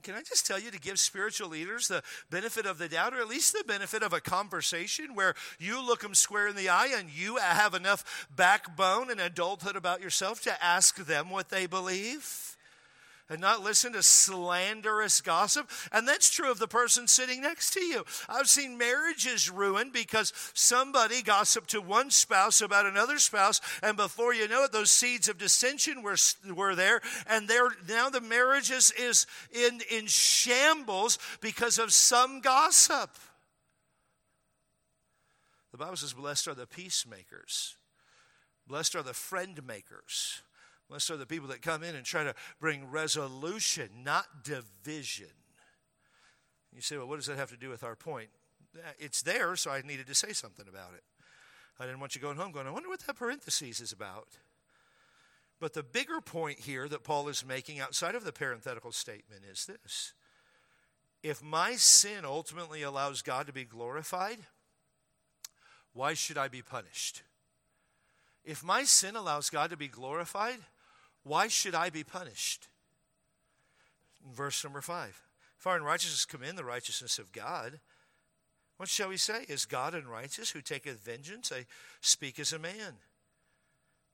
Can 0.02 0.14
I 0.14 0.22
just 0.22 0.46
tell 0.46 0.58
you 0.58 0.70
to 0.70 0.78
give 0.78 0.98
spiritual 0.98 1.48
leaders 1.48 1.88
the 1.88 2.02
benefit 2.30 2.66
of 2.66 2.78
the 2.78 2.88
doubt, 2.88 3.14
or 3.14 3.20
at 3.20 3.28
least 3.28 3.52
the 3.52 3.64
benefit 3.64 4.02
of 4.02 4.12
a 4.12 4.20
conversation 4.20 5.14
where 5.14 5.34
you 5.58 5.84
look 5.84 6.00
them 6.00 6.14
square 6.14 6.48
in 6.48 6.56
the 6.56 6.68
eye 6.68 6.90
and 6.96 7.10
you 7.10 7.36
have 7.36 7.74
enough 7.74 8.26
backbone 8.34 9.10
and 9.10 9.20
adulthood 9.20 9.76
about 9.76 10.00
yourself 10.00 10.42
to 10.42 10.64
ask 10.64 10.96
them 10.96 11.30
what 11.30 11.48
they 11.48 11.66
believe? 11.66 12.57
And 13.28 13.40
not 13.40 13.62
listen 13.62 13.92
to 13.92 14.02
slanderous 14.02 15.20
gossip. 15.20 15.70
And 15.92 16.06
that's 16.06 16.30
true 16.30 16.50
of 16.50 16.58
the 16.58 16.68
person 16.68 17.06
sitting 17.06 17.42
next 17.42 17.72
to 17.74 17.80
you. 17.80 18.04
I've 18.28 18.48
seen 18.48 18.78
marriages 18.78 19.50
ruined 19.50 19.92
because 19.92 20.32
somebody 20.54 21.22
gossiped 21.22 21.70
to 21.70 21.80
one 21.80 22.10
spouse 22.10 22.60
about 22.60 22.86
another 22.86 23.18
spouse, 23.18 23.60
and 23.82 23.96
before 23.96 24.34
you 24.34 24.48
know 24.48 24.64
it, 24.64 24.72
those 24.72 24.90
seeds 24.90 25.28
of 25.28 25.38
dissension 25.38 26.02
were, 26.02 26.16
were 26.54 26.74
there, 26.74 27.00
and 27.28 27.48
there 27.48 27.68
now 27.88 28.08
the 28.08 28.20
marriage 28.20 28.70
is, 28.70 28.92
is 28.98 29.26
in, 29.52 29.80
in 29.90 30.06
shambles 30.06 31.18
because 31.40 31.78
of 31.78 31.92
some 31.92 32.40
gossip. 32.40 33.10
The 35.72 35.78
Bible 35.78 35.96
says, 35.96 36.12
Blessed 36.12 36.48
are 36.48 36.54
the 36.54 36.66
peacemakers. 36.66 37.76
Blessed 38.66 38.96
are 38.96 39.02
the 39.02 39.14
friend 39.14 39.60
makers. 39.66 40.42
Blessed 40.88 41.10
are 41.10 41.16
the 41.16 41.26
people 41.26 41.48
that 41.48 41.60
come 41.60 41.82
in 41.82 41.94
and 41.94 42.04
try 42.04 42.24
to 42.24 42.34
bring 42.60 42.90
resolution, 42.90 43.90
not 44.02 44.42
division. 44.42 45.26
You 46.74 46.80
say, 46.80 46.96
well, 46.96 47.08
what 47.08 47.16
does 47.16 47.26
that 47.26 47.36
have 47.36 47.50
to 47.50 47.56
do 47.56 47.68
with 47.68 47.84
our 47.84 47.96
point? 47.96 48.30
Eh, 48.76 48.92
it's 48.98 49.22
there, 49.22 49.54
so 49.56 49.70
I 49.70 49.82
needed 49.82 50.06
to 50.06 50.14
say 50.14 50.32
something 50.32 50.66
about 50.68 50.94
it. 50.94 51.02
I 51.80 51.84
didn't 51.84 52.00
want 52.00 52.14
you 52.14 52.20
going 52.20 52.36
home 52.36 52.52
going, 52.52 52.66
I 52.66 52.70
wonder 52.70 52.88
what 52.88 53.00
that 53.00 53.16
parenthesis 53.16 53.80
is 53.80 53.92
about. 53.92 54.28
But 55.60 55.74
the 55.74 55.82
bigger 55.82 56.20
point 56.20 56.60
here 56.60 56.88
that 56.88 57.04
Paul 57.04 57.28
is 57.28 57.44
making 57.44 57.80
outside 57.80 58.14
of 58.14 58.24
the 58.24 58.32
parenthetical 58.32 58.92
statement 58.92 59.42
is 59.50 59.66
this 59.66 60.14
if 61.22 61.42
my 61.42 61.74
sin 61.74 62.24
ultimately 62.24 62.82
allows 62.82 63.22
God 63.22 63.46
to 63.48 63.52
be 63.52 63.64
glorified, 63.64 64.38
why 65.92 66.14
should 66.14 66.38
I 66.38 66.46
be 66.48 66.62
punished? 66.62 67.22
If 68.44 68.62
my 68.62 68.84
sin 68.84 69.16
allows 69.16 69.50
God 69.50 69.70
to 69.70 69.76
be 69.76 69.88
glorified, 69.88 70.58
why 71.28 71.48
should 71.48 71.74
I 71.74 71.90
be 71.90 72.04
punished? 72.04 72.68
Verse 74.34 74.64
number 74.64 74.80
five 74.80 75.20
If 75.58 75.66
our 75.66 75.76
unrighteousness 75.76 76.24
commend 76.24 76.58
the 76.58 76.64
righteousness 76.64 77.18
of 77.18 77.32
God, 77.32 77.80
what 78.78 78.88
shall 78.88 79.08
we 79.08 79.16
say? 79.16 79.44
Is 79.48 79.66
God 79.66 79.94
unrighteous 79.94 80.50
who 80.50 80.60
taketh 80.60 81.04
vengeance? 81.04 81.52
I 81.52 81.66
speak 82.00 82.38
as 82.38 82.52
a 82.52 82.58
man. 82.58 82.94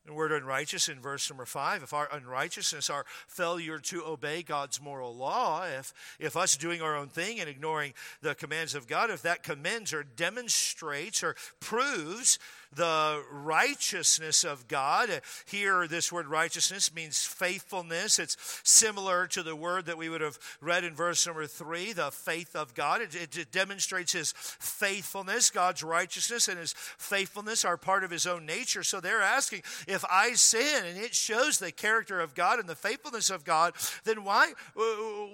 The 0.07 0.13
word 0.13 0.33
unrighteous 0.33 0.91
in 0.91 1.01
verse 1.01 1.31
number 1.31 1.47
five, 1.47 1.83
if 1.83 1.95
our 1.95 2.11
unrighteousness, 2.13 2.91
our 2.91 3.07
failure 3.27 3.79
to 3.79 4.05
obey 4.05 4.43
God's 4.43 4.79
moral 4.79 5.17
law, 5.17 5.65
if, 5.65 5.95
if 6.19 6.37
us 6.37 6.59
doing 6.59 6.83
our 6.83 6.95
own 6.95 7.09
thing 7.09 7.41
and 7.41 7.49
ignoring 7.49 7.95
the 8.21 8.35
commands 8.35 8.75
of 8.75 8.87
God, 8.87 9.09
if 9.09 9.23
that 9.23 9.43
commends 9.43 9.95
or 9.95 10.03
demonstrates 10.03 11.23
or 11.23 11.37
proves 11.59 12.39
the 12.77 13.23
righteousness 13.31 14.45
of 14.45 14.69
God. 14.69 15.21
Here, 15.47 15.87
this 15.87 16.13
word 16.13 16.27
righteousness 16.27 16.95
means 16.95 17.25
faithfulness. 17.25 18.19
It's 18.19 18.37
similar 18.65 19.27
to 19.29 19.43
the 19.43 19.57
word 19.57 19.87
that 19.87 19.99
we 19.99 20.09
would 20.09 20.21
have 20.21 20.39
read 20.61 20.85
in 20.85 20.95
verse 20.95 21.27
number 21.27 21.47
three, 21.47 21.93
the 21.93 22.11
faith 22.11 22.55
of 22.57 22.75
God. 22.75 23.01
It, 23.01 23.15
it, 23.15 23.37
it 23.37 23.53
demonstrates 23.53 24.13
his 24.13 24.33
faithfulness. 24.37 25.51
God's 25.51 25.83
righteousness 25.83 26.49
and 26.49 26.59
his 26.59 26.75
faithfulness 26.77 27.65
are 27.65 27.77
part 27.77 28.05
of 28.05 28.11
his 28.11 28.27
own 28.27 28.47
nature. 28.47 28.83
So 28.83 29.01
they're 29.01 29.23
asking, 29.23 29.63
if 29.89 30.05
I 30.11 30.35
sin 30.35 30.85
and 30.85 30.99
it 30.99 31.15
shows 31.15 31.59
the 31.59 31.73
character 31.73 32.21
of 32.21 32.35
God 32.35 32.59
and 32.59 32.69
the 32.69 32.75
faithfulness 32.75 33.31
of 33.31 33.45
God, 33.45 33.75
then 34.05 34.25
why? 34.25 34.53
Uh, 34.77 34.83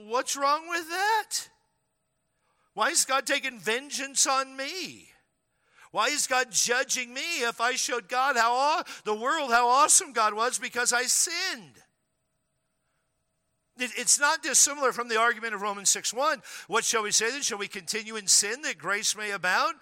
what's 0.06 0.36
wrong 0.36 0.68
with 0.68 0.88
that? 0.88 1.48
Why 2.74 2.90
is 2.90 3.04
God 3.04 3.26
taking 3.26 3.58
vengeance 3.58 4.26
on 4.26 4.56
me? 4.56 5.09
Why 5.92 6.06
is 6.08 6.26
God 6.26 6.48
judging 6.50 7.12
me 7.12 7.42
if 7.42 7.60
I 7.60 7.74
showed 7.74 8.08
God 8.08 8.36
how 8.36 8.82
the 9.04 9.14
world 9.14 9.50
how 9.50 9.68
awesome 9.68 10.12
God 10.12 10.34
was 10.34 10.58
because 10.58 10.92
I 10.92 11.02
sinned? 11.04 11.82
It's 13.76 14.20
not 14.20 14.42
dissimilar 14.42 14.92
from 14.92 15.08
the 15.08 15.18
argument 15.18 15.54
of 15.54 15.62
Romans 15.62 15.90
6 15.90 16.12
1. 16.12 16.42
What 16.68 16.84
shall 16.84 17.02
we 17.02 17.10
say 17.10 17.30
then? 17.30 17.42
Shall 17.42 17.58
we 17.58 17.68
continue 17.68 18.16
in 18.16 18.26
sin 18.26 18.62
that 18.62 18.78
grace 18.78 19.16
may 19.16 19.30
abound? 19.30 19.76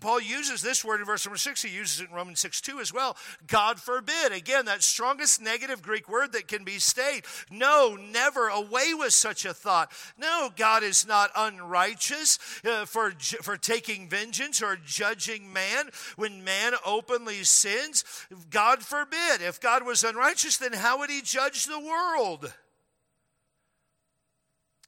Paul 0.00 0.20
uses 0.20 0.62
this 0.62 0.84
word 0.84 1.00
in 1.00 1.06
verse 1.06 1.24
number 1.24 1.38
six. 1.38 1.62
He 1.62 1.74
uses 1.74 2.00
it 2.00 2.08
in 2.08 2.14
Romans 2.14 2.40
6 2.40 2.60
2 2.60 2.80
as 2.80 2.92
well. 2.92 3.16
God 3.46 3.80
forbid. 3.80 4.32
Again, 4.32 4.66
that 4.66 4.82
strongest 4.82 5.40
negative 5.40 5.82
Greek 5.82 6.08
word 6.08 6.32
that 6.32 6.48
can 6.48 6.64
be 6.64 6.78
stayed. 6.78 7.24
No, 7.50 7.96
never 7.96 8.48
away 8.48 8.94
with 8.94 9.12
such 9.12 9.44
a 9.44 9.54
thought. 9.54 9.92
No, 10.18 10.50
God 10.54 10.82
is 10.82 11.06
not 11.06 11.30
unrighteous 11.36 12.38
uh, 12.64 12.84
for, 12.84 13.12
for 13.42 13.56
taking 13.56 14.08
vengeance 14.08 14.62
or 14.62 14.76
judging 14.76 15.52
man 15.52 15.90
when 16.16 16.44
man 16.44 16.74
openly 16.84 17.44
sins. 17.44 18.04
God 18.50 18.82
forbid. 18.82 19.40
If 19.40 19.60
God 19.60 19.86
was 19.86 20.04
unrighteous, 20.04 20.58
then 20.58 20.72
how 20.72 20.98
would 20.98 21.10
he 21.10 21.22
judge 21.22 21.66
the 21.66 21.80
world? 21.80 22.52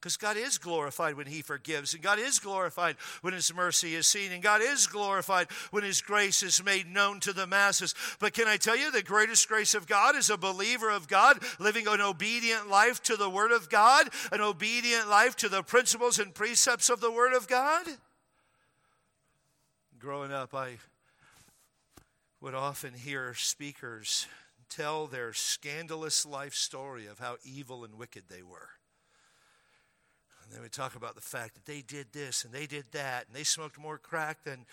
Because 0.03 0.17
God 0.17 0.37
is 0.37 0.59
glorified 0.59 1.15
when 1.15 1.29
He 1.29 1.43
forgives, 1.43 1.95
and 1.95 2.03
God 2.03 2.19
is 2.19 2.41
glorified 2.41 2.97
when 3.21 3.35
His 3.35 3.55
mercy 3.55 3.95
is 3.95 4.05
seen, 4.09 4.33
and 4.33 4.43
God 4.43 4.61
is 4.61 4.89
glorified 4.89 5.47
when 5.71 5.85
His 5.85 6.01
grace 6.01 6.43
is 6.43 6.65
made 6.65 6.89
known 6.89 7.21
to 7.21 7.33
the 7.33 7.47
masses. 7.47 7.95
But 8.19 8.33
can 8.33 8.49
I 8.49 8.57
tell 8.57 8.77
you, 8.77 8.91
the 8.91 9.05
greatest 9.05 9.47
grace 9.47 9.77
of 9.77 9.87
God 9.87 10.17
is 10.17 10.29
a 10.29 10.37
believer 10.37 10.91
of 10.91 11.07
God 11.07 11.39
living 11.61 11.87
an 11.87 12.01
obedient 12.01 12.69
life 12.69 13.01
to 13.05 13.17
the 13.17 13.31
Word 13.31 13.53
of 13.53 13.71
God, 13.71 14.09
an 14.33 14.41
obedient 14.41 15.09
life 15.09 15.37
to 15.37 15.49
the 15.49 15.63
principles 15.63 16.19
and 16.19 16.35
precepts 16.35 16.91
of 16.91 17.01
the 17.01 17.13
Word 17.13 17.33
of 17.33 17.47
God. 17.47 17.87
Growing 20.01 20.33
up, 20.33 20.53
I 20.53 20.79
would 22.41 22.55
often 22.55 22.95
hear 22.95 23.35
speakers 23.35 24.27
tell 24.69 25.07
their 25.07 25.33
scandalous 25.33 26.27
life 26.27 26.55
story 26.55 27.07
of 27.07 27.21
how 27.21 27.37
evil 27.45 27.85
and 27.85 27.95
wicked 27.95 28.25
they 28.29 28.43
were. 28.43 28.71
And 30.53 30.59
then 30.59 30.65
we 30.65 30.69
talk 30.69 30.97
about 30.97 31.15
the 31.15 31.23
fact 31.23 31.55
that 31.55 31.65
they 31.65 31.81
did 31.81 32.13
this 32.13 32.45
and 32.45 32.53
they 32.53 32.67
did 32.67 32.85
that 32.93 33.27
and 33.27 33.35
they 33.35 33.43
smoked 33.43 33.79
more 33.79 33.97
crack 33.97 34.45
than, 34.45 34.67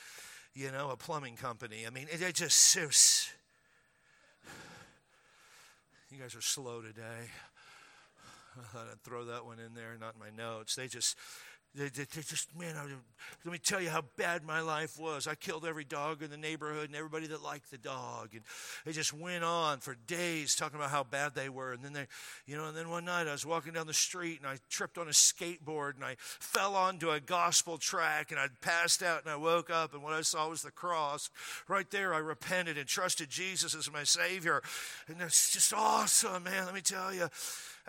you 0.53 0.73
know, 0.73 0.89
a 0.89 0.97
plumbing 0.97 1.37
company. 1.37 1.87
I 1.87 1.89
mean, 1.89 2.07
it, 2.11 2.35
just, 2.35 2.75
it 2.75 3.33
you 6.11 6.17
guys 6.19 6.35
are 6.35 6.41
slow 6.41 6.81
today. 6.81 6.99
I 8.59 8.63
thought 8.73 8.87
I'd 8.91 9.01
throw 9.05 9.23
that 9.23 9.45
one 9.45 9.59
in 9.59 9.73
there, 9.73 9.95
not 9.97 10.15
in 10.15 10.19
my 10.19 10.35
notes. 10.35 10.75
They 10.75 10.87
just, 10.87 11.15
they, 11.75 11.85
they, 11.89 12.03
they 12.03 12.21
just, 12.21 12.47
man, 12.57 12.75
I, 12.75 12.85
let 13.45 13.51
me 13.51 13.59
tell 13.59 13.79
you 13.79 13.89
how 13.89 14.03
bad 14.17 14.43
my 14.43 14.59
life 14.59 14.99
was. 14.99 15.27
I 15.27 15.35
killed 15.35 15.65
every 15.65 15.83
dog 15.83 16.23
in 16.23 16.31
the 16.31 16.37
neighborhood 16.37 16.87
and 16.87 16.95
everybody 16.95 17.27
that 17.27 17.43
liked 17.43 17.69
the 17.69 17.77
dog. 17.77 18.29
And 18.33 18.41
they 18.85 18.91
just 18.91 19.13
went 19.13 19.43
on 19.43 19.79
for 19.79 19.95
days 20.07 20.55
talking 20.55 20.79
about 20.79 20.89
how 20.89 21.03
bad 21.03 21.35
they 21.35 21.47
were. 21.47 21.73
And 21.73 21.83
then 21.83 21.93
they, 21.93 22.07
you 22.47 22.57
know, 22.57 22.65
and 22.65 22.75
then 22.75 22.89
one 22.89 23.05
night 23.05 23.27
I 23.27 23.31
was 23.33 23.45
walking 23.45 23.73
down 23.73 23.85
the 23.85 23.93
street 23.93 24.39
and 24.39 24.49
I 24.49 24.57
tripped 24.69 24.97
on 24.97 25.07
a 25.07 25.11
skateboard 25.11 25.95
and 25.95 26.03
I 26.03 26.15
fell 26.17 26.75
onto 26.75 27.11
a 27.11 27.19
gospel 27.19 27.77
tract 27.77 28.31
and 28.31 28.39
I 28.39 28.47
passed 28.61 29.03
out 29.03 29.21
and 29.23 29.31
I 29.31 29.35
woke 29.35 29.69
up 29.69 29.93
and 29.93 30.01
what 30.01 30.13
I 30.13 30.21
saw 30.21 30.49
was 30.49 30.63
the 30.63 30.71
cross. 30.71 31.29
Right 31.67 31.89
there, 31.91 32.15
I 32.15 32.19
repented 32.19 32.79
and 32.79 32.87
trusted 32.87 33.29
Jesus 33.29 33.75
as 33.75 33.91
my 33.91 34.03
Savior. 34.03 34.63
And 35.07 35.17
that's 35.19 35.53
just 35.53 35.71
awesome, 35.73 36.43
man, 36.43 36.65
let 36.65 36.73
me 36.73 36.81
tell 36.81 37.13
you. 37.13 37.29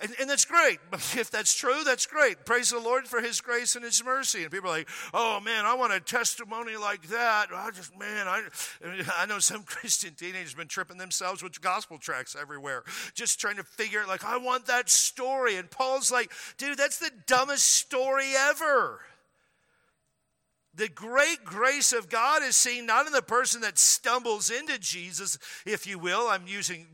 And, 0.01 0.15
and 0.19 0.31
that's 0.31 0.45
great. 0.45 0.79
If 1.21 1.31
that's 1.31 1.55
true, 1.55 1.83
that's 1.85 2.07
great. 2.07 2.45
Praise 2.45 2.71
the 2.71 2.79
Lord 2.79 3.07
for 3.07 3.21
His 3.21 3.41
grace 3.41 3.75
and 3.75 3.85
His 3.85 4.03
mercy. 4.03 4.43
And 4.43 4.51
people 4.51 4.71
are 4.71 4.79
like, 4.79 4.89
oh 5.13 5.41
man, 5.41 5.67
I 5.67 5.75
want 5.75 5.93
a 5.93 6.01
testimony 6.01 6.77
like 6.77 7.09
that. 7.09 7.49
I 7.53 7.71
just, 7.71 7.99
man, 7.99 8.29
I, 8.29 8.43
I 9.19 9.27
know 9.27 9.39
some 9.39 9.63
Christian 9.67 10.15
teenagers 10.15 10.55
been 10.55 10.69
tripping 10.69 10.99
themselves 10.99 11.43
with 11.43 11.61
gospel 11.61 11.99
tracts 11.99 12.37
everywhere, 12.41 12.85
just 13.15 13.41
trying 13.41 13.57
to 13.57 13.65
figure, 13.65 14.01
out 14.01 14.09
like, 14.09 14.25
I 14.25 14.39
want 14.39 14.67
that 14.67 14.89
story. 14.89 15.57
And 15.57 15.71
Paul's 15.71 16.13
like, 16.13 16.33
dude, 16.57 16.79
that's 16.79 16.99
the 16.99 17.11
dumbest 17.27 17.67
story 17.67 18.33
ever. 18.37 19.01
The 20.75 20.89
great 20.89 21.45
grace 21.45 21.93
of 21.93 22.09
God 22.09 22.43
is 22.43 22.57
seen 22.57 22.87
not 22.87 23.07
in 23.07 23.13
the 23.13 23.23
person 23.23 23.63
that 23.63 23.79
stumbles 23.79 24.51
into 24.51 24.79
Jesus, 24.79 25.37
if 25.67 25.87
you 25.87 25.99
will. 25.99 26.29
I'm 26.29 26.47
using 26.47 26.87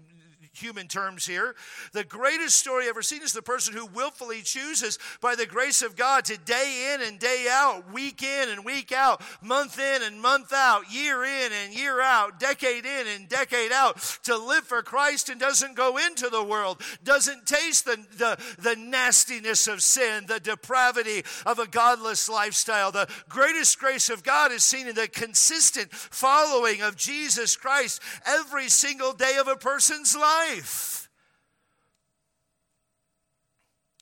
human 0.57 0.89
terms 0.89 1.27
here. 1.27 1.55
The 1.93 2.05
greatest 2.05 2.57
story 2.57 2.89
ever 2.89 3.03
seen 3.03 3.23
is 3.23 3.33
the 3.33 3.43
person 3.43 3.75
who 3.75 3.87
willfully 3.87 4.43
chooses, 4.43 4.99
by 5.21 5.35
the 5.35 5.47
grace 5.47 5.83
of 5.83 5.97
God, 5.97 6.25
to 6.27 6.39
day 6.39 6.95
in 6.95 7.07
and 7.07 7.19
day 7.19 7.47
out, 7.51 7.93
week 7.93 8.23
in 8.23 8.49
and 8.49 8.65
week 8.65 8.93
out, 8.93 9.23
month 9.43 9.79
in 9.79 10.03
and 10.03 10.21
month 10.21 10.53
out, 10.53 10.91
year 10.91 11.25
in 11.25 11.53
and 11.53 11.75
year 11.75 12.01
out, 12.01 12.41
decade 12.41 12.85
in 12.87 13.07
and 13.07 13.29
decade 13.29 13.73
out, 13.73 13.99
to 14.25 14.37
live 14.37 14.65
for 14.65 14.83
Christ 14.83 15.29
and 15.29 15.41
doesn't 15.41 15.77
go 15.77 15.99
into 15.99 16.29
the 16.29 16.43
world, 16.43 16.81
doesn't 17.05 17.47
taste 17.47 17.85
the, 17.85 18.05
the, 18.17 18.39
the 18.59 18.77
nastiness 18.77 19.67
of 19.67 19.83
sin, 19.83 20.25
the 20.27 20.41
depravity 20.41 21.23
of 21.45 21.59
a 21.59 21.67
godless 21.67 22.29
lifestyle. 22.29 22.91
The 22.91 23.09
greatest 23.29 23.79
grace 23.79 24.09
of 24.09 24.23
God 24.23 24.53
is 24.53 24.65
seen 24.65 24.89
in 24.89 24.95
the 24.95 25.09
consistent 25.09 25.93
following 25.93 26.83
of 26.83 26.97
Jesus 26.97 27.57
Christ 27.57 28.01
every 28.27 28.69
single 28.69 29.13
day 29.13 29.37
of 29.39 29.49
a 29.49 29.57
person's 29.57 30.17
life 30.17 30.46
life. 30.49 30.96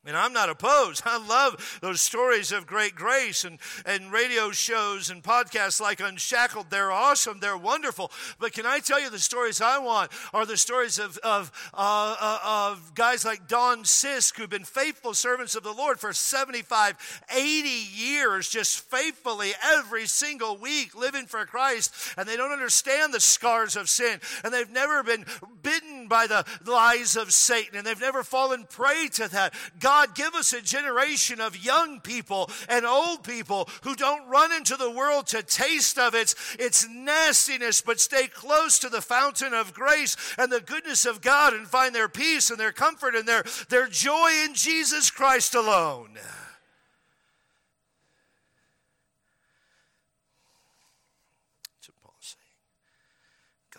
And 0.06 0.16
I'm 0.16 0.32
not 0.32 0.50
opposed. 0.50 1.02
I 1.06 1.24
love 1.24 1.78
those 1.80 2.00
stories 2.00 2.52
of 2.52 2.66
great 2.66 2.94
grace 2.94 3.44
and, 3.44 3.58
and 3.86 4.12
radio 4.12 4.50
shows 4.50 5.10
and 5.10 5.22
podcasts 5.22 5.80
like 5.80 6.00
Unshackled. 6.00 6.70
They're 6.70 6.92
awesome. 6.92 7.40
They're 7.40 7.56
wonderful. 7.56 8.10
But 8.38 8.52
can 8.52 8.66
I 8.66 8.80
tell 8.80 9.00
you 9.00 9.10
the 9.10 9.18
stories 9.18 9.60
I 9.60 9.78
want 9.78 10.10
are 10.32 10.46
the 10.46 10.56
stories 10.56 10.98
of, 10.98 11.18
of, 11.18 11.50
uh, 11.72 12.16
uh, 12.20 12.38
of 12.72 12.94
guys 12.94 13.24
like 13.24 13.48
Don 13.48 13.84
Sisk 13.84 14.36
who've 14.36 14.50
been 14.50 14.64
faithful 14.64 15.14
servants 15.14 15.54
of 15.54 15.62
the 15.62 15.72
Lord 15.72 15.98
for 15.98 16.12
75, 16.12 17.22
80 17.34 17.68
years, 17.68 18.48
just 18.48 18.80
faithfully 18.80 19.52
every 19.64 20.06
single 20.06 20.56
week 20.56 20.94
living 20.94 21.26
for 21.26 21.44
Christ. 21.46 21.94
And 22.18 22.28
they 22.28 22.36
don't 22.36 22.52
understand 22.52 23.14
the 23.14 23.20
scars 23.20 23.76
of 23.76 23.88
sin. 23.88 24.20
And 24.42 24.52
they've 24.52 24.70
never 24.70 25.02
been 25.02 25.24
bitten 25.62 26.08
by 26.08 26.26
the 26.26 26.44
lies 26.66 27.16
of 27.16 27.32
Satan. 27.32 27.76
And 27.76 27.86
they've 27.86 28.00
never 28.00 28.22
fallen 28.22 28.64
prey 28.64 29.08
to 29.14 29.28
that. 29.28 29.54
God 29.80 29.93
God, 29.94 30.16
give 30.16 30.34
us 30.34 30.52
a 30.52 30.60
generation 30.60 31.40
of 31.40 31.64
young 31.64 32.00
people 32.00 32.50
and 32.68 32.84
old 32.84 33.22
people 33.22 33.68
who 33.84 33.94
don't 33.94 34.28
run 34.28 34.52
into 34.52 34.74
the 34.74 34.90
world 34.90 35.28
to 35.28 35.40
taste 35.40 35.98
of 35.98 36.16
its, 36.16 36.34
its 36.58 36.88
nastiness, 36.88 37.80
but 37.80 38.00
stay 38.00 38.26
close 38.26 38.80
to 38.80 38.88
the 38.88 39.00
fountain 39.00 39.54
of 39.54 39.72
grace 39.72 40.16
and 40.36 40.50
the 40.50 40.60
goodness 40.60 41.06
of 41.06 41.20
God 41.20 41.52
and 41.52 41.68
find 41.68 41.94
their 41.94 42.08
peace 42.08 42.50
and 42.50 42.58
their 42.58 42.72
comfort 42.72 43.14
and 43.14 43.28
their, 43.28 43.44
their 43.68 43.86
joy 43.86 44.30
in 44.44 44.54
Jesus 44.54 45.12
Christ 45.12 45.54
alone. 45.54 46.18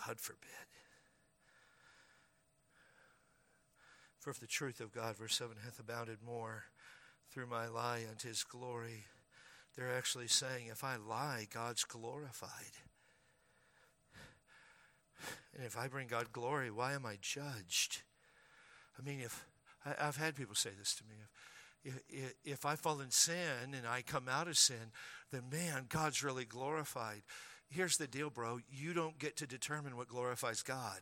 God 0.06 0.18
forbid. 0.18 0.35
For 4.26 4.30
if 4.30 4.40
the 4.40 4.48
truth 4.48 4.80
of 4.80 4.90
God, 4.90 5.16
verse 5.16 5.36
7, 5.36 5.54
hath 5.64 5.78
abounded 5.78 6.18
more 6.20 6.64
through 7.30 7.46
my 7.46 7.68
lie 7.68 8.00
unto 8.10 8.26
his 8.26 8.42
glory, 8.42 9.04
they're 9.76 9.96
actually 9.96 10.26
saying, 10.26 10.66
if 10.66 10.82
I 10.82 10.96
lie, 10.96 11.46
God's 11.54 11.84
glorified. 11.84 12.50
And 15.54 15.64
if 15.64 15.78
I 15.78 15.86
bring 15.86 16.08
God 16.08 16.32
glory, 16.32 16.72
why 16.72 16.94
am 16.94 17.06
I 17.06 17.18
judged? 17.20 18.02
I 18.98 19.08
mean, 19.08 19.20
if 19.20 19.46
I, 19.84 19.94
have 20.06 20.16
had 20.16 20.34
people 20.34 20.56
say 20.56 20.70
this 20.76 20.96
to 20.96 21.04
me, 21.04 21.94
if 22.42 22.66
I 22.66 22.74
fall 22.74 23.00
in 23.00 23.12
sin 23.12 23.74
and 23.76 23.86
I 23.86 24.02
come 24.02 24.28
out 24.28 24.48
of 24.48 24.58
sin, 24.58 24.90
then 25.30 25.42
man, 25.52 25.86
God's 25.88 26.24
really 26.24 26.44
glorified. 26.44 27.22
Here's 27.68 27.96
the 27.96 28.08
deal, 28.08 28.30
bro. 28.30 28.58
You 28.68 28.92
don't 28.92 29.20
get 29.20 29.36
to 29.36 29.46
determine 29.46 29.96
what 29.96 30.08
glorifies 30.08 30.62
God. 30.62 30.98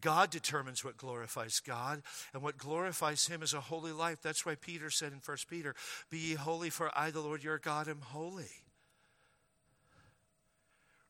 God 0.00 0.30
determines 0.30 0.84
what 0.84 0.96
glorifies 0.96 1.60
God, 1.60 2.02
and 2.32 2.42
what 2.42 2.58
glorifies 2.58 3.26
Him 3.26 3.42
is 3.42 3.54
a 3.54 3.60
holy 3.60 3.92
life. 3.92 4.18
That's 4.22 4.44
why 4.46 4.54
Peter 4.54 4.90
said 4.90 5.12
in 5.12 5.20
1 5.24 5.36
Peter, 5.48 5.74
Be 6.10 6.18
ye 6.18 6.34
holy, 6.34 6.70
for 6.70 6.90
I, 6.96 7.10
the 7.10 7.20
Lord 7.20 7.42
your 7.42 7.58
God, 7.58 7.88
am 7.88 8.00
holy. 8.00 8.50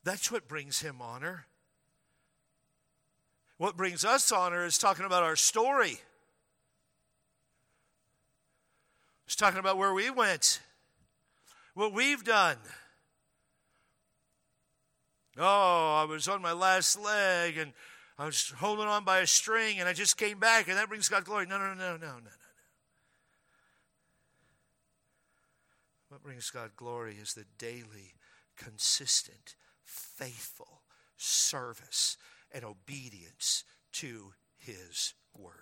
That's 0.04 0.32
what 0.32 0.48
brings 0.48 0.80
Him 0.80 0.96
honor. 1.00 1.46
What 3.58 3.76
brings 3.76 4.04
us 4.04 4.30
honor 4.30 4.64
is 4.64 4.78
talking 4.78 5.04
about 5.04 5.24
our 5.24 5.36
story. 5.36 5.98
It's 9.26 9.36
talking 9.36 9.58
about 9.58 9.76
where 9.76 9.92
we 9.92 10.10
went, 10.10 10.60
what 11.74 11.92
we've 11.92 12.24
done. 12.24 12.56
Oh, 15.36 15.96
I 16.00 16.04
was 16.04 16.26
on 16.26 16.40
my 16.40 16.52
last 16.52 16.98
leg 16.98 17.58
and 17.58 17.72
I 18.18 18.24
was 18.24 18.52
holding 18.58 18.86
on 18.86 19.04
by 19.04 19.20
a 19.20 19.26
string 19.26 19.78
and 19.78 19.88
I 19.88 19.92
just 19.92 20.16
came 20.16 20.40
back 20.40 20.68
and 20.68 20.76
that 20.76 20.88
brings 20.88 21.08
God 21.08 21.24
glory. 21.24 21.46
No, 21.46 21.58
no, 21.58 21.68
no, 21.68 21.74
no, 21.74 21.96
no, 21.96 21.96
no, 21.98 22.16
no. 22.16 22.30
What 26.08 26.22
brings 26.22 26.50
God 26.50 26.70
glory 26.74 27.16
is 27.20 27.34
the 27.34 27.44
daily, 27.58 28.14
consistent, 28.56 29.54
faithful 29.84 30.82
service 31.16 32.16
and 32.50 32.64
obedience 32.64 33.62
to 33.92 34.32
His 34.56 35.14
Word. 35.36 35.52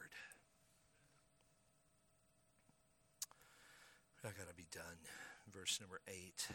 I 4.24 4.28
got 4.28 4.48
to 4.48 4.54
be 4.54 4.66
done. 4.72 4.82
Verse 5.52 5.78
number 5.80 6.00
eight. 6.08 6.48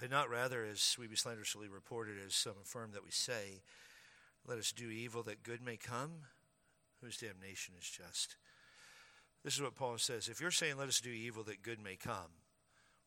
And 0.00 0.10
not 0.10 0.30
rather, 0.30 0.64
as 0.64 0.96
we 0.98 1.06
be 1.06 1.16
slanderously 1.16 1.68
reported, 1.68 2.14
as 2.26 2.34
some 2.34 2.54
affirm 2.62 2.92
that 2.92 3.04
we 3.04 3.10
say, 3.10 3.62
let 4.46 4.58
us 4.58 4.72
do 4.72 4.88
evil 4.88 5.22
that 5.24 5.42
good 5.42 5.62
may 5.62 5.76
come, 5.76 6.10
whose 7.02 7.18
damnation 7.18 7.74
is 7.78 7.88
just. 7.88 8.36
This 9.44 9.54
is 9.54 9.62
what 9.62 9.74
Paul 9.74 9.98
says. 9.98 10.28
If 10.28 10.40
you're 10.40 10.50
saying, 10.50 10.78
let 10.78 10.88
us 10.88 11.00
do 11.00 11.10
evil 11.10 11.42
that 11.44 11.62
good 11.62 11.82
may 11.82 11.96
come, 11.96 12.32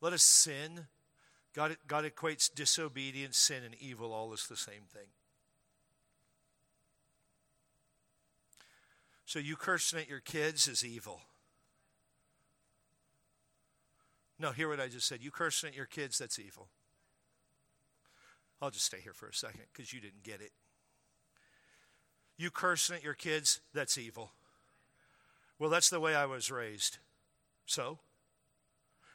let 0.01 0.13
us 0.13 0.23
sin. 0.23 0.87
God, 1.55 1.77
God 1.87 2.05
equates 2.05 2.53
disobedience, 2.53 3.37
sin, 3.37 3.63
and 3.63 3.75
evil 3.79 4.13
all 4.13 4.33
as 4.33 4.47
the 4.47 4.57
same 4.57 4.83
thing. 4.91 5.07
So 9.25 9.39
you 9.39 9.55
cursing 9.55 9.99
at 9.99 10.09
your 10.09 10.19
kids 10.19 10.67
is 10.67 10.85
evil. 10.85 11.21
No, 14.37 14.51
hear 14.51 14.69
what 14.69 14.79
I 14.79 14.89
just 14.89 15.07
said. 15.07 15.23
You 15.23 15.31
cursing 15.31 15.69
at 15.69 15.75
your 15.75 15.85
kids, 15.85 16.19
that's 16.19 16.37
evil. 16.37 16.67
I'll 18.61 18.71
just 18.71 18.85
stay 18.85 18.99
here 19.01 19.13
for 19.13 19.27
a 19.27 19.33
second 19.33 19.63
because 19.73 19.93
you 19.93 19.99
didn't 19.99 20.23
get 20.23 20.41
it. 20.41 20.51
You 22.37 22.49
cursing 22.49 22.95
at 22.95 23.03
your 23.03 23.13
kids, 23.13 23.59
that's 23.73 23.97
evil. 23.97 24.31
Well, 25.59 25.69
that's 25.69 25.89
the 25.89 25.99
way 25.99 26.15
I 26.15 26.25
was 26.25 26.49
raised. 26.49 26.97
So, 27.65 27.99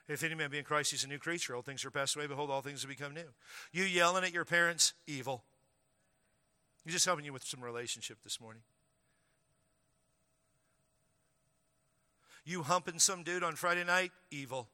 if 0.09 0.23
any 0.23 0.35
man 0.35 0.51
be 0.51 0.59
in 0.59 0.65
Christ, 0.65 0.91
he's 0.93 1.05
a 1.05 1.09
new 1.09 1.19
creature. 1.19 1.55
Old 1.55 1.67
things 1.67 1.85
are 1.85 1.91
passed 1.91 2.17
away. 2.17 2.27
Behold, 2.27 2.51
all 2.51 2.63
things 2.63 2.83
have 2.83 2.89
become 2.89 3.13
new. 3.13 3.35
You 3.73 3.85
yelling 3.85 4.25
at 4.25 4.33
your 4.33 4.45
parents, 4.45 4.95
evil. 5.07 5.45
He's 6.85 6.95
just 6.95 7.05
helping 7.05 7.25
you 7.25 7.33
with 7.33 7.45
some 7.45 7.63
relationship 7.63 8.19
this 8.25 8.41
morning. 8.41 8.63
You 12.45 12.63
humping 12.63 12.99
some 12.99 13.25
dude 13.25 13.43
on 13.43 13.57
Friday 13.57 13.85
night, 13.85 14.11
evil. 14.31 14.69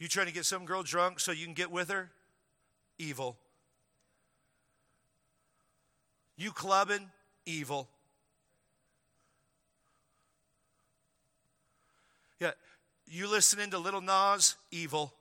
You 0.00 0.08
trying 0.08 0.26
to 0.26 0.32
get 0.32 0.46
some 0.46 0.64
girl 0.64 0.82
drunk 0.82 1.20
so 1.20 1.30
you 1.30 1.44
can 1.44 1.52
get 1.52 1.70
with 1.70 1.90
her? 1.90 2.10
Evil. 2.98 3.36
You 6.36 6.52
clubbing? 6.52 7.10
Evil. 7.44 7.86
Yeah, 12.40 12.52
you 13.06 13.30
listening 13.30 13.70
to 13.72 13.78
Lil 13.78 14.00
Nas? 14.00 14.56
Evil. 14.70 15.12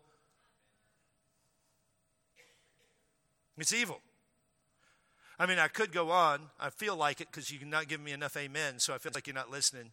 It's 3.57 3.73
evil. 3.73 3.99
I 5.38 5.45
mean, 5.45 5.59
I 5.59 5.67
could 5.67 5.91
go 5.91 6.09
on. 6.09 6.49
I 6.57 6.69
feel 6.69 6.95
like 6.95 7.19
it 7.19 7.27
because 7.30 7.51
you're 7.51 7.67
not 7.67 7.89
giving 7.89 8.05
me 8.05 8.13
enough 8.13 8.38
amen, 8.38 8.80
so 8.80 8.93
I 8.93 8.97
feel 8.97 9.11
like 9.13 9.27
you're 9.27 9.34
not 9.34 9.51
listening. 9.51 9.91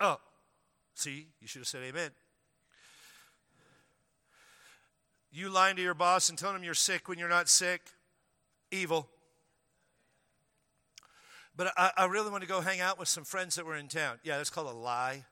Oh, 0.00 0.18
see, 0.94 1.26
you 1.40 1.46
should 1.46 1.60
have 1.60 1.68
said 1.68 1.82
amen. 1.82 2.10
You 5.32 5.48
lying 5.50 5.76
to 5.76 5.82
your 5.82 5.94
boss 5.94 6.28
and 6.28 6.38
telling 6.38 6.56
him 6.56 6.64
you're 6.64 6.74
sick 6.74 7.08
when 7.08 7.18
you're 7.18 7.28
not 7.28 7.48
sick, 7.48 7.82
evil. 8.70 9.08
But 11.56 11.72
I, 11.76 11.92
I 11.96 12.04
really 12.06 12.30
want 12.30 12.42
to 12.42 12.48
go 12.48 12.60
hang 12.60 12.80
out 12.80 12.98
with 12.98 13.08
some 13.08 13.24
friends 13.24 13.56
that 13.56 13.66
were 13.66 13.76
in 13.76 13.88
town. 13.88 14.18
Yeah, 14.24 14.38
that's 14.38 14.50
called 14.50 14.68
a 14.68 14.76
lie. 14.76 15.24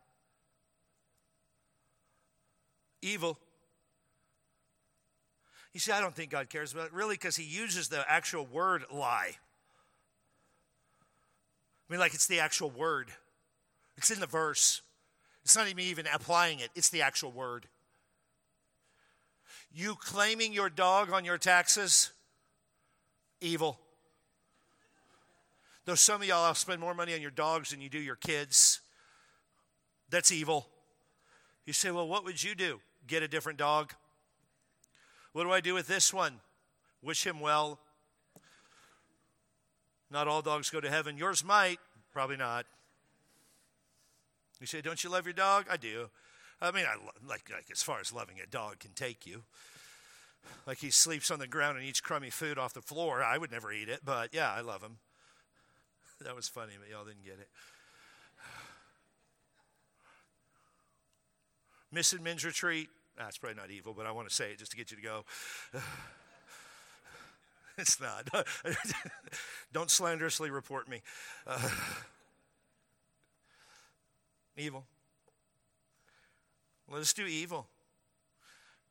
Evil. 3.00 3.38
You 5.72 5.80
see, 5.80 5.92
I 5.92 6.00
don't 6.00 6.14
think 6.14 6.30
God 6.30 6.48
cares 6.50 6.72
about 6.72 6.86
it, 6.86 6.92
really, 6.92 7.14
because 7.14 7.36
He 7.36 7.44
uses 7.44 7.88
the 7.88 8.04
actual 8.08 8.44
word 8.44 8.84
lie. 8.92 9.32
I 11.88 11.92
mean, 11.92 12.00
like 12.00 12.14
it's 12.14 12.26
the 12.26 12.40
actual 12.40 12.70
word. 12.70 13.10
It's 13.98 14.12
in 14.12 14.20
the 14.20 14.26
verse. 14.26 14.80
It's 15.44 15.56
not 15.56 15.68
even 15.68 16.06
applying 16.12 16.60
it, 16.60 16.70
it's 16.74 16.88
the 16.88 17.02
actual 17.02 17.32
word. 17.32 17.66
You 19.74 19.96
claiming 19.96 20.52
your 20.52 20.70
dog 20.70 21.12
on 21.12 21.24
your 21.24 21.36
taxes, 21.36 22.12
evil. 23.40 23.78
Though 25.84 25.94
some 25.94 26.22
of 26.22 26.28
y'all 26.28 26.54
spend 26.54 26.80
more 26.80 26.94
money 26.94 27.12
on 27.14 27.20
your 27.20 27.30
dogs 27.30 27.70
than 27.70 27.80
you 27.80 27.88
do 27.88 27.98
your 27.98 28.16
kids, 28.16 28.80
that's 30.10 30.30
evil. 30.30 30.68
You 31.66 31.72
say, 31.72 31.90
well, 31.90 32.08
what 32.08 32.24
would 32.24 32.42
you 32.42 32.54
do? 32.54 32.80
Get 33.06 33.22
a 33.22 33.28
different 33.28 33.58
dog? 33.58 33.92
What 35.32 35.44
do 35.44 35.50
I 35.50 35.60
do 35.60 35.74
with 35.74 35.86
this 35.86 36.14
one? 36.14 36.40
Wish 37.02 37.26
him 37.26 37.40
well. 37.40 37.78
Not 40.10 40.28
all 40.28 40.40
dogs 40.40 40.70
go 40.70 40.80
to 40.80 40.88
heaven. 40.88 41.18
Yours 41.18 41.44
might, 41.44 41.78
probably 42.12 42.36
not. 42.36 42.64
You 44.60 44.66
say, 44.66 44.80
Don't 44.80 45.02
you 45.02 45.10
love 45.10 45.26
your 45.26 45.34
dog? 45.34 45.66
I 45.70 45.76
do. 45.76 46.10
I 46.60 46.72
mean, 46.72 46.86
I 46.86 46.96
like, 47.26 47.48
like 47.50 47.66
as 47.70 47.82
far 47.82 48.00
as 48.00 48.12
loving 48.12 48.36
a 48.42 48.46
dog 48.46 48.80
can 48.80 48.90
take 48.92 49.26
you. 49.26 49.44
Like 50.66 50.78
he 50.78 50.90
sleeps 50.90 51.30
on 51.30 51.38
the 51.38 51.46
ground 51.46 51.78
and 51.78 51.86
eats 51.86 52.00
crummy 52.00 52.30
food 52.30 52.58
off 52.58 52.74
the 52.74 52.82
floor. 52.82 53.22
I 53.22 53.38
would 53.38 53.52
never 53.52 53.72
eat 53.72 53.88
it, 53.88 54.00
but 54.04 54.34
yeah, 54.34 54.52
I 54.52 54.60
love 54.60 54.82
him. 54.82 54.98
That 56.24 56.34
was 56.34 56.48
funny, 56.48 56.72
but 56.80 56.90
y'all 56.90 57.04
didn't 57.04 57.24
get 57.24 57.34
it. 57.34 57.48
Missing 61.92 62.24
men's 62.24 62.44
retreat. 62.44 62.88
That's 63.16 63.36
ah, 63.36 63.40
probably 63.40 63.62
not 63.62 63.70
evil, 63.70 63.94
but 63.96 64.04
I 64.04 64.10
want 64.10 64.28
to 64.28 64.34
say 64.34 64.50
it 64.50 64.58
just 64.58 64.72
to 64.72 64.76
get 64.76 64.90
you 64.90 64.96
to 64.96 65.02
go. 65.02 65.24
it's 67.78 68.00
not. 68.00 68.28
Don't 69.72 69.92
slanderously 69.92 70.50
report 70.50 70.88
me. 70.88 71.02
Uh, 71.46 71.60
evil. 74.60 74.86
Let 76.90 77.00
us 77.00 77.12
do 77.12 77.26
evil. 77.26 77.68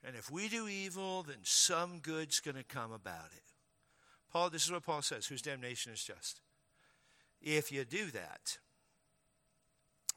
And 0.03 0.15
if 0.15 0.29
we 0.29 0.47
do 0.47 0.67
evil, 0.67 1.23
then 1.23 1.37
some 1.43 1.99
good's 1.99 2.39
going 2.39 2.55
to 2.55 2.63
come 2.63 2.91
about 2.91 3.31
it. 3.35 3.43
Paul, 4.31 4.49
this 4.49 4.65
is 4.65 4.71
what 4.71 4.85
Paul 4.85 5.01
says 5.01 5.25
whose 5.27 5.41
damnation 5.41 5.91
is 5.91 6.03
just. 6.03 6.41
If 7.41 7.71
you 7.71 7.83
do 7.85 8.11
that, 8.11 8.57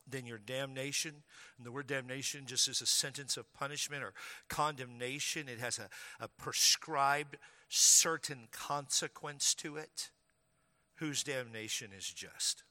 then 0.09 0.27
your 0.27 0.39
damnation, 0.39 1.23
and 1.57 1.67
the 1.67 1.73
word 1.73 1.87
damnation 1.87 2.47
just 2.47 2.69
is 2.69 2.81
a 2.81 2.87
sentence 2.87 3.37
of 3.37 3.53
punishment 3.55 4.03
or 4.03 4.13
condemnation, 4.49 5.49
it 5.49 5.61
has 5.61 5.79
a, 5.79 5.89
a 6.23 6.29
prescribed 6.29 7.37
certain 7.69 8.49
consequence 8.51 9.55
to 9.55 9.77
it, 9.77 10.11
whose 10.97 11.23
damnation 11.23 11.91
is 11.97 12.11
just. 12.11 12.65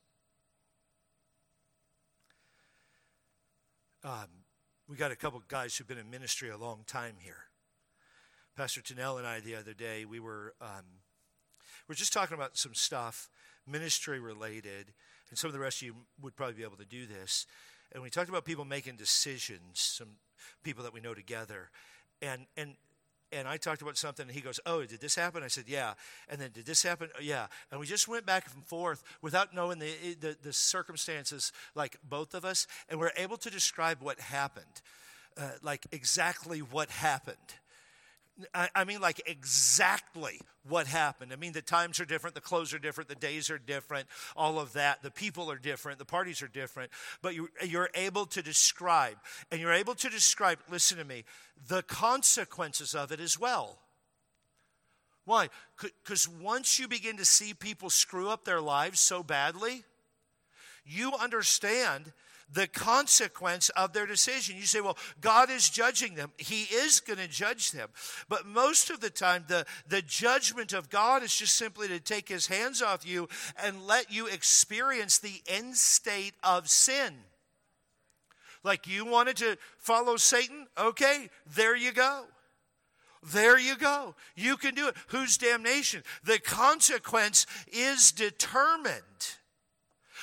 Um, 4.04 4.46
we 4.88 4.96
got 4.96 5.12
a 5.12 5.16
couple 5.16 5.42
guys 5.50 5.76
who've 5.76 5.88
been 5.88 5.98
in 5.98 6.10
ministry 6.10 6.50
a 6.50 6.58
long 6.58 6.84
time 6.88 7.16
here. 7.20 7.50
Pastor 8.56 8.82
Tennell 8.82 9.18
and 9.18 9.28
I 9.28 9.42
the 9.42 9.56
other 9.56 9.74
day, 9.74 10.06
we 10.06 10.22
were 10.22 10.54
um, 10.62 10.86
we 11.88 11.94
are 11.94 11.98
just 11.98 12.14
talking 12.14 12.36
about 12.36 12.58
some 12.58 12.74
stuff 12.74 13.30
ministry 13.68 14.20
related, 14.20 14.94
and 15.30 15.38
some 15.38 15.50
of 15.50 15.54
the 15.54 15.60
rest 15.60 15.82
of 15.82 15.88
you 15.88 15.96
would 16.22 16.36
probably 16.36 16.56
be 16.56 16.64
able 16.64 16.78
to 16.78 16.86
do 16.86 17.06
this. 17.08 17.46
And 17.92 18.02
we 18.02 18.10
talked 18.10 18.30
about 18.30 18.46
people 18.46 18.64
making 18.64 18.96
decisions, 18.96 19.82
some 19.82 20.12
people 20.64 20.84
that 20.86 20.94
we 20.94 21.02
know 21.02 21.14
together, 21.14 21.70
and 22.22 22.46
and 22.56 22.76
and 23.32 23.48
I 23.48 23.58
talked 23.58 23.82
about 23.82 23.98
something, 23.98 24.26
and 24.28 24.36
he 24.36 24.42
goes, 24.42 24.60
Oh, 24.66 24.84
did 24.84 25.02
this 25.02 25.16
happen? 25.16 25.44
I 25.44 25.48
said, 25.48 25.66
Yeah. 25.68 25.94
And 26.28 26.40
then, 26.40 26.52
did 26.52 26.66
this 26.66 26.84
happen? 26.84 27.10
Oh, 27.18 27.22
yeah. 27.22 27.48
And 27.72 27.80
we 27.80 27.86
just 27.86 28.08
went 28.08 28.26
back 28.26 28.46
and 28.54 28.66
forth 28.66 29.04
without 29.22 29.54
knowing 29.54 29.80
the, 29.80 29.92
the, 30.20 30.38
the 30.42 30.54
circumstances, 30.54 31.52
like 31.76 31.98
both 32.04 32.34
of 32.34 32.46
us, 32.46 32.68
and 32.90 33.00
we're 33.00 33.12
able 33.18 33.38
to 33.38 33.50
describe 33.50 34.02
what 34.02 34.20
happened, 34.20 34.82
uh, 35.38 35.52
like 35.62 35.86
exactly 35.92 36.60
what 36.60 36.90
happened. 36.90 37.38
I, 38.54 38.84
mean, 38.86 39.02
like 39.02 39.22
exactly 39.26 40.40
what 40.68 40.88
happened. 40.88 41.34
I 41.34 41.36
mean, 41.36 41.52
the 41.52 41.62
times 41.62 42.00
are 42.00 42.06
different, 42.06 42.36
the 42.36 42.42
clothes 42.42 42.74
are 42.74 42.80
different, 42.80 43.10
the 43.10 43.16
days 43.16 43.50
are 43.50 43.58
different, 43.58 44.08
all 44.36 44.60
of 44.60 44.74
that. 44.74 45.02
The 45.04 45.12
people 45.12 45.52
are 45.52 45.58
different, 45.58 46.00
the 46.00 46.06
parties 46.06 46.42
are 46.42 46.48
different. 46.48 46.92
But 47.22 47.36
you're 47.36 47.90
able 47.96 48.26
to 48.28 48.42
describe, 48.42 49.18
and 49.52 49.60
you're 49.60 49.74
able 49.74 49.96
to 49.96 50.10
describe, 50.10 50.60
listen 50.70 50.98
to 50.98 51.06
me, 51.06 51.26
the 51.68 51.84
consequences 51.84 52.96
of 52.96 53.12
it 53.12 53.20
as 53.20 53.40
well. 53.40 53.80
Why? 55.26 55.50
Because 56.04 56.28
once 56.28 56.80
you 56.80 56.88
begin 56.88 57.18
to 57.18 57.26
see 57.26 57.54
people 57.54 57.90
screw 57.90 58.30
up 58.30 58.46
their 58.46 58.62
lives 58.62 59.00
so 59.00 59.22
badly, 59.22 59.84
you 60.86 61.14
understand 61.14 62.14
the 62.52 62.68
consequence 62.68 63.70
of 63.70 63.94
their 63.94 64.06
decision. 64.06 64.56
You 64.56 64.64
say, 64.64 64.82
well, 64.82 64.98
God 65.22 65.50
is 65.50 65.70
judging 65.70 66.16
them. 66.16 66.32
He 66.38 66.64
is 66.64 67.00
going 67.00 67.20
to 67.20 67.28
judge 67.28 67.72
them. 67.72 67.90
But 68.28 68.46
most 68.46 68.90
of 68.90 69.00
the 69.00 69.10
time, 69.10 69.46
the, 69.48 69.66
the 69.88 70.02
judgment 70.02 70.74
of 70.74 70.90
God 70.90 71.24
is 71.24 71.36
just 71.36 71.56
simply 71.56 71.88
to 71.90 72.00
take 72.00 72.28
his 72.28 72.48
hands 72.48 72.82
off 72.82 73.08
you 73.08 73.30
and 73.64 73.86
let 73.86 74.12
you 74.12 74.28
experience 74.28 75.18
the 75.20 75.42
end 75.48 75.76
state 75.76 76.34
of 76.44 76.70
sin. 76.70 77.14
Like 78.64 78.88
you 78.88 79.06
wanted 79.06 79.38
to 79.38 79.58
follow 79.78 80.18
Satan? 80.18 80.68
Okay, 80.78 81.30
there 81.56 81.76
you 81.76 81.92
go. 81.92 82.26
There 83.22 83.60
you 83.60 83.78
go. 83.78 84.16
You 84.36 84.58
can 84.58 84.76
do 84.76 84.88
it. 84.88 84.96
Whose 85.08 85.38
damnation? 85.38 86.04
The 86.24 86.40
consequence 86.40 87.46
is 87.68 88.12
determined. 88.12 89.04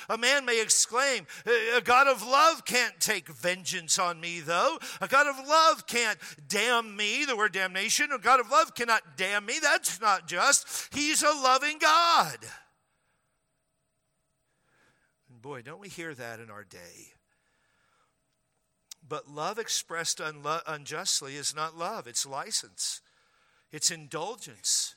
A 0.09 0.17
man 0.17 0.45
may 0.45 0.61
exclaim, 0.61 1.27
A 1.75 1.81
God 1.81 2.07
of 2.07 2.25
love 2.25 2.65
can't 2.65 2.99
take 2.99 3.27
vengeance 3.27 3.99
on 3.99 4.19
me, 4.21 4.39
though. 4.39 4.79
A 5.01 5.07
God 5.07 5.27
of 5.27 5.47
love 5.47 5.85
can't 5.85 6.17
damn 6.47 6.95
me, 6.95 7.25
the 7.25 7.35
word 7.35 7.51
damnation. 7.51 8.11
A 8.11 8.17
God 8.17 8.39
of 8.39 8.49
love 8.49 8.73
cannot 8.73 9.17
damn 9.17 9.45
me. 9.45 9.55
That's 9.61 9.99
not 9.99 10.27
just. 10.27 10.93
He's 10.93 11.23
a 11.23 11.27
loving 11.27 11.77
God. 11.79 12.37
And 15.29 15.41
boy, 15.41 15.61
don't 15.61 15.81
we 15.81 15.89
hear 15.89 16.13
that 16.13 16.39
in 16.39 16.49
our 16.49 16.63
day. 16.63 17.13
But 19.07 19.29
love 19.29 19.57
expressed 19.57 20.19
unlo- 20.19 20.63
unjustly 20.67 21.35
is 21.35 21.55
not 21.55 21.77
love, 21.77 22.07
it's 22.07 22.25
license, 22.25 23.01
it's 23.71 23.91
indulgence. 23.91 24.95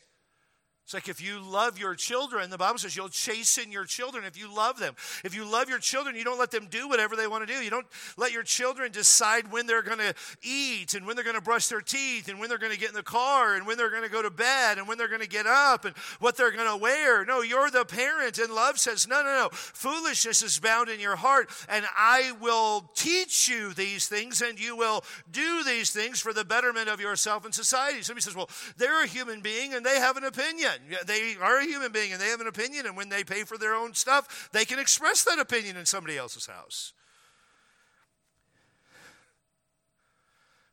It's 0.91 0.95
like 0.95 1.09
if 1.09 1.22
you 1.22 1.38
love 1.38 1.78
your 1.78 1.95
children, 1.95 2.51
the 2.51 2.59
Bible 2.59 2.80
says 2.80 2.97
you'll 2.97 3.11
chasten 3.11 3.70
your 3.70 3.84
children 3.84 4.24
if 4.24 4.36
you 4.36 4.53
love 4.53 4.80
them. 4.80 4.97
If 5.22 5.36
you 5.36 5.45
love 5.45 5.68
your 5.68 5.78
children, 5.78 6.16
you 6.16 6.24
don't 6.24 6.36
let 6.36 6.51
them 6.51 6.66
do 6.68 6.88
whatever 6.88 7.14
they 7.14 7.28
want 7.28 7.47
to 7.47 7.55
do. 7.55 7.62
You 7.62 7.70
don't 7.70 7.86
let 8.16 8.32
your 8.32 8.43
children 8.43 8.91
decide 8.91 9.53
when 9.53 9.68
they're 9.68 9.82
going 9.82 9.99
to 9.99 10.12
eat 10.43 10.95
and 10.95 11.07
when 11.07 11.14
they're 11.14 11.24
going 11.24 11.36
to 11.36 11.41
brush 11.41 11.68
their 11.68 11.80
teeth 11.80 12.26
and 12.26 12.41
when 12.41 12.49
they're 12.49 12.59
going 12.59 12.72
to 12.72 12.78
get 12.78 12.88
in 12.88 12.97
the 12.97 13.05
car 13.05 13.55
and 13.55 13.68
when 13.68 13.78
they're 13.78 13.88
going 13.88 14.03
to 14.03 14.09
go 14.09 14.20
to 14.20 14.30
bed 14.30 14.78
and 14.78 14.88
when 14.88 14.99
they're 14.99 15.07
going 15.07 15.20
to 15.20 15.28
get 15.28 15.47
up 15.47 15.84
and 15.84 15.95
what 16.18 16.36
they're 16.36 16.51
going 16.51 16.68
to 16.68 16.76
wear. 16.76 17.24
No, 17.24 17.41
you're 17.41 17.70
the 17.70 17.84
parent. 17.84 18.38
And 18.38 18.53
love 18.53 18.80
says, 18.80 19.07
no, 19.07 19.22
no, 19.22 19.45
no. 19.45 19.49
Foolishness 19.53 20.43
is 20.43 20.59
bound 20.59 20.88
in 20.88 20.99
your 20.99 21.14
heart, 21.14 21.51
and 21.68 21.84
I 21.97 22.32
will 22.41 22.91
teach 22.97 23.49
you 23.49 23.74
these 23.74 24.09
things 24.09 24.43
and 24.43 24.59
you 24.59 24.74
will 24.74 25.05
do 25.30 25.62
these 25.62 25.93
things 25.93 26.18
for 26.18 26.32
the 26.32 26.45
betterment 26.45 26.88
of 26.88 27.01
yourself 27.01 27.45
and 27.45 27.55
society. 27.55 28.03
Somebody 28.03 28.22
says, 28.22 28.34
well, 28.34 28.51
they're 28.76 29.05
a 29.05 29.07
human 29.07 29.41
being 29.41 29.72
and 29.72 29.86
they 29.86 30.01
have 30.01 30.16
an 30.16 30.24
opinion. 30.24 30.80
They 31.07 31.37
are 31.41 31.59
a 31.59 31.64
human 31.64 31.93
being 31.93 32.12
and 32.12 32.20
they 32.20 32.28
have 32.28 32.41
an 32.41 32.47
opinion, 32.47 32.87
and 32.87 32.97
when 32.97 33.09
they 33.09 33.24
pay 33.24 33.45
for 33.45 33.59
their 33.59 33.74
own 33.74 33.95
stuff, 33.95 34.49
they 34.53 34.64
can 34.64 34.78
express 34.78 35.24
that 35.24 35.39
opinion 35.39 35.76
in 35.76 35.87
somebody 35.87 36.16
else's 36.16 36.47
house. 36.47 36.93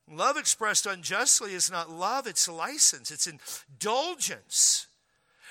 Love 0.10 0.38
expressed 0.38 0.86
unjustly 0.86 1.54
is 1.54 1.70
not 1.70 1.90
love, 1.90 2.28
it's 2.28 2.48
license, 2.48 3.12
it's 3.12 3.28
indulgence. 3.28 4.88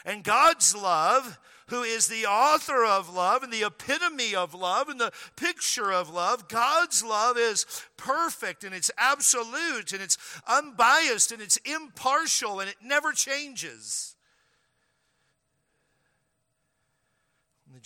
And 0.05 0.25
God's 0.25 0.75
love, 0.75 1.39
who 1.69 1.83
is 1.83 2.07
the 2.07 2.27
author 2.27 2.85
of 2.85 3.13
love 3.13 3.43
and 3.43 3.53
the 3.53 3.67
epitome 3.67 4.35
of 4.35 4.55
love 4.55 4.89
and 4.89 4.99
the 4.99 5.13
picture 5.37 5.93
of 5.93 6.09
love, 6.09 6.49
God's 6.49 7.05
love 7.05 7.37
is 7.37 7.67
perfect 7.99 8.65
and 8.65 8.75
it's 8.75 8.91
absolute 8.97 9.93
and 9.93 10.01
it's 10.01 10.17
unbiased 10.49 11.33
and 11.33 11.43
it's 11.43 11.59
impartial 11.59 12.61
and 12.61 12.71
it 12.71 12.77
never 12.83 13.13
changes. 13.13 14.16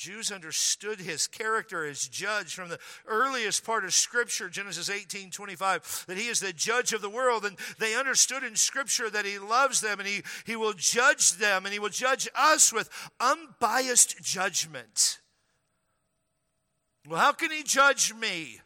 Jews 0.00 0.32
understood 0.32 0.98
his 0.98 1.26
character 1.26 1.84
as 1.84 2.08
judge 2.08 2.54
from 2.54 2.70
the 2.70 2.78
earliest 3.06 3.66
part 3.66 3.84
of 3.84 3.92
Scripture, 3.92 4.48
Genesis 4.48 4.88
18 4.88 5.30
25, 5.30 6.06
that 6.08 6.16
he 6.16 6.28
is 6.28 6.40
the 6.40 6.54
judge 6.54 6.94
of 6.94 7.02
the 7.02 7.10
world. 7.10 7.44
And 7.44 7.58
they 7.78 7.94
understood 7.94 8.42
in 8.42 8.56
Scripture 8.56 9.10
that 9.10 9.26
he 9.26 9.38
loves 9.38 9.82
them 9.82 9.98
and 10.00 10.08
he, 10.08 10.22
he 10.46 10.56
will 10.56 10.72
judge 10.72 11.32
them 11.32 11.66
and 11.66 11.74
he 11.74 11.78
will 11.78 11.90
judge 11.90 12.30
us 12.34 12.72
with 12.72 12.88
unbiased 13.20 14.22
judgment. 14.22 15.20
Well, 17.06 17.20
how 17.20 17.32
can 17.32 17.50
he 17.50 17.62
judge 17.62 18.14
me? 18.14 18.62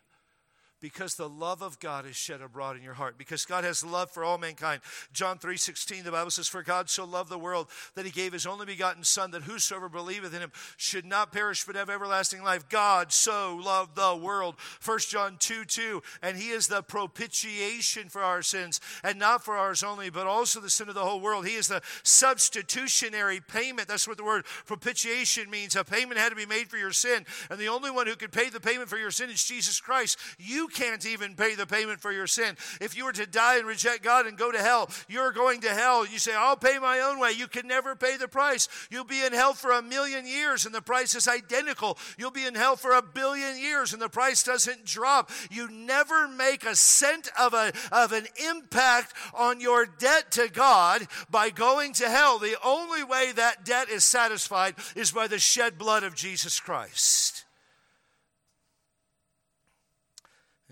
Because 0.84 1.14
the 1.14 1.26
love 1.26 1.62
of 1.62 1.80
God 1.80 2.04
is 2.04 2.14
shed 2.14 2.42
abroad 2.42 2.76
in 2.76 2.82
your 2.82 2.92
heart 2.92 3.16
because 3.16 3.46
God 3.46 3.64
has 3.64 3.82
love 3.82 4.10
for 4.10 4.22
all 4.22 4.36
mankind. 4.36 4.82
John 5.14 5.38
3:16 5.38 6.04
the 6.04 6.12
Bible 6.12 6.30
says 6.30 6.46
for 6.46 6.62
God 6.62 6.90
so 6.90 7.06
loved 7.06 7.30
the 7.30 7.38
world 7.38 7.70
that 7.94 8.04
he 8.04 8.10
gave 8.10 8.34
his 8.34 8.44
only 8.44 8.66
begotten 8.66 9.02
son 9.02 9.30
that 9.30 9.44
whosoever 9.44 9.88
believeth 9.88 10.34
in 10.34 10.42
him 10.42 10.52
should 10.76 11.06
not 11.06 11.32
perish 11.32 11.64
but 11.64 11.74
have 11.74 11.88
everlasting 11.88 12.42
life. 12.42 12.68
God 12.68 13.14
so 13.14 13.56
loved 13.56 13.96
the 13.96 14.14
world. 14.14 14.56
1 14.84 14.98
John 15.08 15.38
2 15.38 15.64
2 15.64 16.02
and 16.20 16.36
he 16.36 16.50
is 16.50 16.68
the 16.68 16.82
propitiation 16.82 18.10
for 18.10 18.22
our 18.22 18.42
sins 18.42 18.78
and 19.02 19.18
not 19.18 19.42
for 19.42 19.56
ours 19.56 19.82
only 19.82 20.10
but 20.10 20.26
also 20.26 20.60
the 20.60 20.68
sin 20.68 20.90
of 20.90 20.94
the 20.94 21.00
whole 21.00 21.18
world. 21.18 21.46
He 21.46 21.54
is 21.54 21.68
the 21.68 21.80
substitutionary 22.02 23.40
payment. 23.40 23.88
That's 23.88 24.06
what 24.06 24.18
the 24.18 24.24
word 24.24 24.44
propitiation 24.66 25.48
means. 25.48 25.76
A 25.76 25.82
payment 25.82 26.20
had 26.20 26.28
to 26.28 26.36
be 26.36 26.44
made 26.44 26.68
for 26.68 26.76
your 26.76 26.92
sin 26.92 27.24
and 27.48 27.58
the 27.58 27.68
only 27.68 27.90
one 27.90 28.06
who 28.06 28.16
could 28.16 28.32
pay 28.32 28.50
the 28.50 28.60
payment 28.60 28.90
for 28.90 28.98
your 28.98 29.10
sin 29.10 29.30
is 29.30 29.42
Jesus 29.42 29.80
Christ. 29.80 30.18
You 30.38 30.68
can't 30.74 31.06
even 31.06 31.34
pay 31.34 31.54
the 31.54 31.66
payment 31.66 32.00
for 32.00 32.12
your 32.12 32.26
sin. 32.26 32.56
If 32.80 32.96
you 32.96 33.04
were 33.04 33.12
to 33.12 33.26
die 33.26 33.58
and 33.58 33.66
reject 33.66 34.02
God 34.02 34.26
and 34.26 34.36
go 34.36 34.52
to 34.52 34.58
hell, 34.58 34.90
you're 35.08 35.32
going 35.32 35.62
to 35.62 35.70
hell. 35.70 36.06
You 36.06 36.18
say, 36.18 36.34
I'll 36.34 36.56
pay 36.56 36.78
my 36.78 37.00
own 37.00 37.18
way. 37.18 37.32
You 37.32 37.46
can 37.46 37.66
never 37.66 37.94
pay 37.96 38.16
the 38.16 38.28
price. 38.28 38.68
You'll 38.90 39.04
be 39.04 39.24
in 39.24 39.32
hell 39.32 39.54
for 39.54 39.70
a 39.70 39.82
million 39.82 40.26
years 40.26 40.66
and 40.66 40.74
the 40.74 40.82
price 40.82 41.14
is 41.14 41.28
identical. 41.28 41.96
You'll 42.18 42.30
be 42.30 42.44
in 42.44 42.54
hell 42.54 42.76
for 42.76 42.92
a 42.92 43.02
billion 43.02 43.58
years 43.58 43.92
and 43.92 44.02
the 44.02 44.08
price 44.08 44.42
doesn't 44.42 44.84
drop. 44.84 45.30
You 45.50 45.70
never 45.70 46.28
make 46.28 46.64
a 46.64 46.74
cent 46.74 47.30
of, 47.38 47.54
a, 47.54 47.72
of 47.92 48.12
an 48.12 48.26
impact 48.50 49.14
on 49.32 49.60
your 49.60 49.86
debt 49.86 50.32
to 50.32 50.50
God 50.50 51.06
by 51.30 51.50
going 51.50 51.92
to 51.94 52.08
hell. 52.08 52.38
The 52.38 52.56
only 52.64 53.04
way 53.04 53.32
that 53.36 53.64
debt 53.64 53.88
is 53.88 54.04
satisfied 54.04 54.74
is 54.96 55.12
by 55.12 55.28
the 55.28 55.38
shed 55.38 55.78
blood 55.78 56.02
of 56.02 56.14
Jesus 56.14 56.58
Christ. 56.60 57.43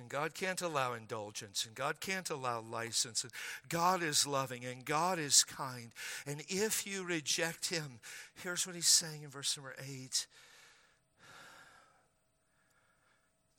And 0.03 0.11
God 0.11 0.35
can't 0.35 0.61
allow 0.61 0.95
indulgence, 0.95 1.65
and 1.65 1.77
God 1.77 2.01
can't 2.01 2.29
allow 2.29 2.61
license. 2.61 3.23
And 3.23 3.33
God 3.69 4.03
is 4.03 4.27
loving, 4.27 4.65
and 4.65 4.85
God 4.85 5.21
is 5.21 5.45
kind. 5.45 5.93
And 6.27 6.43
if 6.49 6.85
you 6.89 7.05
reject 7.05 7.69
Him, 7.69 8.01
here's 8.43 8.67
what 8.67 8.75
He's 8.75 8.89
saying 8.89 9.23
in 9.23 9.29
verse 9.29 9.57
number 9.57 9.77
8 9.79 10.27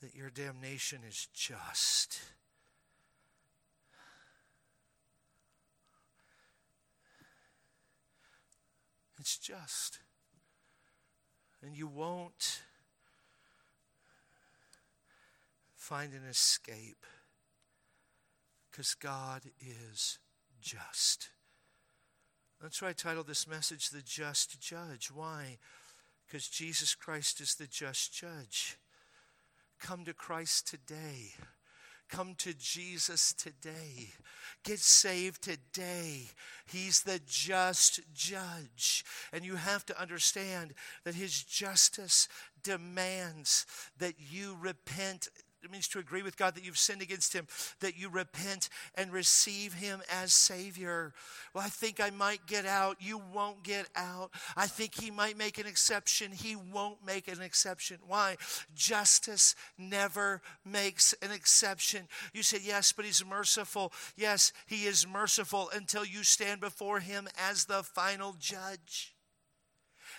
that 0.02 0.14
your 0.14 0.30
damnation 0.30 1.00
is 1.08 1.30
just. 1.34 2.20
It's 9.18 9.38
just. 9.38 10.00
And 11.62 11.74
you 11.74 11.88
won't 11.88 12.64
find 15.84 16.14
an 16.14 16.24
escape 16.30 17.06
because 18.72 18.94
God 18.94 19.42
is 19.60 20.18
just. 20.62 21.30
That's 22.62 22.82
why 22.82 22.90
I 22.90 22.94
titled 22.94 23.28
this 23.28 23.50
message 23.50 23.90
The 23.90 24.02
Just 24.02 24.62
Judge. 24.62 25.12
Why? 25.14 25.58
Because 26.26 26.48
Jesus 26.48 26.96
Christ 26.96 27.42
is 27.42 27.56
the 27.56 27.68
just 27.68 28.14
judge. 28.14 28.78
Come 29.82 30.06
to 30.06 30.14
Christ 30.14 30.70
today. 30.70 31.34
Come 32.10 32.36
to 32.38 32.54
Jesus 32.54 33.34
today. 33.34 34.12
Get 34.64 34.80
saved 34.80 35.42
today. 35.42 36.30
He's 36.66 37.04
the 37.04 37.20
just 37.28 38.00
judge. 38.14 39.04
And 39.34 39.44
you 39.44 39.58
have 39.58 39.86
to 39.88 40.02
understand 40.02 40.74
that 41.04 41.16
His 41.16 41.44
justice 41.44 42.30
demands 42.64 43.66
that 43.98 44.16
you 44.18 44.56
repent 44.58 45.28
means 45.72 45.88
to 45.90 46.00
agree 46.00 46.22
with 46.22 46.38
God 46.38 46.56
that 46.56 46.66
you've 46.66 46.78
sinned 46.78 47.02
against 47.02 47.34
Him, 47.34 47.48
that 47.80 47.98
you 47.98 48.10
repent 48.10 48.70
and 48.96 49.12
receive 49.12 49.74
Him 49.74 50.02
as 50.12 50.34
Savior. 50.34 51.14
Well, 51.54 51.64
I 51.64 51.70
think 51.70 52.00
I 52.00 52.10
might 52.10 52.46
get 52.46 52.66
out. 52.66 52.98
You 53.00 53.22
won't 53.34 53.64
get 53.64 53.88
out. 53.96 54.32
I 54.56 54.68
think 54.68 55.00
He 55.00 55.12
might 55.12 55.38
make 55.38 55.58
an 55.58 55.68
exception. 55.68 56.32
He 56.32 56.56
won't 56.56 57.06
make 57.06 57.28
an 57.28 57.42
exception. 57.42 57.98
Why? 58.08 58.38
Justice 58.76 59.56
never 59.78 60.42
makes 60.66 61.14
an 61.22 61.32
exception. 61.32 62.08
You 62.34 62.44
say, 62.44 62.60
yes, 62.64 62.92
but 62.92 63.06
He's 63.06 63.26
merciful. 63.26 63.94
Yes, 64.16 64.54
He 64.68 64.86
is 64.86 65.08
merciful 65.08 65.70
until 65.74 66.06
you 66.06 66.24
stand 66.24 66.62
before 66.62 67.00
Him 67.00 67.28
as 67.50 67.66
the 67.66 67.84
final 67.84 68.36
judge. 68.40 69.14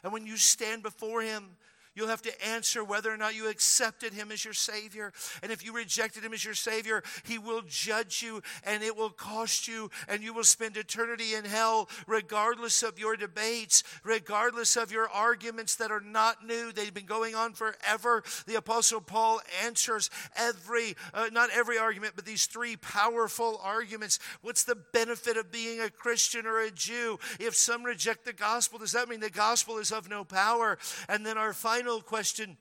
And 0.03 0.13
when 0.13 0.27
you 0.27 0.37
stand 0.37 0.83
before 0.83 1.23
Him, 1.23 1.57
You'll 1.95 2.09
have 2.09 2.23
to 2.23 2.47
answer 2.47 2.83
whether 2.83 3.13
or 3.13 3.17
not 3.17 3.37
you 3.37 3.49
accepted 3.49 4.13
him 4.13 4.33
as 4.33 4.45
your 4.45 4.55
Savior. 4.55 5.13
And 5.43 5.53
if 5.53 5.65
you 5.65 5.73
rejected 5.73 6.25
him 6.25 6.33
as 6.33 6.45
your 6.45 6.55
Savior, 6.55 7.03
he 7.25 7.39
will 7.39 7.63
judge 7.67 8.23
you 8.23 8.43
and 8.65 8.83
it 8.83 8.97
will 8.97 9.11
cost 9.11 9.69
you, 9.69 9.91
and 10.09 10.23
you 10.23 10.33
will 10.33 10.45
spend 10.45 10.77
eternity 10.77 11.35
in 11.35 11.45
hell, 11.45 11.89
regardless 12.07 12.83
of 12.83 12.99
your 12.99 13.17
debates, 13.17 13.83
regardless 14.03 14.77
of 14.77 14.91
your 14.91 15.09
arguments 15.09 15.77
that 15.77 15.91
are 15.91 16.01
not 16.01 16.47
new. 16.47 16.73
They've 16.73 16.93
been 16.93 17.07
going 17.07 17.35
on 17.35 17.53
forever. 17.53 18.23
The 18.47 18.57
Apostle 18.57 19.01
Paul 19.01 19.41
answers 19.65 20.11
every, 20.37 20.97
uh, 21.13 21.29
not 21.33 21.51
every 21.53 21.79
argument, 21.79 22.15
but 22.17 22.25
these 22.25 22.47
three 22.47 22.77
powerful 22.77 23.61
arguments. 23.63 24.19
What's 24.43 24.65
the 24.65 24.79
benefit 24.93 25.37
of 25.37 25.53
being 25.53 25.81
a 25.81 25.91
Christian 25.91 26.47
or 26.47 26.61
a 26.61 26.71
Jew? 26.71 27.19
If 27.39 27.55
some 27.55 27.85
reject 27.85 28.25
the 28.25 28.33
gospel, 28.33 28.79
does 28.79 28.93
that 28.93 29.09
mean 29.09 29.21
the 29.21 29.31
gospel 29.31 29.79
is 29.79 29.93
of 29.93 30.09
no 30.09 30.25
power? 30.25 30.79
And 31.09 31.25
then 31.25 31.39
our 31.39 31.53
final 31.53 31.84
final 31.85 32.01
question 32.01 32.57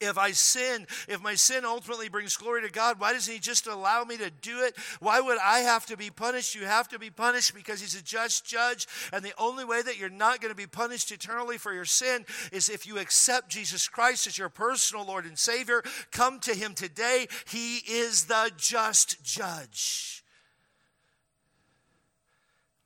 if 0.00 0.16
I 0.16 0.30
sin, 0.30 0.86
if 1.08 1.22
my 1.22 1.34
sin 1.34 1.64
ultimately 1.66 2.08
brings 2.08 2.38
glory 2.38 2.62
to 2.62 2.70
God, 2.70 2.98
why 2.98 3.12
doesn't 3.12 3.32
He 3.32 3.38
just 3.38 3.66
allow 3.66 4.02
me 4.02 4.16
to 4.16 4.30
do 4.30 4.64
it? 4.64 4.74
Why 4.98 5.20
would 5.20 5.36
I 5.38 5.58
have 5.58 5.84
to 5.86 5.96
be 5.96 6.08
punished? 6.08 6.54
You 6.54 6.64
have 6.64 6.88
to 6.88 6.98
be 6.98 7.10
punished 7.10 7.54
because 7.54 7.80
He's 7.80 7.94
a 7.94 8.02
just 8.02 8.46
judge. 8.46 8.88
And 9.12 9.22
the 9.22 9.34
only 9.38 9.64
way 9.64 9.82
that 9.82 9.98
you're 9.98 10.08
not 10.08 10.40
going 10.40 10.50
to 10.50 10.56
be 10.56 10.66
punished 10.66 11.12
eternally 11.12 11.58
for 11.58 11.72
your 11.72 11.84
sin 11.84 12.24
is 12.50 12.70
if 12.70 12.86
you 12.86 12.98
accept 12.98 13.50
Jesus 13.50 13.86
Christ 13.86 14.26
as 14.26 14.38
your 14.38 14.48
personal 14.48 15.04
Lord 15.04 15.26
and 15.26 15.38
Savior. 15.38 15.82
Come 16.10 16.40
to 16.40 16.54
Him 16.54 16.74
today. 16.74 17.26
He 17.46 17.76
is 17.76 18.24
the 18.24 18.50
just 18.56 19.22
judge. 19.22 20.24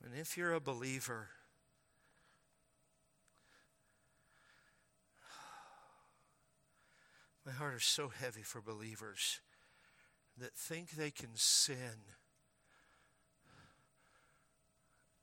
And 0.04 0.18
if 0.18 0.36
you're 0.36 0.54
a 0.54 0.60
believer, 0.60 1.28
My 7.48 7.54
heart 7.54 7.76
is 7.76 7.84
so 7.84 8.08
heavy 8.10 8.42
for 8.42 8.60
believers 8.60 9.40
that 10.36 10.52
think 10.54 10.90
they 10.90 11.10
can 11.10 11.30
sin 11.34 12.04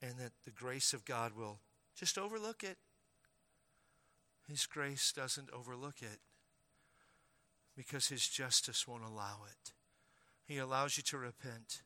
and 0.01 0.17
that 0.17 0.31
the 0.43 0.49
grace 0.49 0.91
of 0.91 1.05
God 1.05 1.33
will 1.37 1.59
just 1.95 2.17
overlook 2.17 2.63
it. 2.63 2.77
His 4.49 4.65
grace 4.65 5.13
doesn't 5.15 5.51
overlook 5.53 6.01
it 6.01 6.17
because 7.77 8.07
His 8.07 8.27
justice 8.27 8.87
won't 8.87 9.03
allow 9.03 9.41
it. 9.47 9.73
He 10.47 10.57
allows 10.57 10.97
you 10.97 11.03
to 11.03 11.19
repent 11.19 11.83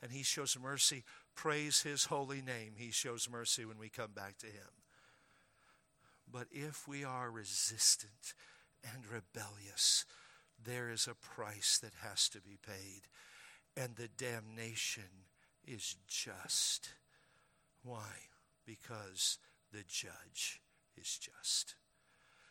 and 0.00 0.10
He 0.10 0.22
shows 0.22 0.56
mercy. 0.58 1.04
Praise 1.34 1.82
His 1.82 2.06
holy 2.06 2.40
name. 2.40 2.76
He 2.76 2.92
shows 2.92 3.28
mercy 3.30 3.66
when 3.66 3.76
we 3.76 3.90
come 3.90 4.12
back 4.14 4.38
to 4.38 4.46
Him. 4.46 4.72
But 6.32 6.46
if 6.50 6.88
we 6.88 7.04
are 7.04 7.30
resistant, 7.30 8.32
and 8.84 9.06
rebellious, 9.06 10.04
there 10.62 10.90
is 10.90 11.06
a 11.06 11.14
price 11.14 11.78
that 11.82 11.94
has 12.02 12.28
to 12.30 12.40
be 12.40 12.58
paid. 12.64 13.02
And 13.76 13.96
the 13.96 14.08
damnation 14.08 15.26
is 15.66 15.96
just. 16.06 16.90
Why? 17.82 18.28
Because 18.66 19.38
the 19.72 19.84
judge 19.88 20.60
is 20.96 21.18
just. 21.18 21.74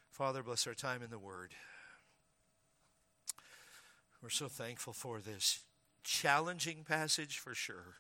Father, 0.10 0.44
bless 0.44 0.68
our 0.68 0.74
time 0.74 1.02
in 1.04 1.10
the 1.10 1.20
Word. 1.20 1.54
We're 4.22 4.30
so 4.30 4.48
thankful 4.48 4.94
for 4.94 5.20
this 5.20 5.60
challenging 6.04 6.84
passage 6.84 7.38
for 7.38 7.56
sure, 7.56 7.98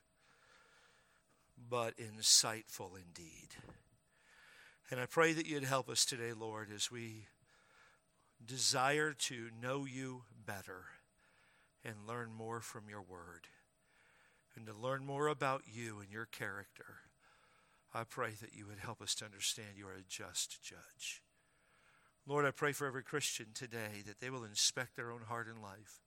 but 1.69 1.97
insightful 1.97 2.91
indeed. 2.95 3.49
And 4.89 4.99
I 4.99 5.05
pray 5.05 5.33
that 5.33 5.47
you'd 5.47 5.63
help 5.63 5.89
us 5.89 6.05
today, 6.05 6.33
Lord, 6.33 6.69
as 6.73 6.91
we 6.91 7.25
desire 8.45 9.13
to 9.13 9.49
know 9.61 9.85
you 9.85 10.23
better 10.45 10.85
and 11.83 12.07
learn 12.07 12.33
more 12.33 12.61
from 12.61 12.89
your 12.89 13.01
word 13.01 13.47
and 14.55 14.65
to 14.65 14.73
learn 14.73 15.05
more 15.05 15.27
about 15.27 15.63
you 15.71 15.99
and 15.99 16.11
your 16.11 16.25
character, 16.25 16.99
I 17.93 18.03
pray 18.03 18.31
that 18.41 18.53
you 18.53 18.65
would 18.67 18.79
help 18.79 19.01
us 19.01 19.15
to 19.15 19.25
understand 19.25 19.69
you 19.77 19.87
are 19.87 19.93
a 19.93 20.03
just 20.07 20.61
judge. 20.63 21.21
Lord, 22.27 22.45
I 22.45 22.51
pray 22.51 22.71
for 22.71 22.85
every 22.85 23.03
Christian 23.03 23.47
today 23.53 24.03
that 24.05 24.19
they 24.19 24.29
will 24.29 24.43
inspect 24.43 24.95
their 24.95 25.11
own 25.11 25.21
heart 25.21 25.47
and 25.47 25.61
life. 25.61 26.01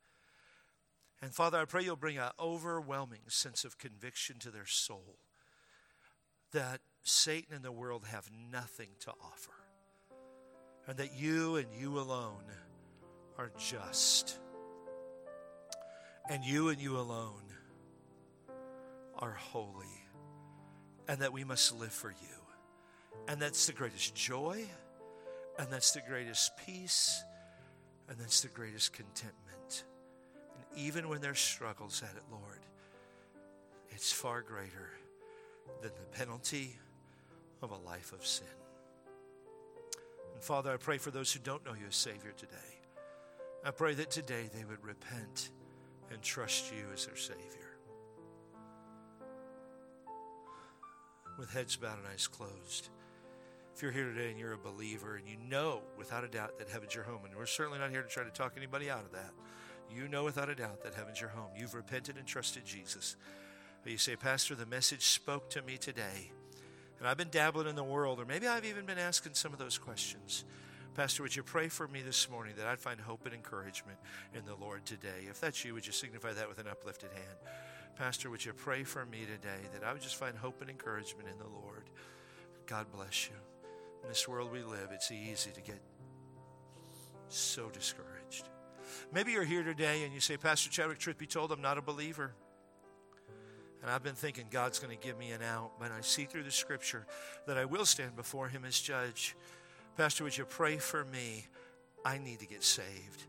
And 1.20 1.35
Father, 1.35 1.59
I 1.59 1.64
pray 1.64 1.82
you'll 1.82 1.97
bring 1.97 2.18
an 2.18 2.30
overwhelming 2.39 3.22
sense 3.28 3.64
of 3.64 3.78
conviction 3.78 4.39
to 4.41 4.51
their 4.51 4.66
soul 4.66 5.16
that 6.53 6.80
Satan 7.03 7.57
and 7.57 7.64
the 7.64 7.72
world 7.72 8.05
have 8.07 8.30
nothing 8.30 8.91
to 9.01 9.11
offer 9.11 9.63
and 10.87 10.97
that 10.99 11.16
you 11.16 11.57
and 11.57 11.66
you 11.78 11.99
alone 11.99 12.45
are 13.39 13.51
just. 13.59 14.39
And 16.30 16.45
you 16.45 16.68
and 16.68 16.80
you 16.80 16.97
alone 16.97 17.43
are 19.18 19.32
holy. 19.32 19.87
And 21.09 21.20
that 21.20 21.32
we 21.32 21.45
must 21.45 21.78
live 21.78 21.93
for 21.93 22.11
you. 22.11 22.39
And 23.28 23.41
that's 23.41 23.66
the 23.66 23.72
greatest 23.72 24.14
joy. 24.14 24.64
And 25.59 25.68
that's 25.70 25.93
the 25.93 26.01
greatest 26.01 26.57
peace. 26.66 27.22
And 28.09 28.18
that's 28.18 28.41
the 28.41 28.49
greatest 28.49 28.93
contentment. 28.93 29.85
And 30.55 30.78
even 30.78 31.09
when 31.09 31.20
there's 31.20 31.41
struggles 31.41 32.03
at 32.03 32.16
it, 32.16 32.22
Lord, 32.30 32.61
it's 33.91 34.12
far 34.12 34.43
greater 34.43 34.91
than 35.80 35.91
the 35.91 36.18
penalty 36.18 36.76
of 37.62 37.70
a 37.70 37.76
life 37.76 38.12
of 38.12 38.26
sin. 38.26 38.47
And 40.35 40.43
Father, 40.43 40.72
I 40.72 40.76
pray 40.76 40.99
for 40.99 41.11
those 41.11 41.32
who 41.32 41.41
don't 41.41 41.64
know 41.64 41.72
you 41.72 41.87
as 41.89 41.97
Savior 41.97 42.32
today. 42.37 42.55
I 43.64 43.70
pray 43.70 43.95
that 43.95 44.11
today 44.11 44.51
they 44.55 44.64
would 44.64 44.85
repent 44.85 45.51
and 46.11 46.20
trust 46.20 46.72
you 46.72 46.85
as 46.93 47.07
their 47.07 47.16
Savior. 47.16 47.78
With 51.39 51.51
heads 51.51 51.76
bowed 51.76 51.99
and 51.99 52.07
eyes 52.12 52.26
closed. 52.26 52.91
If 53.74 53.82
you're 53.82 53.91
here 53.91 54.12
today 54.12 54.30
and 54.30 54.39
you're 54.39 54.53
a 54.53 54.59
believer 54.59 55.16
and 55.16 55.26
you 55.26 55.37
know 55.49 55.80
without 55.99 56.22
a 56.22 56.28
doubt 56.28 56.59
that 56.59 56.68
heaven's 56.68 56.95
your 56.95 57.05
home, 57.05 57.24
and 57.24 57.35
we're 57.35 57.47
certainly 57.47 57.78
not 57.78 57.91
here 57.91 58.03
to 58.03 58.09
try 58.09 58.22
to 58.22 58.30
talk 58.30 58.53
anybody 58.57 58.91
out 58.91 59.05
of 59.05 59.12
that, 59.12 59.32
you 59.91 60.09
know 60.09 60.24
without 60.24 60.49
a 60.49 60.55
doubt 60.55 60.82
that 60.82 60.95
heaven's 60.95 61.20
your 61.20 61.30
home. 61.30 61.51
You've 61.57 61.74
repented 61.74 62.16
and 62.16 62.26
trusted 62.26 62.64
Jesus. 62.64 63.16
But 63.82 63.93
you 63.93 63.99
say, 63.99 64.16
Pastor, 64.16 64.55
the 64.55 64.66
message 64.66 65.07
spoke 65.07 65.51
to 65.51 65.62
me 65.62 65.76
today. 65.76 66.30
And 67.05 67.11
I've 67.11 67.18
been 67.18 67.28
dabbling 67.28 67.66
in 67.66 67.76
the 67.76 67.84
world, 67.84 68.18
or 68.18 68.24
maybe 68.24 68.46
I've 68.46 68.64
even 68.64 68.86
been 68.86 68.96
asking 68.96 69.34
some 69.34 69.52
of 69.52 69.59
those 69.59 69.76
questions. 69.76 70.46
Pastor, 70.94 71.22
would 71.22 71.36
you 71.36 71.42
pray 71.42 71.68
for 71.68 71.86
me 71.86 72.00
this 72.00 72.30
morning 72.30 72.55
that 72.57 72.66
I'd 72.66 72.80
find 72.80 72.98
hope 72.98 73.26
and 73.26 73.34
encouragement 73.34 73.98
in 74.32 74.46
the 74.46 74.55
Lord 74.55 74.86
today? 74.86 75.26
If 75.28 75.38
that's 75.38 75.66
you, 75.66 75.74
would 75.74 75.86
you 75.86 75.92
signify 75.92 76.32
that 76.32 76.48
with 76.48 76.59
an 76.61 76.66
uplifted 76.66 77.11
hand? 77.12 77.36
Pastor, 77.94 78.30
would 78.30 78.42
you 78.42 78.55
pray 78.55 78.84
for 78.84 79.05
me 79.05 79.18
today 79.26 79.68
that 79.74 79.86
I 79.86 79.92
would 79.92 80.00
just 80.00 80.16
find 80.16 80.34
hope 80.34 80.62
and 80.62 80.70
encouragement 80.70 81.28
in 81.28 81.36
the 81.36 81.44
Lord? 81.44 81.90
God 82.64 82.86
bless 82.90 83.28
you. 83.28 83.36
In 84.02 84.09
this 84.09 84.26
world 84.26 84.50
we 84.50 84.62
live, 84.62 84.88
it's 84.90 85.12
easy 85.12 85.50
to 85.50 85.61
get 85.61 85.82
so 87.28 87.68
discouraged. 87.68 88.48
Maybe 89.12 89.32
you're 89.32 89.44
here 89.44 89.62
today 89.62 90.05
and 90.05 90.14
you 90.14 90.20
say, 90.20 90.38
Pastor 90.38 90.70
Chadwick, 90.70 91.00
truth 91.00 91.18
be 91.18 91.26
told, 91.26 91.52
I'm 91.52 91.61
not 91.61 91.76
a 91.76 91.82
believer. 91.82 92.32
And 93.85 93.93
I've 93.93 94.03
been 94.03 94.14
thinking 94.14 94.47
God's 94.51 94.78
going 94.78 94.97
to 94.97 95.07
give 95.07 95.18
me 95.18 95.32
an 95.32 95.43
out, 95.43 95.72
but 95.78 95.93
I 95.93 96.01
see 96.01 96.24
through 96.24 96.45
the 96.45 96.51
scripture 96.51 97.05
that 97.47 97.59
I 97.59 97.66
will 97.66 97.85
stand 97.85 98.16
before 98.16 98.49
Him 98.49 98.64
as 98.64 98.80
judge. 98.80 99.37
Pastor, 99.99 100.24
would 100.24 100.39
you 100.39 100.47
pray 100.47 100.78
for 100.78 101.05
me? 101.05 101.49
I 102.03 102.16
need 102.16 102.39
to 102.39 102.47
get 102.47 102.64
saved. 102.64 103.24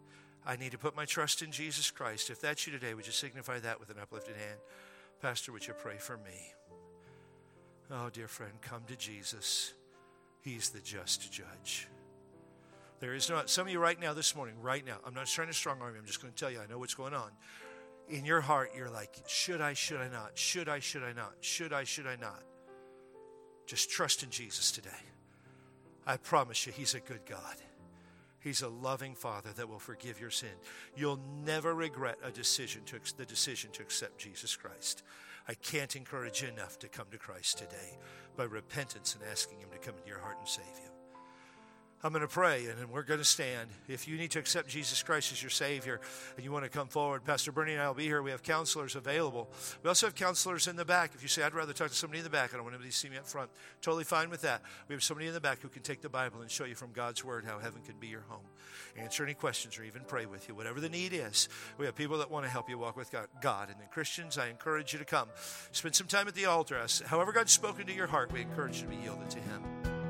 I 0.46 0.56
need 0.56 0.72
to 0.72 0.78
put 0.78 0.96
my 0.96 1.04
trust 1.04 1.42
in 1.42 1.52
Jesus 1.52 1.92
Christ. 1.92 2.30
If 2.30 2.40
that's 2.40 2.66
you 2.66 2.72
today, 2.72 2.94
would 2.94 3.06
you 3.06 3.12
signify 3.12 3.60
that 3.60 3.82
with 3.82 3.90
an 3.90 3.98
uplifted 4.02 4.38
hand? 4.38 4.58
Pastor, 5.22 5.52
would 5.52 5.68
you 5.68 5.74
pray 5.74 5.98
for 5.98 6.16
me? 6.16 6.54
Oh, 7.92 8.10
dear 8.10 8.30
friend, 8.30 8.54
come 8.62 8.84
to 8.88 8.96
Jesus. 8.96 9.74
He's 10.42 10.70
the 10.70 10.80
just 10.80 11.34
judge. 11.34 11.90
There 13.02 13.14
is 13.14 13.30
not, 13.30 13.50
some 13.50 13.68
of 13.68 13.74
you 13.74 13.80
right 13.80 14.00
now, 14.00 14.14
this 14.14 14.34
morning, 14.38 14.56
right 14.62 14.86
now, 14.86 15.00
I'm 15.06 15.14
not 15.14 15.26
trying 15.26 15.48
to 15.48 15.54
strong 15.54 15.82
arm 15.82 15.96
you, 15.96 16.00
I'm 16.00 16.06
just 16.06 16.22
going 16.22 16.34
to 16.34 16.40
tell 16.40 16.50
you, 16.50 16.62
I 16.62 16.72
know 16.72 16.80
what's 16.80 16.96
going 16.96 17.14
on 17.14 17.32
in 18.10 18.26
your 18.26 18.42
heart, 18.42 18.72
you're 18.76 18.90
like, 18.90 19.10
should 19.28 19.62
I, 19.62 19.74
should 19.74 20.00
I 20.00 20.08
not? 20.08 20.38
Should 20.38 20.70
I, 20.70 20.80
should 20.80 21.04
I 21.04 21.14
not? 21.14 21.34
Should 21.42 21.74
I, 21.74 21.84
should 21.84 22.08
I 22.08 22.16
not? 22.16 22.44
Just 23.66 23.90
trust 23.90 24.24
in 24.24 24.30
Jesus 24.30 24.72
today. 24.72 24.90
I 26.06 26.18
promise 26.18 26.68
you, 26.68 26.74
He's 26.74 26.94
a 26.94 27.00
good 27.00 27.26
God. 27.28 27.56
He's 28.40 28.62
a 28.62 28.70
loving 28.70 29.16
Father 29.16 29.50
that 29.56 29.68
will 29.68 29.80
forgive 29.80 30.22
your 30.22 30.30
sin. 30.30 30.50
You'll 30.96 31.20
never 31.44 31.74
regret 31.74 32.20
a 32.24 32.30
decision 32.30 32.84
to 32.86 33.00
the 33.18 33.26
decision 33.26 33.72
to 33.72 33.82
accept 33.82 34.20
Jesus 34.20 34.56
Christ. 34.56 35.02
I 35.48 35.56
can't 35.56 35.96
encourage 35.96 36.44
you 36.44 36.50
enough 36.50 36.78
to 36.80 36.88
come 36.88 37.08
to 37.12 37.18
Christ 37.18 37.58
today 37.58 37.98
by 38.38 38.44
repentance 38.44 39.16
and 39.16 39.24
asking 39.32 39.60
Him 39.60 39.70
to 39.72 39.80
come 39.80 39.96
into 39.98 40.10
your 40.10 40.20
heart 40.20 40.38
and 40.40 40.48
save 40.48 40.66
you. 40.84 40.95
I'm 42.06 42.12
going 42.12 42.22
to 42.22 42.28
pray 42.28 42.68
and 42.68 42.92
we're 42.92 43.02
going 43.02 43.20
to 43.20 43.26
stand. 43.26 43.68
If 43.88 44.08
you 44.08 44.16
need 44.16 44.30
to 44.32 44.40
accept 44.40 44.68
Jesus 44.70 45.02
Christ 45.02 45.32
as 45.32 45.42
your 45.42 45.50
Savior 45.50 46.00
and 46.36 46.46
you 46.46 46.52
want 46.52 46.64
to 46.64 46.70
come 46.70 46.88
forward, 46.88 47.26
Pastor 47.26 47.52
Bernie 47.52 47.74
and 47.74 47.82
I 47.82 47.88
will 47.88 47.96
be 47.96 48.04
here. 48.04 48.22
We 48.22 48.30
have 48.30 48.44
counselors 48.44 48.96
available. 48.96 49.50
We 49.82 49.88
also 49.88 50.06
have 50.06 50.14
counselors 50.14 50.68
in 50.68 50.76
the 50.76 50.86
back. 50.86 51.14
If 51.16 51.24
you 51.24 51.28
say, 51.28 51.42
I'd 51.42 51.56
rather 51.56 51.74
talk 51.74 51.90
to 51.90 51.96
somebody 51.96 52.20
in 52.20 52.24
the 52.24 52.30
back, 52.30 52.54
I 52.54 52.58
don't 52.58 52.64
want 52.64 52.76
anybody 52.76 52.92
to 52.92 52.96
see 52.96 53.10
me 53.10 53.18
up 53.18 53.26
front, 53.26 53.50
totally 53.82 54.04
fine 54.04 54.30
with 54.30 54.42
that. 54.42 54.62
We 54.88 54.94
have 54.94 55.02
somebody 55.02 55.26
in 55.26 55.34
the 55.34 55.42
back 55.42 55.62
who 55.62 55.68
can 55.68 55.82
take 55.82 56.04
the 56.04 56.10
Bible 56.10 56.42
and 56.42 56.52
show 56.52 56.66
you 56.66 56.76
from 56.76 56.92
God's 56.92 57.26
Word 57.26 57.44
how 57.44 57.58
heaven 57.58 57.82
can 57.82 57.96
be 58.00 58.06
your 58.06 58.26
home, 58.30 58.46
answer 58.96 59.24
any 59.24 59.34
questions, 59.34 59.80
or 59.80 59.84
even 59.84 60.04
pray 60.08 60.28
with 60.28 60.48
you. 60.48 60.54
Whatever 60.54 60.80
the 60.80 60.90
need 60.90 61.12
is, 61.12 61.50
we 61.80 61.88
have 61.88 61.96
people 61.96 62.20
that 62.20 62.30
want 62.30 62.46
to 62.46 62.52
help 62.52 62.70
you 62.70 62.78
walk 62.78 62.98
with 62.98 63.10
God. 63.12 63.70
And 63.70 63.80
then, 63.80 63.88
Christians, 63.90 64.38
I 64.38 64.50
encourage 64.50 64.94
you 64.94 65.00
to 65.00 65.06
come. 65.06 65.30
Spend 65.72 65.96
some 65.96 66.06
time 66.06 66.28
at 66.28 66.36
the 66.36 66.46
altar. 66.46 66.80
However, 67.08 67.32
God's 67.32 67.52
spoken 67.52 67.88
to 67.88 67.94
your 67.94 68.06
heart, 68.06 68.32
we 68.32 68.42
encourage 68.42 68.76
you 68.76 68.84
to 68.84 68.90
be 68.90 68.98
yielded 68.98 69.32
to 69.32 69.40
Him. 69.40 70.05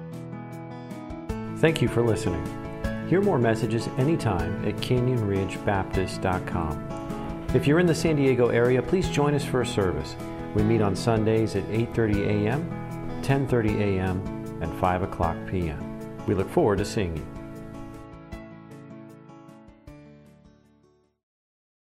Thank 1.57 1.81
you 1.81 1.87
for 1.87 2.01
listening. 2.01 2.43
Hear 3.09 3.21
more 3.21 3.39
messages 3.39 3.87
anytime 3.97 4.67
at 4.67 4.75
canyonridgebaptist.com. 4.77 7.47
If 7.53 7.67
you're 7.67 7.79
in 7.79 7.85
the 7.85 7.95
San 7.95 8.17
Diego 8.17 8.49
area, 8.49 8.81
please 8.81 9.07
join 9.09 9.33
us 9.33 9.45
for 9.45 9.61
a 9.61 9.65
service. 9.65 10.17
We 10.53 10.63
meet 10.63 10.81
on 10.81 10.93
Sundays 10.95 11.55
at 11.55 11.63
8:30 11.65 12.27
a.m., 12.27 12.69
10:30 13.21 13.79
a.m., 13.79 14.21
and 14.61 14.73
5 14.79 15.03
o'clock 15.03 15.37
p.m. 15.47 15.79
We 16.27 16.33
look 16.33 16.49
forward 16.49 16.79
to 16.79 16.85
seeing 16.85 17.15
you. 17.15 17.25